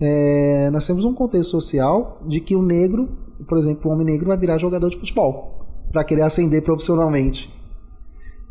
é, 0.00 0.70
nós 0.70 0.86
temos 0.86 1.04
um 1.04 1.12
contexto 1.12 1.50
social 1.50 2.22
de 2.24 2.40
que 2.40 2.54
o 2.54 2.62
negro, 2.62 3.08
por 3.48 3.58
exemplo, 3.58 3.90
o 3.90 3.94
homem 3.94 4.06
negro 4.06 4.28
vai 4.28 4.38
virar 4.38 4.58
jogador 4.58 4.90
de 4.90 4.98
futebol 4.98 5.66
para 5.90 6.04
querer 6.04 6.22
ascender 6.22 6.62
profissionalmente. 6.62 7.52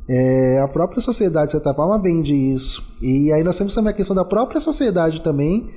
É, 0.08 0.60
a 0.60 0.68
própria 0.68 1.00
sociedade, 1.00 1.48
de 1.48 1.52
certa 1.54 1.74
forma, 1.74 1.98
vende 1.98 2.36
isso. 2.36 2.94
E 3.02 3.32
aí 3.32 3.44
nós 3.44 3.58
temos 3.58 3.74
também 3.74 3.92
a 3.92 3.96
questão 3.96 4.16
da 4.16 4.26
própria 4.26 4.60
sociedade 4.60 5.22
também, 5.22 5.70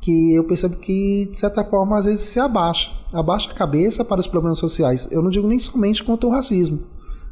que 0.00 0.34
eu 0.34 0.44
percebo 0.44 0.76
que, 0.76 1.28
de 1.30 1.38
certa 1.38 1.64
forma, 1.64 1.98
às 1.98 2.06
vezes 2.06 2.20
se 2.20 2.40
abaixa. 2.40 2.90
Abaixa 3.12 3.50
a 3.50 3.54
cabeça 3.54 4.04
para 4.04 4.20
os 4.20 4.26
problemas 4.26 4.58
sociais. 4.58 5.08
Eu 5.10 5.22
não 5.22 5.30
digo 5.30 5.46
nem 5.46 5.58
somente 5.58 6.02
contra 6.02 6.28
o 6.28 6.32
racismo. 6.32 6.80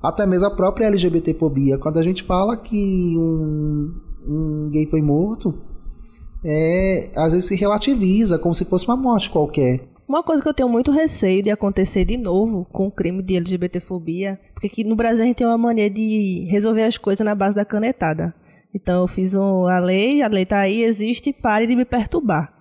Até 0.02 0.26
mesmo 0.26 0.46
a 0.46 0.50
própria 0.50 0.86
LGBTfobia. 0.86 1.78
Quando 1.78 1.98
a 1.98 2.02
gente 2.02 2.22
fala 2.22 2.56
que 2.56 3.14
um, 3.16 3.94
um 4.26 4.70
gay 4.70 4.86
foi 4.86 5.00
morto, 5.00 5.54
é, 6.44 7.10
às 7.16 7.32
vezes 7.32 7.48
se 7.48 7.56
relativiza, 7.56 8.38
como 8.38 8.54
se 8.54 8.64
fosse 8.64 8.86
uma 8.86 8.96
morte 8.96 9.30
qualquer. 9.30 9.88
Uma 10.08 10.22
coisa 10.22 10.40
que 10.40 10.48
eu 10.48 10.54
tenho 10.54 10.68
muito 10.68 10.92
receio 10.92 11.42
de 11.42 11.50
acontecer 11.50 12.04
de 12.04 12.16
novo 12.16 12.64
com 12.70 12.86
o 12.86 12.90
crime 12.92 13.22
de 13.24 13.34
LGBTfobia, 13.36 14.40
porque 14.54 14.68
aqui 14.68 14.84
no 14.84 14.94
Brasil 14.94 15.24
a 15.24 15.26
gente 15.26 15.38
tem 15.38 15.46
uma 15.46 15.58
mania 15.58 15.90
de 15.90 16.46
resolver 16.48 16.84
as 16.84 16.96
coisas 16.96 17.24
na 17.24 17.34
base 17.34 17.56
da 17.56 17.64
canetada. 17.64 18.32
Então 18.72 19.02
eu 19.02 19.08
fiz 19.08 19.34
um, 19.34 19.66
a 19.66 19.80
lei, 19.80 20.22
a 20.22 20.28
lei 20.28 20.46
tá 20.46 20.60
aí, 20.60 20.84
existe, 20.84 21.32
pare 21.32 21.66
de 21.66 21.74
me 21.74 21.84
perturbar. 21.84 22.54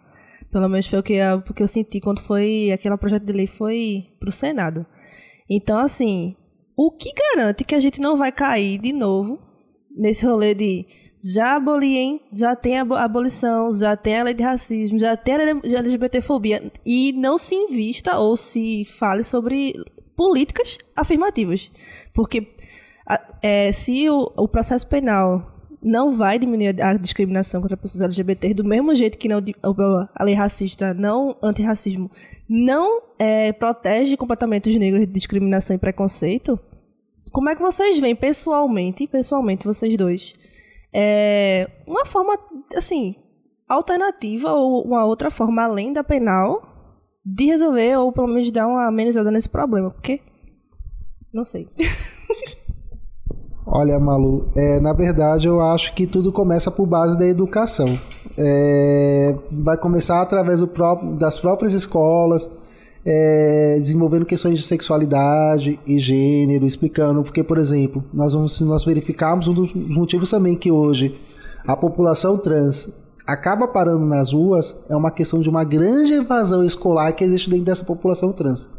Pelo 0.52 0.68
menos 0.68 0.88
foi 0.88 0.98
o 0.98 1.04
que, 1.04 1.20
que 1.56 1.62
eu 1.62 1.68
senti 1.68 2.00
quando 2.00 2.20
foi 2.20 2.72
aquele 2.72 2.98
projeto 2.98 3.26
de 3.26 3.34
lei 3.34 3.46
foi 3.46 4.08
pro 4.20 4.32
Senado. 4.32 4.84
Então, 5.48 5.78
assim, 5.78 6.36
o 6.76 6.90
que 6.90 7.12
garante 7.14 7.64
que 7.64 7.76
a 7.76 7.80
gente 7.80 8.02
não 8.02 8.18
vai 8.18 8.32
cair 8.32 8.80
de 8.80 8.92
novo 8.92 9.38
nesse 9.96 10.26
rolê 10.26 10.56
de 10.56 10.88
já 11.34 11.56
aboliem, 11.56 12.22
já 12.32 12.56
tem 12.56 12.78
a 12.78 12.82
abolição, 13.04 13.74
já 13.74 13.98
tem 13.98 14.20
a 14.20 14.24
lei 14.24 14.34
de 14.36 14.44
racismo, 14.44 15.00
já 15.00 15.18
tem 15.18 15.36
a 15.36 15.40
LGBTfobia 15.80 16.72
e 16.86 17.14
não 17.14 17.36
se 17.38 17.56
invista 17.56 18.20
ou 18.20 18.38
se 18.38 18.86
fale 18.86 19.24
sobre 19.24 19.74
políticas 20.16 20.78
afirmativas. 20.96 21.72
Porque 22.14 22.56
é, 23.42 23.72
se 23.72 24.08
o, 24.08 24.32
o, 24.38 24.48
processo 24.48 24.86
penal 24.86 25.52
não 25.82 26.12
vai 26.12 26.38
diminuir 26.38 26.80
a 26.80 26.94
discriminação 26.94 27.60
contra 27.60 27.76
pessoas 27.76 28.02
LGBT 28.04 28.54
do 28.54 28.64
mesmo 28.64 28.94
jeito 28.94 29.18
que 29.18 29.28
não, 29.28 29.42
a 30.14 30.24
lei 30.24 30.36
racista, 30.36 30.94
não 30.94 31.36
antirracismo, 31.42 32.12
não 32.48 33.02
é, 33.18 33.52
protege 33.52 34.16
completamente 34.16 34.70
os 34.70 34.76
negros 34.76 35.02
de 35.02 35.08
discriminação 35.08 35.76
e 35.76 35.80
preconceito, 35.80 36.60
como 37.32 37.50
é 37.50 37.56
que 37.56 37.62
vocês 37.62 37.98
veem 37.98 38.16
pessoalmente, 38.16 39.08
pessoalmente 39.08 39.66
vocês 39.66 39.98
dois, 39.98 40.34
é, 40.98 41.70
uma 41.86 42.06
forma, 42.06 42.40
assim, 42.74 43.16
alternativa 43.68 44.54
ou 44.54 44.82
uma 44.86 45.04
outra 45.04 45.30
forma 45.30 45.62
além 45.62 45.92
da 45.92 46.06
penal 46.06 46.62
de 47.26 47.48
resolver 47.48 47.98
ou 47.98 48.14
pelo 48.14 48.28
menos 48.28 48.50
dar 48.50 48.66
uma 48.66 48.88
amenizada 48.88 49.30
nesse 49.30 49.50
problema, 49.50 49.92
porque 49.92 50.22
não 51.34 51.44
sei. 51.44 51.68
Olha, 53.68 54.00
Malu, 54.00 54.50
é, 54.56 54.80
na 54.80 54.94
verdade 54.94 55.48
eu 55.48 55.60
acho 55.60 55.94
que 55.94 56.08
tudo 56.08 56.32
começa 56.32 56.72
por 56.72 56.86
base 56.86 57.18
da 57.18 57.26
educação. 57.26 58.00
É, 58.38 59.36
vai 59.52 59.78
começar 59.78 60.22
através 60.22 60.64
próprio, 60.64 61.14
das 61.16 61.40
próprias 61.40 61.74
escolas, 61.74 62.50
é, 63.06 63.78
desenvolvendo 63.80 64.26
questões 64.26 64.58
de 64.58 64.66
sexualidade 64.66 65.80
e 65.86 66.00
gênero, 66.00 66.66
explicando, 66.66 67.24
porque, 67.24 67.44
por 67.44 67.60
exemplo, 67.60 68.04
nós 68.12 68.34
vamos, 68.34 68.58
se 68.58 68.64
nós 68.64 68.84
verificarmos 68.84 69.48
um 69.48 69.54
dos 69.54 69.74
motivos 69.74 70.32
também 70.32 70.58
que 70.58 70.72
hoje 70.72 71.16
a 71.68 71.76
população 71.76 72.38
trans 72.38 72.90
acaba 73.26 73.68
parando 73.68 74.06
nas 74.06 74.34
ruas 74.34 74.84
é 74.90 74.96
uma 74.96 75.12
questão 75.12 75.42
de 75.42 75.50
uma 75.50 75.64
grande 75.64 76.14
evasão 76.14 76.64
escolar 76.64 77.12
que 77.14 77.24
existe 77.24 77.50
dentro 77.50 77.66
dessa 77.66 77.84
população 77.84 78.32
trans. 78.32 78.70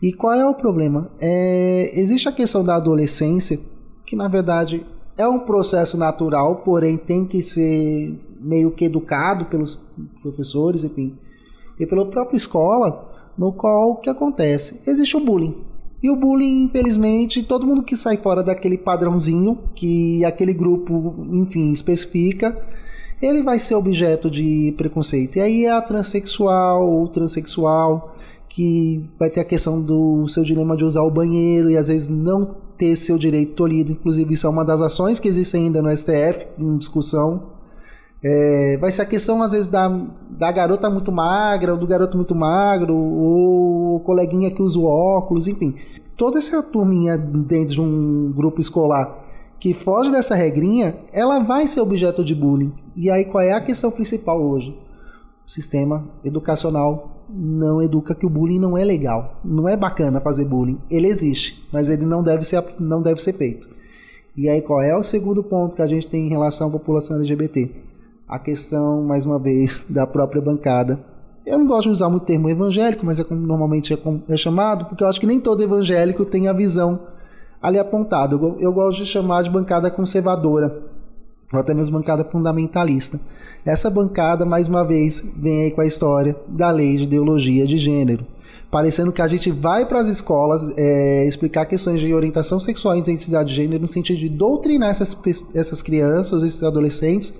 E 0.00 0.12
qual 0.12 0.34
é 0.34 0.46
o 0.46 0.54
problema? 0.54 1.10
É, 1.20 1.90
existe 1.94 2.28
a 2.28 2.32
questão 2.32 2.64
da 2.64 2.76
adolescência, 2.76 3.58
que 4.04 4.16
na 4.16 4.28
verdade 4.28 4.84
é 5.16 5.26
um 5.26 5.40
processo 5.40 5.96
natural, 5.96 6.56
porém 6.56 6.96
tem 6.96 7.24
que 7.24 7.42
ser 7.42 8.18
meio 8.40 8.70
que 8.70 8.86
educado 8.86 9.46
pelos 9.46 9.80
professores, 10.20 10.84
enfim, 10.84 11.16
e 11.78 11.86
pela 11.86 12.04
própria 12.10 12.36
escola, 12.36 13.13
no 13.36 13.52
qual 13.52 13.92
o 13.92 13.96
que 13.96 14.08
acontece? 14.08 14.80
Existe 14.86 15.16
o 15.16 15.20
bullying. 15.20 15.54
E 16.02 16.10
o 16.10 16.16
bullying, 16.16 16.64
infelizmente, 16.64 17.42
todo 17.42 17.66
mundo 17.66 17.82
que 17.82 17.96
sai 17.96 18.16
fora 18.16 18.42
daquele 18.42 18.76
padrãozinho 18.76 19.58
que 19.74 20.24
aquele 20.24 20.52
grupo, 20.52 21.14
enfim, 21.32 21.70
especifica, 21.70 22.56
ele 23.22 23.42
vai 23.42 23.58
ser 23.58 23.74
objeto 23.74 24.30
de 24.30 24.74
preconceito. 24.76 25.36
E 25.36 25.40
aí 25.40 25.64
é 25.64 25.72
a 25.72 25.80
transexual, 25.80 27.02
o 27.02 27.08
transexual, 27.08 28.14
que 28.48 29.02
vai 29.18 29.30
ter 29.30 29.40
a 29.40 29.44
questão 29.44 29.80
do 29.80 30.28
seu 30.28 30.44
dilema 30.44 30.76
de 30.76 30.84
usar 30.84 31.02
o 31.02 31.10
banheiro 31.10 31.70
e 31.70 31.76
às 31.76 31.88
vezes 31.88 32.08
não 32.08 32.54
ter 32.76 32.94
seu 32.96 33.16
direito 33.16 33.54
tolhido. 33.54 33.92
Inclusive, 33.92 34.34
isso 34.34 34.46
é 34.46 34.50
uma 34.50 34.64
das 34.64 34.80
ações 34.80 35.18
que 35.18 35.26
existem 35.26 35.64
ainda 35.64 35.80
no 35.80 35.96
STF 35.96 36.46
em 36.58 36.76
discussão 36.76 37.53
é, 38.26 38.78
vai 38.78 38.90
ser 38.90 39.02
a 39.02 39.06
questão, 39.06 39.42
às 39.42 39.52
vezes, 39.52 39.68
da, 39.68 39.86
da 40.30 40.50
garota 40.50 40.88
muito 40.88 41.12
magra, 41.12 41.72
ou 41.72 41.78
do 41.78 41.86
garoto 41.86 42.16
muito 42.16 42.34
magro, 42.34 42.96
ou 42.96 43.96
o 43.96 44.00
coleguinha 44.00 44.50
que 44.50 44.62
usa 44.62 44.78
o 44.78 44.86
óculos, 44.86 45.46
enfim. 45.46 45.74
Toda 46.16 46.38
essa 46.38 46.62
turminha 46.62 47.18
dentro 47.18 47.74
de 47.74 47.80
um 47.82 48.32
grupo 48.32 48.62
escolar 48.62 49.22
que 49.60 49.74
foge 49.74 50.10
dessa 50.10 50.34
regrinha, 50.34 50.96
ela 51.12 51.40
vai 51.40 51.66
ser 51.66 51.80
objeto 51.80 52.24
de 52.24 52.34
bullying. 52.34 52.72
E 52.96 53.10
aí 53.10 53.26
qual 53.26 53.42
é 53.42 53.52
a 53.52 53.60
questão 53.60 53.90
principal 53.90 54.40
hoje? 54.42 54.70
O 55.46 55.50
sistema 55.50 56.08
educacional 56.24 57.26
não 57.28 57.82
educa 57.82 58.14
que 58.14 58.26
o 58.26 58.30
bullying 58.30 58.58
não 58.58 58.76
é 58.76 58.84
legal. 58.84 59.40
Não 59.44 59.68
é 59.68 59.76
bacana 59.76 60.20
fazer 60.20 60.44
bullying. 60.44 60.78
Ele 60.90 61.08
existe, 61.08 61.66
mas 61.70 61.88
ele 61.88 62.06
não 62.06 62.22
deve 62.22 62.44
ser, 62.44 62.62
não 62.78 63.02
deve 63.02 63.20
ser 63.20 63.34
feito. 63.34 63.68
E 64.36 64.48
aí 64.48 64.62
qual 64.62 64.82
é 64.82 64.96
o 64.96 65.02
segundo 65.02 65.42
ponto 65.42 65.76
que 65.76 65.82
a 65.82 65.86
gente 65.86 66.08
tem 66.08 66.26
em 66.26 66.30
relação 66.30 66.68
à 66.68 66.70
população 66.70 67.16
LGBT? 67.16 67.93
A 68.28 68.38
questão, 68.38 69.04
mais 69.04 69.24
uma 69.24 69.38
vez, 69.38 69.84
da 69.88 70.06
própria 70.06 70.40
bancada. 70.40 70.98
Eu 71.46 71.58
não 71.58 71.66
gosto 71.66 71.88
de 71.88 71.92
usar 71.92 72.08
muito 72.08 72.22
o 72.22 72.26
termo 72.26 72.48
evangélico, 72.48 73.04
mas 73.04 73.20
é 73.20 73.24
como 73.24 73.40
normalmente 73.40 73.92
é, 73.92 73.98
é, 74.28 74.36
chamado, 74.36 74.86
porque 74.86 75.04
eu 75.04 75.08
acho 75.08 75.20
que 75.20 75.26
nem 75.26 75.40
todo 75.40 75.62
evangélico 75.62 76.24
tem 76.24 76.48
a 76.48 76.52
visão 76.52 77.00
ali 77.60 77.78
apontada. 77.78 78.34
Eu, 78.34 78.56
eu 78.58 78.72
gosto 78.72 78.98
de 78.98 79.06
chamar 79.06 79.42
de 79.42 79.50
bancada 79.50 79.90
conservadora, 79.90 80.82
ou 81.52 81.60
até 81.60 81.74
mesmo 81.74 81.98
bancada 81.98 82.24
fundamentalista. 82.24 83.20
Essa 83.64 83.90
bancada, 83.90 84.46
mais 84.46 84.68
uma 84.68 84.84
vez, 84.84 85.22
vem 85.36 85.64
aí 85.64 85.70
com 85.70 85.82
a 85.82 85.86
história 85.86 86.34
da 86.48 86.70
lei 86.70 86.96
de 86.96 87.02
ideologia 87.04 87.66
de 87.66 87.76
gênero. 87.76 88.26
Parecendo 88.70 89.12
que 89.12 89.22
a 89.22 89.28
gente 89.28 89.50
vai 89.50 89.86
para 89.86 90.00
as 90.00 90.08
escolas 90.08 90.72
é, 90.76 91.26
explicar 91.26 91.66
questões 91.66 92.00
de 92.00 92.12
orientação 92.12 92.58
sexual 92.58 92.96
e 92.96 93.00
identidade 93.00 93.50
de 93.50 93.54
gênero 93.54 93.82
no 93.82 93.88
sentido 93.88 94.18
de 94.18 94.30
doutrinar 94.30 94.90
essas, 94.90 95.14
essas 95.54 95.82
crianças, 95.82 96.42
esses 96.42 96.62
adolescentes, 96.62 97.34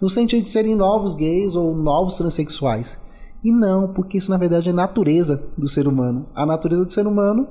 no 0.00 0.08
sentido 0.08 0.42
de 0.42 0.50
serem 0.50 0.74
novos 0.74 1.14
gays 1.14 1.54
ou 1.54 1.74
novos 1.74 2.14
transexuais. 2.14 2.98
E 3.42 3.50
não, 3.50 3.92
porque 3.92 4.18
isso 4.18 4.30
na 4.30 4.36
verdade 4.36 4.68
é 4.68 4.72
natureza 4.72 5.42
do 5.56 5.68
ser 5.68 5.86
humano. 5.86 6.24
A 6.34 6.44
natureza 6.44 6.84
do 6.84 6.92
ser 6.92 7.06
humano 7.06 7.46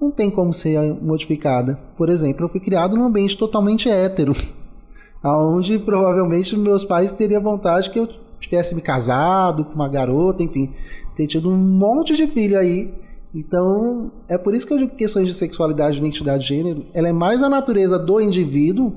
não 0.00 0.10
tem 0.10 0.30
como 0.30 0.52
ser 0.52 0.94
modificada. 1.02 1.78
Por 1.96 2.08
exemplo, 2.08 2.44
eu 2.44 2.48
fui 2.48 2.60
criado 2.60 2.96
num 2.96 3.04
ambiente 3.04 3.36
totalmente 3.36 3.88
hétero, 3.88 4.34
aonde 5.22 5.78
provavelmente 5.78 6.56
meus 6.56 6.84
pais 6.84 7.12
teriam 7.12 7.42
vontade 7.42 7.90
que 7.90 7.98
eu 7.98 8.08
tivesse 8.38 8.74
me 8.74 8.80
casado 8.80 9.64
com 9.64 9.74
uma 9.74 9.88
garota, 9.88 10.42
enfim, 10.42 10.72
ter 11.16 11.26
tido 11.26 11.48
um 11.50 11.56
monte 11.56 12.14
de 12.14 12.26
filho 12.26 12.58
aí. 12.58 12.94
Então, 13.34 14.12
é 14.28 14.38
por 14.38 14.54
isso 14.54 14.66
que 14.66 14.72
eu 14.72 14.78
digo 14.78 14.90
que 14.92 14.98
questões 14.98 15.26
de 15.26 15.34
sexualidade 15.34 15.98
identidade 15.98 16.42
de 16.42 16.48
gênero, 16.48 16.86
ela 16.94 17.08
é 17.08 17.12
mais 17.12 17.42
a 17.42 17.48
natureza 17.48 17.98
do 17.98 18.20
indivíduo 18.20 18.92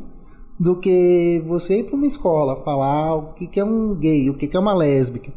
do 0.59 0.75
que 0.75 1.41
você 1.47 1.79
ir 1.79 1.83
para 1.85 1.95
uma 1.95 2.05
escola 2.05 2.61
falar 2.63 3.15
o 3.15 3.33
que, 3.33 3.59
é 3.59 3.63
um 3.63 3.95
gay, 3.95 4.29
o 4.29 4.33
que, 4.33 4.49
é 4.55 4.59
uma 4.59 4.75
lésbica, 4.75 5.31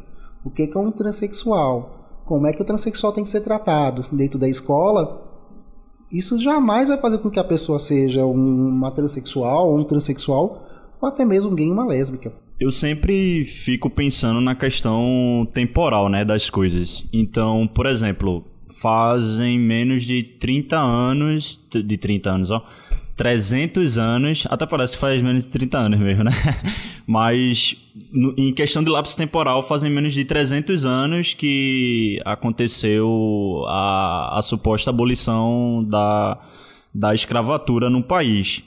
o 0.45 0.51
que, 0.51 0.67
que 0.67 0.77
é 0.77 0.81
um 0.81 0.91
transexual, 0.91 2.23
como 2.27 2.47
é 2.47 2.53
que 2.53 2.61
o 2.61 2.65
transexual 2.65 3.13
tem 3.13 3.23
que 3.23 3.31
ser 3.31 3.43
tratado 3.43 4.05
dentro 4.11 4.39
da 4.39 4.49
escola. 4.49 5.31
Isso 6.11 6.41
jamais 6.41 6.89
vai 6.89 6.99
fazer 6.99 7.19
com 7.19 7.31
que 7.31 7.39
a 7.39 7.45
pessoa 7.45 7.79
seja 7.79 8.27
uma 8.27 8.91
transexual 8.91 9.75
um 9.75 9.85
transexual 9.85 10.67
ou 11.01 11.09
até 11.09 11.25
mesmo 11.25 11.53
um 11.53 11.55
gay 11.55 11.69
e 11.69 11.71
uma 11.71 11.87
lésbica. 11.87 12.33
Eu 12.59 12.71
sempre 12.71 13.45
fico 13.45 13.89
pensando 13.89 14.41
na 14.41 14.55
questão 14.55 15.49
temporal, 15.53 16.09
né, 16.09 16.25
das 16.25 16.51
coisas. 16.51 17.05
Então, 17.13 17.69
por 17.73 17.87
exemplo, 17.87 18.45
fazem 18.81 19.59
menos 19.59 20.05
de 20.05 20.23
30 20.23 20.77
anos, 20.77 21.59
de 21.71 21.97
30 21.97 22.31
anos, 22.31 22.51
ó, 22.51 22.65
300 23.23 23.99
anos, 23.99 24.49
até 24.51 24.67
parece 24.67 24.95
que 24.95 25.01
faz 25.01 25.23
menos 25.23 25.45
de 25.45 25.51
30 25.51 25.79
anos 25.79 26.01
mesmo, 26.01 26.25
né? 26.25 26.33
Mas 27.07 27.77
no, 28.11 28.35
em 28.37 28.53
questão 28.53 28.83
de 28.83 28.91
lapso 28.91 29.17
temporal, 29.17 29.63
fazem 29.63 29.89
menos 29.89 30.13
de 30.13 30.25
300 30.25 30.85
anos 30.85 31.33
que 31.33 32.21
aconteceu 32.25 33.65
a, 33.69 34.41
a 34.41 34.43
suposta 34.43 34.91
abolição 34.91 35.85
da, 35.89 36.37
da 36.93 37.15
escravatura 37.15 37.89
no 37.89 38.03
país. 38.03 38.65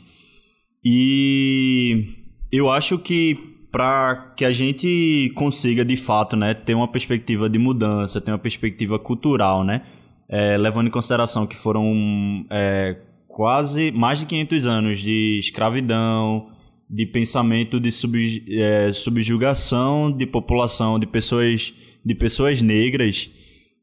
E 0.82 2.14
eu 2.50 2.70
acho 2.70 2.98
que 2.98 3.38
para 3.74 4.32
que 4.38 4.46
a 4.46 4.54
gente 4.54 5.34
consiga 5.36 5.84
de 5.84 5.98
fato 5.98 6.38
né, 6.38 6.54
ter 6.54 6.76
uma 6.76 6.88
perspectiva 6.88 7.50
de 7.50 7.60
mudança, 7.60 8.22
ter 8.22 8.32
uma 8.32 8.38
perspectiva 8.38 8.98
cultural, 8.98 9.66
né? 9.66 9.82
É, 10.30 10.56
levando 10.56 10.88
em 10.88 10.92
consideração 10.92 11.46
que 11.46 11.58
foram 11.58 12.46
é, 12.50 12.96
quase 13.36 13.92
mais 13.92 14.20
de 14.20 14.26
500 14.28 14.66
anos 14.66 15.00
de 15.02 15.38
escravidão, 15.38 16.48
de 16.90 17.06
pensamento 17.06 17.82
de 17.82 17.92
sub, 17.92 18.18
é, 18.48 18.94
subjugação 18.94 20.10
de 20.10 20.26
população, 20.26 20.98
de 20.98 21.06
pessoas, 21.06 21.74
de 22.04 22.16
pessoas 22.16 22.62
negras. 22.62 23.30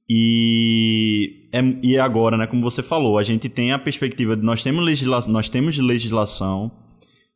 E, 0.08 1.50
é, 1.52 1.60
e 1.82 1.98
agora, 1.98 2.38
né, 2.38 2.46
como 2.46 2.62
você 2.62 2.82
falou, 2.82 3.18
a 3.18 3.22
gente 3.22 3.46
tem 3.50 3.72
a 3.72 3.78
perspectiva 3.78 4.34
de 4.34 4.42
nós 4.42 4.62
temos, 4.62 4.82
legisla, 4.82 5.20
nós 5.28 5.50
temos 5.50 5.76
legislação, 5.76 6.72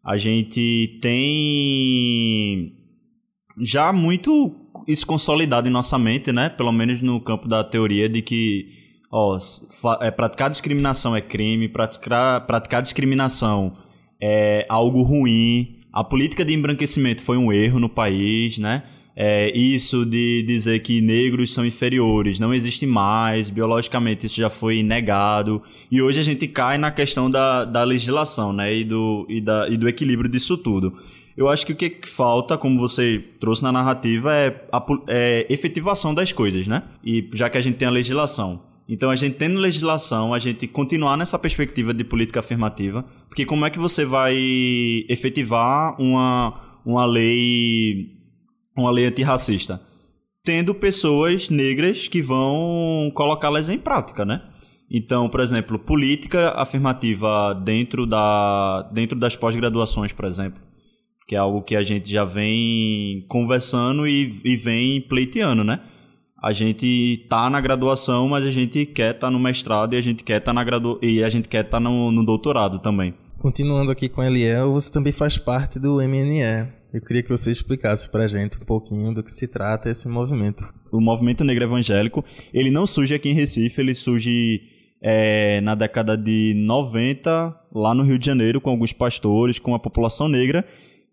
a 0.02 0.16
gente 0.16 0.98
tem 1.02 2.72
já 3.60 3.92
muito 3.92 4.56
isso 4.88 5.06
consolidado 5.06 5.68
em 5.68 5.70
nossa 5.70 5.98
mente, 5.98 6.32
né? 6.32 6.48
Pelo 6.48 6.72
menos 6.72 7.02
no 7.02 7.20
campo 7.20 7.46
da 7.46 7.62
teoria 7.62 8.08
de 8.08 8.22
que 8.22 8.85
ó, 9.16 9.38
é, 10.02 10.10
praticar 10.10 10.50
discriminação 10.50 11.16
é 11.16 11.20
crime, 11.22 11.68
praticar, 11.68 12.46
praticar 12.46 12.82
discriminação 12.82 13.72
é 14.20 14.66
algo 14.68 15.02
ruim. 15.02 15.80
A 15.90 16.04
política 16.04 16.44
de 16.44 16.52
embranquecimento 16.52 17.22
foi 17.22 17.38
um 17.38 17.50
erro 17.50 17.78
no 17.78 17.88
país, 17.88 18.58
né? 18.58 18.82
É, 19.18 19.50
isso 19.56 20.04
de 20.04 20.42
dizer 20.42 20.80
que 20.80 21.00
negros 21.00 21.54
são 21.54 21.64
inferiores 21.64 22.38
não 22.38 22.52
existe 22.52 22.84
mais, 22.84 23.48
biologicamente 23.48 24.26
isso 24.26 24.36
já 24.36 24.50
foi 24.50 24.82
negado. 24.82 25.62
E 25.90 26.02
hoje 26.02 26.20
a 26.20 26.22
gente 26.22 26.46
cai 26.46 26.76
na 26.76 26.90
questão 26.90 27.30
da, 27.30 27.64
da 27.64 27.82
legislação 27.82 28.52
né? 28.52 28.74
e, 28.74 28.84
do, 28.84 29.26
e, 29.26 29.40
da, 29.40 29.70
e 29.70 29.78
do 29.78 29.88
equilíbrio 29.88 30.30
disso 30.30 30.58
tudo. 30.58 30.98
Eu 31.34 31.48
acho 31.48 31.64
que 31.64 31.72
o 31.72 31.76
que 31.76 31.98
falta, 32.06 32.58
como 32.58 32.78
você 32.78 33.24
trouxe 33.40 33.62
na 33.62 33.72
narrativa, 33.72 34.34
é 34.34 34.66
a 34.70 34.84
é 35.06 35.46
efetivação 35.48 36.14
das 36.14 36.32
coisas, 36.32 36.66
né? 36.66 36.82
E 37.04 37.26
já 37.32 37.48
que 37.48 37.56
a 37.56 37.60
gente 37.60 37.76
tem 37.76 37.88
a 37.88 37.90
legislação. 37.90 38.60
Então, 38.88 39.10
a 39.10 39.16
gente 39.16 39.34
tendo 39.34 39.58
legislação, 39.58 40.32
a 40.32 40.38
gente 40.38 40.66
continuar 40.68 41.16
nessa 41.16 41.38
perspectiva 41.38 41.92
de 41.92 42.04
política 42.04 42.40
afirmativa, 42.40 43.04
porque 43.28 43.44
como 43.44 43.66
é 43.66 43.70
que 43.70 43.78
você 43.78 44.04
vai 44.04 44.36
efetivar 45.08 46.00
uma, 46.00 46.80
uma 46.84 47.04
lei 47.04 48.12
uma 48.76 48.90
lei 48.90 49.06
antirracista? 49.06 49.80
Tendo 50.44 50.74
pessoas 50.74 51.50
negras 51.50 52.06
que 52.06 52.22
vão 52.22 53.10
colocá-las 53.14 53.68
em 53.68 53.78
prática, 53.78 54.24
né? 54.24 54.42
Então, 54.88 55.28
por 55.28 55.40
exemplo, 55.40 55.78
política 55.78 56.50
afirmativa 56.50 57.52
dentro, 57.54 58.06
da, 58.06 58.82
dentro 58.92 59.18
das 59.18 59.34
pós-graduações, 59.34 60.12
por 60.12 60.24
exemplo, 60.26 60.62
que 61.26 61.34
é 61.34 61.38
algo 61.38 61.62
que 61.62 61.74
a 61.74 61.82
gente 61.82 62.08
já 62.08 62.24
vem 62.24 63.24
conversando 63.28 64.06
e, 64.06 64.40
e 64.44 64.56
vem 64.56 65.00
pleiteando, 65.00 65.64
né? 65.64 65.80
A 66.42 66.52
gente 66.52 67.26
tá 67.28 67.48
na 67.48 67.60
graduação, 67.60 68.28
mas 68.28 68.44
a 68.44 68.50
gente 68.50 68.84
quer 68.86 69.14
estar 69.14 69.28
tá 69.28 69.30
no 69.30 69.38
mestrado 69.38 69.94
e 69.94 69.96
a 69.96 70.00
gente 70.00 70.22
quer 70.22 70.38
estar 70.38 70.50
tá 70.50 70.52
na 70.52 70.62
gradu... 70.62 70.98
e 71.02 71.22
a 71.22 71.28
gente 71.28 71.48
quer 71.48 71.64
estar 71.64 71.78
tá 71.78 71.80
no, 71.80 72.10
no 72.12 72.24
doutorado 72.24 72.78
também. 72.78 73.14
Continuando 73.38 73.90
aqui 73.90 74.08
com 74.08 74.20
a 74.20 74.26
Eliel, 74.26 74.72
você 74.72 74.90
também 74.90 75.12
faz 75.12 75.38
parte 75.38 75.78
do 75.78 75.96
MNE. 75.96 76.68
Eu 76.92 77.00
queria 77.00 77.22
que 77.22 77.28
você 77.28 77.50
explicasse 77.50 78.10
pra 78.10 78.26
gente 78.26 78.56
um 78.56 78.64
pouquinho 78.64 79.12
do 79.12 79.22
que 79.22 79.30
se 79.30 79.46
trata 79.46 79.90
esse 79.90 80.08
movimento. 80.08 80.64
O 80.90 81.00
movimento 81.00 81.44
negro 81.44 81.64
evangélico, 81.64 82.24
ele 82.52 82.70
não 82.70 82.86
surge 82.86 83.14
aqui 83.14 83.28
em 83.28 83.34
Recife, 83.34 83.80
ele 83.80 83.94
surge 83.94 84.62
é, 85.02 85.60
na 85.60 85.74
década 85.74 86.16
de 86.16 86.54
90, 86.56 87.54
lá 87.74 87.94
no 87.94 88.02
Rio 88.02 88.18
de 88.18 88.26
Janeiro, 88.26 88.60
com 88.60 88.70
alguns 88.70 88.92
pastores, 88.92 89.58
com 89.58 89.74
a 89.74 89.78
população 89.78 90.28
negra, 90.28 90.64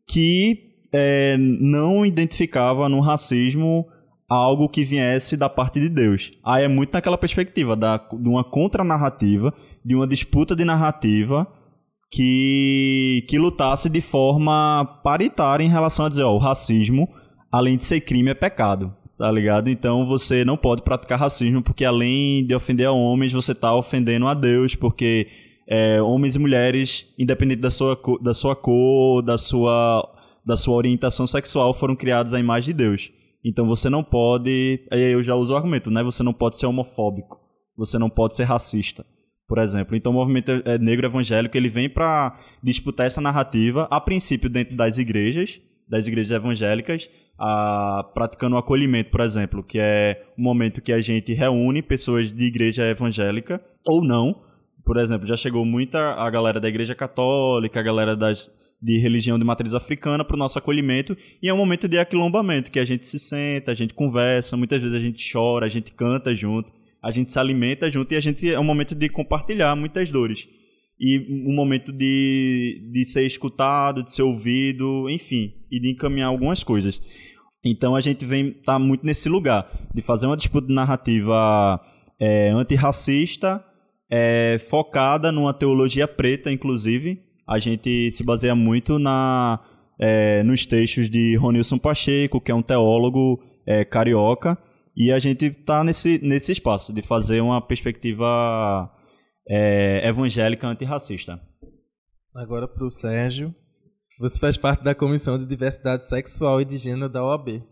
que 0.07 0.77
é, 0.91 1.35
não 1.37 2.05
identificava 2.05 2.87
no 2.87 2.99
racismo 3.01 3.87
algo 4.33 4.67
que 4.67 4.83
viesse 4.83 5.37
da 5.37 5.49
parte 5.49 5.79
de 5.79 5.89
Deus. 5.89 6.31
Aí 6.43 6.63
é 6.63 6.67
muito 6.67 6.93
naquela 6.93 7.17
perspectiva 7.17 7.75
da, 7.75 7.97
de 7.97 8.27
uma 8.27 8.43
contranarrativa, 8.43 9.53
de 9.83 9.95
uma 9.95 10.07
disputa 10.07 10.55
de 10.55 10.65
narrativa 10.65 11.47
que, 12.11 13.25
que 13.27 13.37
lutasse 13.37 13.89
de 13.89 14.01
forma 14.01 14.99
paritária 15.03 15.63
em 15.63 15.69
relação 15.69 16.05
a 16.05 16.09
dizer, 16.09 16.23
ó, 16.23 16.33
o 16.33 16.39
racismo, 16.39 17.07
além 17.51 17.77
de 17.77 17.85
ser 17.85 18.01
crime, 18.01 18.31
é 18.31 18.33
pecado. 18.33 18.93
Tá 19.17 19.31
ligado? 19.31 19.69
Então 19.69 20.05
você 20.07 20.43
não 20.43 20.57
pode 20.57 20.81
praticar 20.81 21.19
racismo 21.19 21.61
porque 21.61 21.85
além 21.85 22.45
de 22.45 22.55
ofender 22.55 22.87
a 22.87 22.91
homens, 22.91 23.31
você 23.31 23.51
está 23.51 23.73
ofendendo 23.73 24.27
a 24.27 24.33
Deus, 24.33 24.73
porque 24.73 25.27
é, 25.67 26.01
homens 26.01 26.35
e 26.35 26.39
mulheres, 26.39 27.07
independente 27.17 27.61
da 27.61 27.69
sua, 27.69 27.97
da 28.21 28.33
sua 28.33 28.55
cor, 28.55 29.21
da 29.21 29.37
sua, 29.37 30.09
da 30.43 30.57
sua 30.57 30.75
orientação 30.75 31.27
sexual, 31.27 31.73
foram 31.73 31.95
criados 31.95 32.33
à 32.33 32.39
imagem 32.39 32.73
de 32.75 32.83
Deus. 32.83 33.11
Então 33.43 33.65
você 33.65 33.89
não 33.89 34.03
pode. 34.03 34.87
Aí 34.91 35.11
eu 35.11 35.21
já 35.21 35.35
uso 35.35 35.53
o 35.53 35.55
argumento, 35.55 35.91
né? 35.91 36.01
Você 36.03 36.23
não 36.23 36.33
pode 36.33 36.57
ser 36.57 36.65
homofóbico. 36.65 37.39
Você 37.75 37.97
não 37.97 38.09
pode 38.09 38.35
ser 38.35 38.43
racista, 38.43 39.05
por 39.47 39.57
exemplo. 39.57 39.95
Então 39.95 40.11
o 40.11 40.15
movimento 40.15 40.51
é, 40.63 40.77
negro 40.77 41.05
evangélico 41.05 41.57
ele 41.57 41.69
vem 41.69 41.89
para 41.89 42.39
disputar 42.61 43.07
essa 43.07 43.19
narrativa, 43.19 43.87
a 43.91 43.99
princípio 43.99 44.49
dentro 44.49 44.75
das 44.75 44.97
igrejas, 44.97 45.59
das 45.89 46.07
igrejas 46.07 46.31
evangélicas, 46.31 47.09
a, 47.37 48.09
praticando 48.13 48.55
o 48.55 48.59
acolhimento, 48.59 49.09
por 49.09 49.21
exemplo, 49.21 49.63
que 49.63 49.79
é 49.79 50.23
o 50.37 50.41
momento 50.41 50.81
que 50.81 50.93
a 50.93 51.01
gente 51.01 51.33
reúne 51.33 51.81
pessoas 51.81 52.31
de 52.31 52.45
igreja 52.45 52.83
evangélica 52.83 53.59
ou 53.85 54.03
não. 54.03 54.41
Por 54.85 54.97
exemplo, 54.97 55.27
já 55.27 55.35
chegou 55.35 55.65
muita 55.65 56.13
a 56.13 56.29
galera 56.29 56.59
da 56.59 56.69
igreja 56.69 56.93
católica, 56.93 57.79
a 57.79 57.83
galera 57.83 58.15
das 58.15 58.51
de 58.83 58.97
religião 58.97 59.39
de 59.39 59.45
matriz 59.45 59.73
africana 59.73 60.25
para 60.25 60.35
o 60.35 60.37
nosso 60.37 60.59
acolhimento 60.59 61.15
e 61.41 61.47
é 61.47 61.53
um 61.53 61.57
momento 61.57 61.87
de 61.87 61.97
aquilombamento 61.97 62.69
que 62.69 62.79
a 62.79 62.83
gente 62.83 63.07
se 63.07 63.17
senta, 63.17 63.71
a 63.71 63.75
gente 63.75 63.93
conversa, 63.93 64.57
muitas 64.57 64.81
vezes 64.81 64.93
a 64.93 64.99
gente 64.99 65.31
chora, 65.31 65.65
a 65.65 65.69
gente 65.69 65.93
canta 65.93 66.35
junto, 66.35 66.69
a 67.01 67.09
gente 67.09 67.31
se 67.31 67.39
alimenta 67.39 67.89
junto 67.89 68.13
e 68.13 68.17
a 68.17 68.19
gente 68.19 68.51
é 68.51 68.59
um 68.59 68.63
momento 68.63 68.93
de 68.93 69.07
compartilhar 69.07 69.73
muitas 69.77 70.11
dores 70.11 70.49
e 70.99 71.17
um 71.47 71.55
momento 71.55 71.93
de, 71.93 72.89
de 72.91 73.05
ser 73.05 73.25
escutado, 73.25 74.03
de 74.03 74.11
ser 74.11 74.21
ouvido, 74.21 75.09
enfim, 75.09 75.53
e 75.71 75.79
de 75.79 75.91
encaminhar 75.91 76.27
algumas 76.27 76.61
coisas. 76.61 77.01
Então 77.63 77.95
a 77.95 78.01
gente 78.01 78.25
vem 78.25 78.51
tá 78.51 78.77
muito 78.77 79.05
nesse 79.05 79.29
lugar 79.29 79.71
de 79.95 80.01
fazer 80.01 80.27
uma 80.27 80.35
disputa 80.35 80.71
narrativa 80.73 81.79
é, 82.19 82.49
antirracista, 82.49 83.63
é, 84.11 84.57
focada 84.69 85.31
numa 85.31 85.53
teologia 85.53 86.05
preta, 86.05 86.51
inclusive, 86.51 87.21
a 87.47 87.59
gente 87.59 88.11
se 88.11 88.23
baseia 88.23 88.55
muito 88.55 88.97
na, 88.97 89.59
é, 89.99 90.43
nos 90.43 90.65
textos 90.65 91.09
de 91.09 91.35
Ronilson 91.35 91.77
Pacheco, 91.77 92.41
que 92.41 92.51
é 92.51 92.55
um 92.55 92.61
teólogo 92.61 93.41
é, 93.65 93.83
carioca, 93.83 94.57
e 94.95 95.11
a 95.11 95.19
gente 95.19 95.45
está 95.45 95.83
nesse, 95.83 96.19
nesse 96.23 96.51
espaço 96.51 96.93
de 96.93 97.01
fazer 97.01 97.41
uma 97.41 97.61
perspectiva 97.61 98.91
é, 99.47 100.07
evangélica 100.07 100.67
antirracista. 100.67 101.41
Agora 102.35 102.67
para 102.67 102.85
o 102.85 102.89
Sérgio. 102.89 103.53
Você 104.19 104.39
faz 104.39 104.57
parte 104.57 104.83
da 104.83 104.93
Comissão 104.93 105.39
de 105.39 105.45
Diversidade 105.45 106.07
Sexual 106.07 106.61
e 106.61 106.65
de 106.65 106.77
Gênero 106.77 107.09
da 107.09 107.23
OAB 107.23 107.63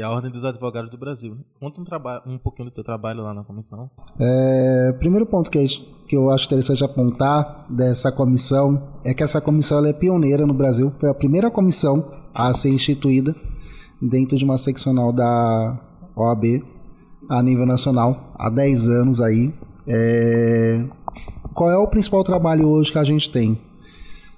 é 0.00 0.02
a 0.02 0.10
Ordem 0.10 0.30
dos 0.30 0.44
Advogados 0.44 0.90
do 0.90 0.98
Brasil. 0.98 1.38
Conta 1.58 1.80
um, 1.80 2.34
um 2.34 2.38
pouquinho 2.38 2.68
do 2.68 2.74
teu 2.74 2.84
trabalho 2.84 3.22
lá 3.22 3.32
na 3.32 3.42
comissão. 3.42 3.90
É, 4.20 4.92
primeiro 4.98 5.24
ponto 5.24 5.50
que, 5.50 5.66
que 6.06 6.14
eu 6.16 6.30
acho 6.30 6.44
interessante 6.46 6.84
apontar 6.84 7.66
dessa 7.70 8.12
comissão 8.12 8.88
é 9.02 9.14
que 9.14 9.22
essa 9.22 9.40
comissão 9.40 9.84
é 9.86 9.92
pioneira 9.92 10.46
no 10.46 10.52
Brasil, 10.52 10.90
foi 10.90 11.08
a 11.08 11.14
primeira 11.14 11.50
comissão 11.50 12.12
a 12.34 12.52
ser 12.52 12.68
instituída 12.68 13.34
dentro 14.00 14.36
de 14.36 14.44
uma 14.44 14.58
seccional 14.58 15.12
da 15.12 15.80
OAB 16.14 16.62
a 17.28 17.42
nível 17.42 17.64
nacional, 17.64 18.30
há 18.38 18.50
10 18.50 18.88
anos 18.88 19.20
aí. 19.20 19.52
É, 19.88 20.84
qual 21.54 21.70
é 21.70 21.78
o 21.78 21.86
principal 21.88 22.22
trabalho 22.22 22.68
hoje 22.68 22.92
que 22.92 22.98
a 22.98 23.04
gente 23.04 23.30
tem? 23.30 23.58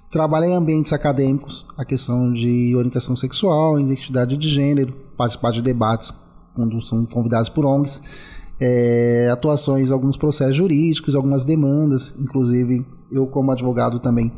Trabalha 0.09 0.45
em 0.45 0.55
ambientes 0.55 0.93
acadêmicos, 0.93 1.67
a 1.77 1.83
questão 1.83 2.31
de 2.31 2.73
orientação 2.75 3.15
sexual, 3.15 3.79
identidade 3.79 4.37
de 4.37 4.49
gênero, 4.49 5.08
participar 5.19 5.51
de 5.51 5.61
debates 5.61 6.13
quando 6.55 6.81
são 6.81 7.05
convidados 7.05 7.49
por 7.49 7.65
ONGs, 7.65 8.01
é, 8.57 9.29
atuações, 9.31 9.91
alguns 9.91 10.15
processos 10.15 10.55
jurídicos, 10.55 11.13
algumas 11.13 11.43
demandas, 11.43 12.15
inclusive 12.17 12.85
eu 13.11 13.27
como 13.27 13.51
advogado 13.51 13.99
também 13.99 14.31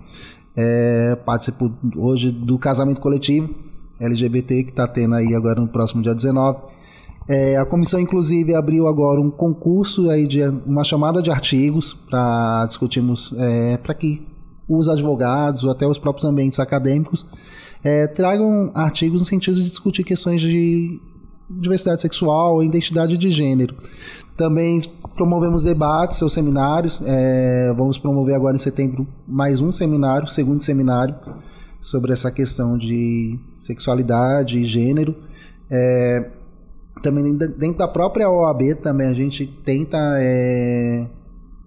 é, 0.56 1.16
participo 1.24 1.72
hoje 1.96 2.32
do 2.32 2.58
casamento 2.58 3.00
coletivo 3.00 3.54
LGBT 4.00 4.64
que 4.64 4.70
está 4.72 4.88
tendo 4.88 5.14
aí 5.14 5.36
agora 5.36 5.62
no 5.62 5.68
próximo 5.68 6.02
dia 6.02 6.16
19. 6.16 6.60
É, 7.28 7.56
a 7.58 7.66
comissão, 7.66 8.00
inclusive, 8.00 8.56
abriu 8.56 8.88
agora 8.88 9.22
um 9.22 9.30
concurso 9.30 10.10
aí 10.10 10.26
de 10.26 10.42
uma 10.66 10.84
chamada 10.84 11.22
de 11.22 11.30
artigos 11.30 11.94
para 11.94 12.66
discutirmos 12.66 13.34
é, 13.38 13.78
para 13.78 13.94
que 13.94 14.28
os 14.68 14.90
advogados 14.90 15.64
ou 15.64 15.70
até 15.70 15.86
os 15.86 16.00
próprios 16.00 16.26
ambientes 16.26 16.60
acadêmicos 16.60 17.28
é, 17.84 18.08
tragam 18.08 18.72
artigos 18.74 19.22
no 19.22 19.28
sentido 19.28 19.58
de 19.58 19.64
discutir 19.64 20.04
questões 20.04 20.42
de 20.42 21.00
diversidade 21.50 22.02
sexual 22.02 22.62
e 22.62 22.66
identidade 22.66 23.18
de 23.18 23.30
gênero. 23.30 23.76
Também 24.38 24.82
promovemos 25.14 25.64
debates 25.64 26.22
ou 26.22 26.30
seminários. 26.30 27.02
É, 27.06 27.74
vamos 27.76 27.98
promover 27.98 28.36
agora 28.36 28.56
em 28.56 28.60
setembro 28.60 29.08
mais 29.28 29.60
um 29.60 29.72
seminário, 29.72 30.28
segundo 30.28 30.64
seminário, 30.64 31.16
sobre 31.80 32.14
essa 32.14 32.32
questão 32.32 32.78
de 32.78 33.38
sexualidade 33.54 34.60
e 34.60 34.66
gênero. 34.66 35.16
É, 35.70 36.30
também 37.02 37.36
dentro 37.36 37.78
da 37.78 37.88
própria 37.88 38.30
OAB 38.30 38.76
também 38.82 39.08
a 39.08 39.14
gente 39.14 39.48
tenta 39.66 39.98
é, 40.20 41.08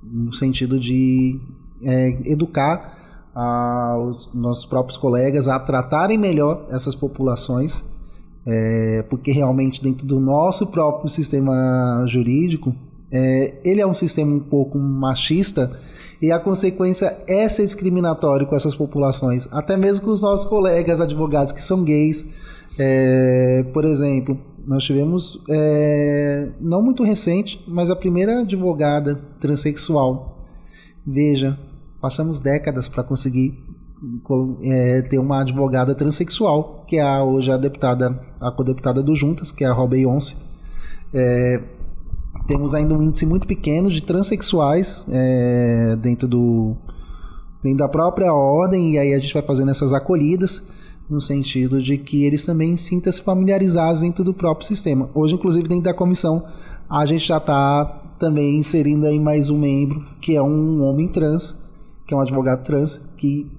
no 0.03 0.33
sentido 0.33 0.79
de 0.79 1.41
é, 1.83 2.31
educar 2.31 3.04
a, 3.35 3.97
os 3.99 4.32
nossos 4.32 4.64
próprios 4.64 4.97
colegas 4.97 5.49
a 5.49 5.59
tratarem 5.59 6.16
melhor 6.16 6.66
essas 6.70 6.95
populações, 6.95 7.85
é, 8.47 9.05
porque 9.09 9.32
realmente 9.32 9.82
dentro 9.82 10.07
do 10.07 10.20
nosso 10.20 10.66
próprio 10.68 11.09
sistema 11.09 12.05
jurídico, 12.07 12.74
é, 13.11 13.55
ele 13.64 13.80
é 13.80 13.87
um 13.87 13.95
sistema 13.95 14.32
um 14.32 14.41
pouco 14.41 14.78
machista 14.78 15.78
e 16.20 16.30
a 16.30 16.39
consequência 16.39 17.18
é 17.26 17.49
ser 17.49 17.64
discriminatório 17.64 18.47
com 18.47 18.57
essas 18.57 18.74
populações, 18.74 19.49
até 19.53 19.76
mesmo 19.76 20.05
com 20.07 20.11
os 20.11 20.22
nossos 20.22 20.47
colegas 20.47 21.01
advogados 21.01 21.53
que 21.53 21.62
são 21.62 21.85
gays. 21.85 22.26
É, 22.78 23.64
por 23.72 23.85
exemplo, 23.85 24.39
nós 24.66 24.85
tivemos, 24.85 25.41
é, 25.51 26.51
não 26.61 26.82
muito 26.82 27.03
recente, 27.03 27.62
mas 27.68 27.91
a 27.91 27.97
primeira 27.97 28.41
advogada 28.41 29.16
transexual. 29.39 30.39
Veja, 31.07 31.59
passamos 32.05 32.39
décadas 32.39 32.87
para 32.87 33.03
conseguir 33.03 33.59
é, 34.63 35.01
ter 35.01 35.19
uma 35.19 35.41
advogada 35.41 35.95
transexual, 35.95 36.85
que 36.87 36.99
é 36.99 37.03
a, 37.03 37.25
hoje 37.25 37.51
a 37.51 37.57
deputada, 37.57 38.21
a 38.39 38.51
co-deputada 38.51 39.03
do 39.03 39.17
Juntas, 39.17 39.51
que 39.51 39.65
é 39.65 39.69
a 39.69 39.73
Rob 39.73 39.93
Beyoncé. 39.93 40.37
É, 41.15 41.63
temos 42.47 42.75
ainda 42.75 42.95
um 42.95 43.01
índice 43.01 43.25
muito 43.25 43.47
pequeno 43.47 43.89
de 43.89 44.03
transexuais 44.03 45.03
é, 45.09 45.97
dentro, 45.99 46.29
do, 46.29 46.77
dentro 47.63 47.79
da 47.79 47.89
própria 47.89 48.35
ordem, 48.35 48.93
e 48.93 48.99
aí 48.99 49.15
a 49.15 49.19
gente 49.19 49.33
vai 49.33 49.43
fazendo 49.43 49.71
essas 49.71 49.95
acolhidas 49.95 50.63
no 51.09 51.23
sentido 51.23 51.81
de 51.81 51.97
que 51.97 52.27
eles 52.27 52.45
também 52.45 52.77
sintam-se 52.77 53.23
familiarizados 53.23 54.03
dentro 54.03 54.23
do 54.23 54.35
próprio 54.35 54.69
sistema. 54.69 55.09
Hoje, 55.15 55.37
inclusive, 55.37 55.67
dentro 55.67 55.85
da 55.85 55.95
comissão, 55.95 56.45
a 56.87 57.07
gente 57.07 57.27
já 57.27 57.39
está 57.39 58.03
também 58.19 58.59
inserindo 58.59 59.07
aí 59.07 59.19
mais 59.19 59.49
um 59.49 59.59
membro, 59.59 60.05
que 60.21 60.37
é 60.37 60.43
um 60.43 60.83
homem 60.83 61.09
trans, 61.09 61.64
que 62.07 62.15
é 62.15 62.17
um 62.17 62.21
advogado 62.21 62.65
trans, 62.65 63.01
que 63.17 63.51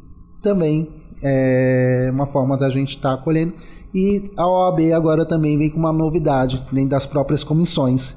também 0.41 0.89
é 1.21 2.09
uma 2.13 2.27
forma 2.27 2.55
da 2.57 2.69
gente 2.69 2.95
estar 2.95 3.09
tá 3.09 3.15
acolhendo. 3.15 3.53
E 3.93 4.29
a 4.35 4.47
OAB 4.47 4.91
agora 4.93 5.25
também 5.25 5.57
vem 5.57 5.69
com 5.69 5.79
uma 5.79 5.93
novidade 5.93 6.65
dentro 6.71 6.89
das 6.89 7.05
próprias 7.05 7.43
comissões. 7.43 8.15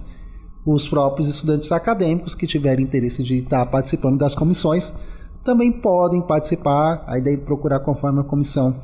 Os 0.66 0.86
próprios 0.88 1.28
estudantes 1.28 1.70
acadêmicos 1.72 2.34
que 2.34 2.46
tiverem 2.46 2.84
interesse 2.84 3.22
de 3.22 3.38
estar 3.38 3.64
tá 3.64 3.66
participando 3.66 4.18
das 4.18 4.34
comissões 4.34 4.92
também 5.44 5.72
podem 5.72 6.20
participar, 6.20 7.04
aí 7.06 7.22
daí 7.22 7.38
procurar 7.38 7.80
conforme 7.80 8.20
a 8.20 8.24
comissão 8.24 8.76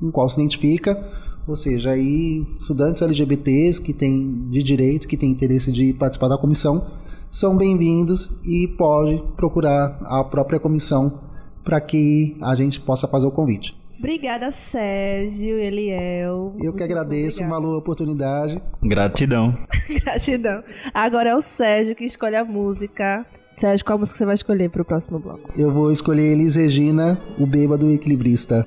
em 0.00 0.10
qual 0.10 0.26
se 0.28 0.40
identifica, 0.40 0.98
ou 1.46 1.54
seja, 1.54 1.90
aí 1.90 2.46
estudantes 2.58 3.02
LGBTs 3.02 3.82
que 3.82 3.92
têm 3.92 4.48
de 4.48 4.62
direito, 4.62 5.06
que 5.06 5.16
têm 5.16 5.30
interesse 5.30 5.70
de 5.70 5.92
participar 5.92 6.28
da 6.28 6.38
comissão, 6.38 6.86
são 7.30 7.56
bem-vindos 7.56 8.40
e 8.44 8.68
pode 8.68 9.22
procurar 9.36 9.98
a 10.02 10.24
própria 10.24 10.58
comissão 10.58 11.20
para 11.64 11.80
que 11.80 12.36
a 12.40 12.54
gente 12.54 12.80
possa 12.80 13.08
fazer 13.08 13.26
o 13.26 13.30
convite. 13.30 13.76
Obrigada, 13.98 14.50
Sérgio, 14.50 15.58
Eliel. 15.58 16.54
Eu 16.60 16.72
que 16.74 16.82
agradeço, 16.82 17.42
Malu, 17.42 17.74
a 17.74 17.78
oportunidade. 17.78 18.62
Gratidão. 18.82 19.56
Gratidão. 20.04 20.62
Agora 20.92 21.30
é 21.30 21.34
o 21.34 21.40
Sérgio 21.40 21.96
que 21.96 22.04
escolhe 22.04 22.36
a 22.36 22.44
música. 22.44 23.24
Sérgio, 23.56 23.86
qual 23.86 23.98
música 23.98 24.18
você 24.18 24.26
vai 24.26 24.34
escolher 24.34 24.68
para 24.68 24.82
o 24.82 24.84
próximo 24.84 25.18
bloco? 25.18 25.50
Eu 25.56 25.72
vou 25.72 25.90
escolher 25.90 26.32
Elis 26.32 26.56
Regina, 26.56 27.18
o 27.38 27.46
bêbado 27.46 27.90
equilibrista. 27.90 28.66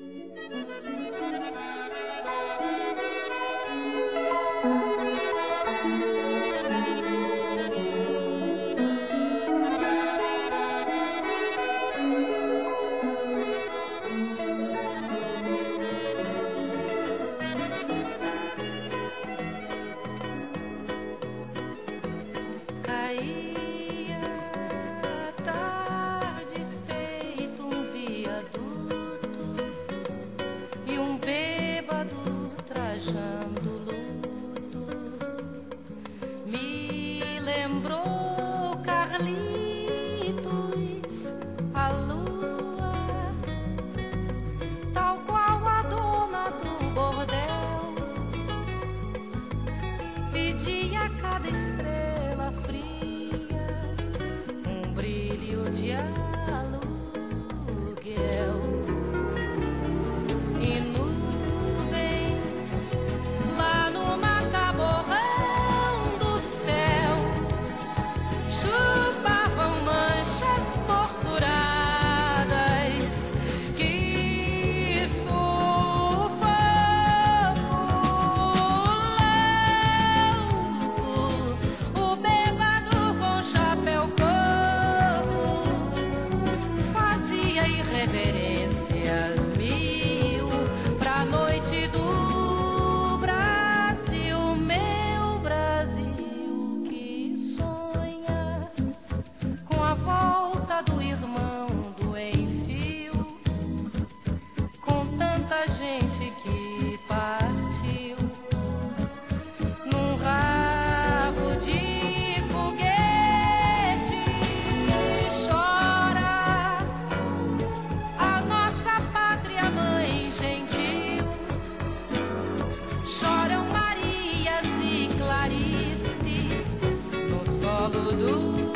voodoo. 127.90 128.68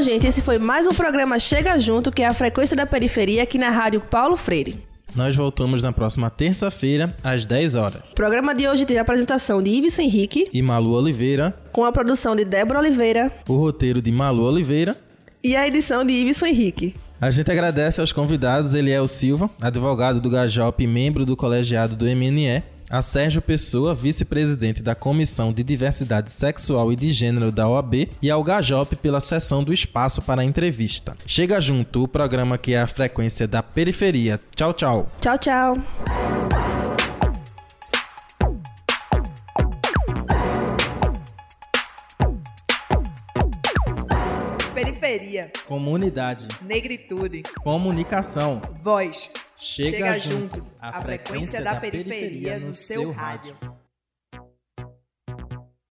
Então, 0.00 0.12
gente, 0.14 0.26
esse 0.26 0.40
foi 0.40 0.58
mais 0.58 0.86
um 0.86 0.94
programa 0.94 1.38
Chega 1.38 1.78
Junto, 1.78 2.10
que 2.10 2.22
é 2.22 2.26
a 2.26 2.32
frequência 2.32 2.74
da 2.74 2.86
periferia 2.86 3.42
aqui 3.42 3.58
na 3.58 3.68
Rádio 3.68 4.00
Paulo 4.00 4.34
Freire. 4.34 4.82
Nós 5.14 5.36
voltamos 5.36 5.82
na 5.82 5.92
próxima 5.92 6.30
terça-feira, 6.30 7.14
às 7.22 7.44
10 7.44 7.74
horas. 7.74 8.00
O 8.10 8.14
programa 8.14 8.54
de 8.54 8.66
hoje 8.66 8.86
teve 8.86 8.98
a 8.98 9.02
apresentação 9.02 9.62
de 9.62 9.68
Ives 9.68 9.98
Henrique 9.98 10.48
e 10.54 10.62
Malu 10.62 10.92
Oliveira, 10.92 11.54
com 11.70 11.84
a 11.84 11.92
produção 11.92 12.34
de 12.34 12.46
Débora 12.46 12.78
Oliveira, 12.78 13.30
o 13.46 13.56
roteiro 13.56 14.00
de 14.00 14.10
Malu 14.10 14.44
Oliveira 14.44 14.96
e 15.44 15.54
a 15.54 15.68
edição 15.68 16.02
de 16.02 16.14
Ives 16.14 16.42
Henrique. 16.42 16.94
A 17.20 17.30
gente 17.30 17.50
agradece 17.50 18.00
aos 18.00 18.10
convidados 18.10 18.72
Eliel 18.72 19.06
Silva, 19.06 19.50
advogado 19.60 20.18
do 20.18 20.30
Gajop 20.30 20.82
e 20.82 20.86
membro 20.86 21.26
do 21.26 21.36
colegiado 21.36 21.94
do 21.94 22.06
MNE, 22.06 22.62
a 22.90 23.00
Sérgio 23.00 23.40
Pessoa, 23.40 23.94
vice-presidente 23.94 24.82
da 24.82 24.96
Comissão 24.96 25.52
de 25.52 25.62
Diversidade 25.62 26.30
Sexual 26.30 26.92
e 26.92 26.96
de 26.96 27.12
Gênero 27.12 27.52
da 27.52 27.68
OAB, 27.68 28.10
e 28.20 28.28
ao 28.28 28.42
Gajop 28.42 28.96
pela 28.96 29.20
sessão 29.20 29.62
do 29.62 29.72
espaço 29.72 30.20
para 30.20 30.42
a 30.42 30.44
entrevista. 30.44 31.16
Chega 31.24 31.60
junto, 31.60 32.02
o 32.02 32.08
programa 32.08 32.58
que 32.58 32.74
é 32.74 32.80
a 32.80 32.88
frequência 32.88 33.46
da 33.46 33.62
periferia. 33.62 34.40
Tchau, 34.56 34.72
tchau. 34.74 35.08
Tchau, 35.20 35.38
tchau. 35.38 35.74
Periferia, 44.74 45.52
Comunidade, 45.66 46.48
negritude, 46.62 47.42
comunicação. 47.62 48.60
voz. 48.82 49.30
Chega, 49.60 49.90
Chega 49.90 50.18
junto, 50.18 50.56
junto, 50.56 50.72
a 50.80 51.02
frequência 51.02 51.62
da 51.62 51.76
periferia 51.76 52.58
no 52.58 52.72
seu 52.72 53.12
rádio. 53.12 53.56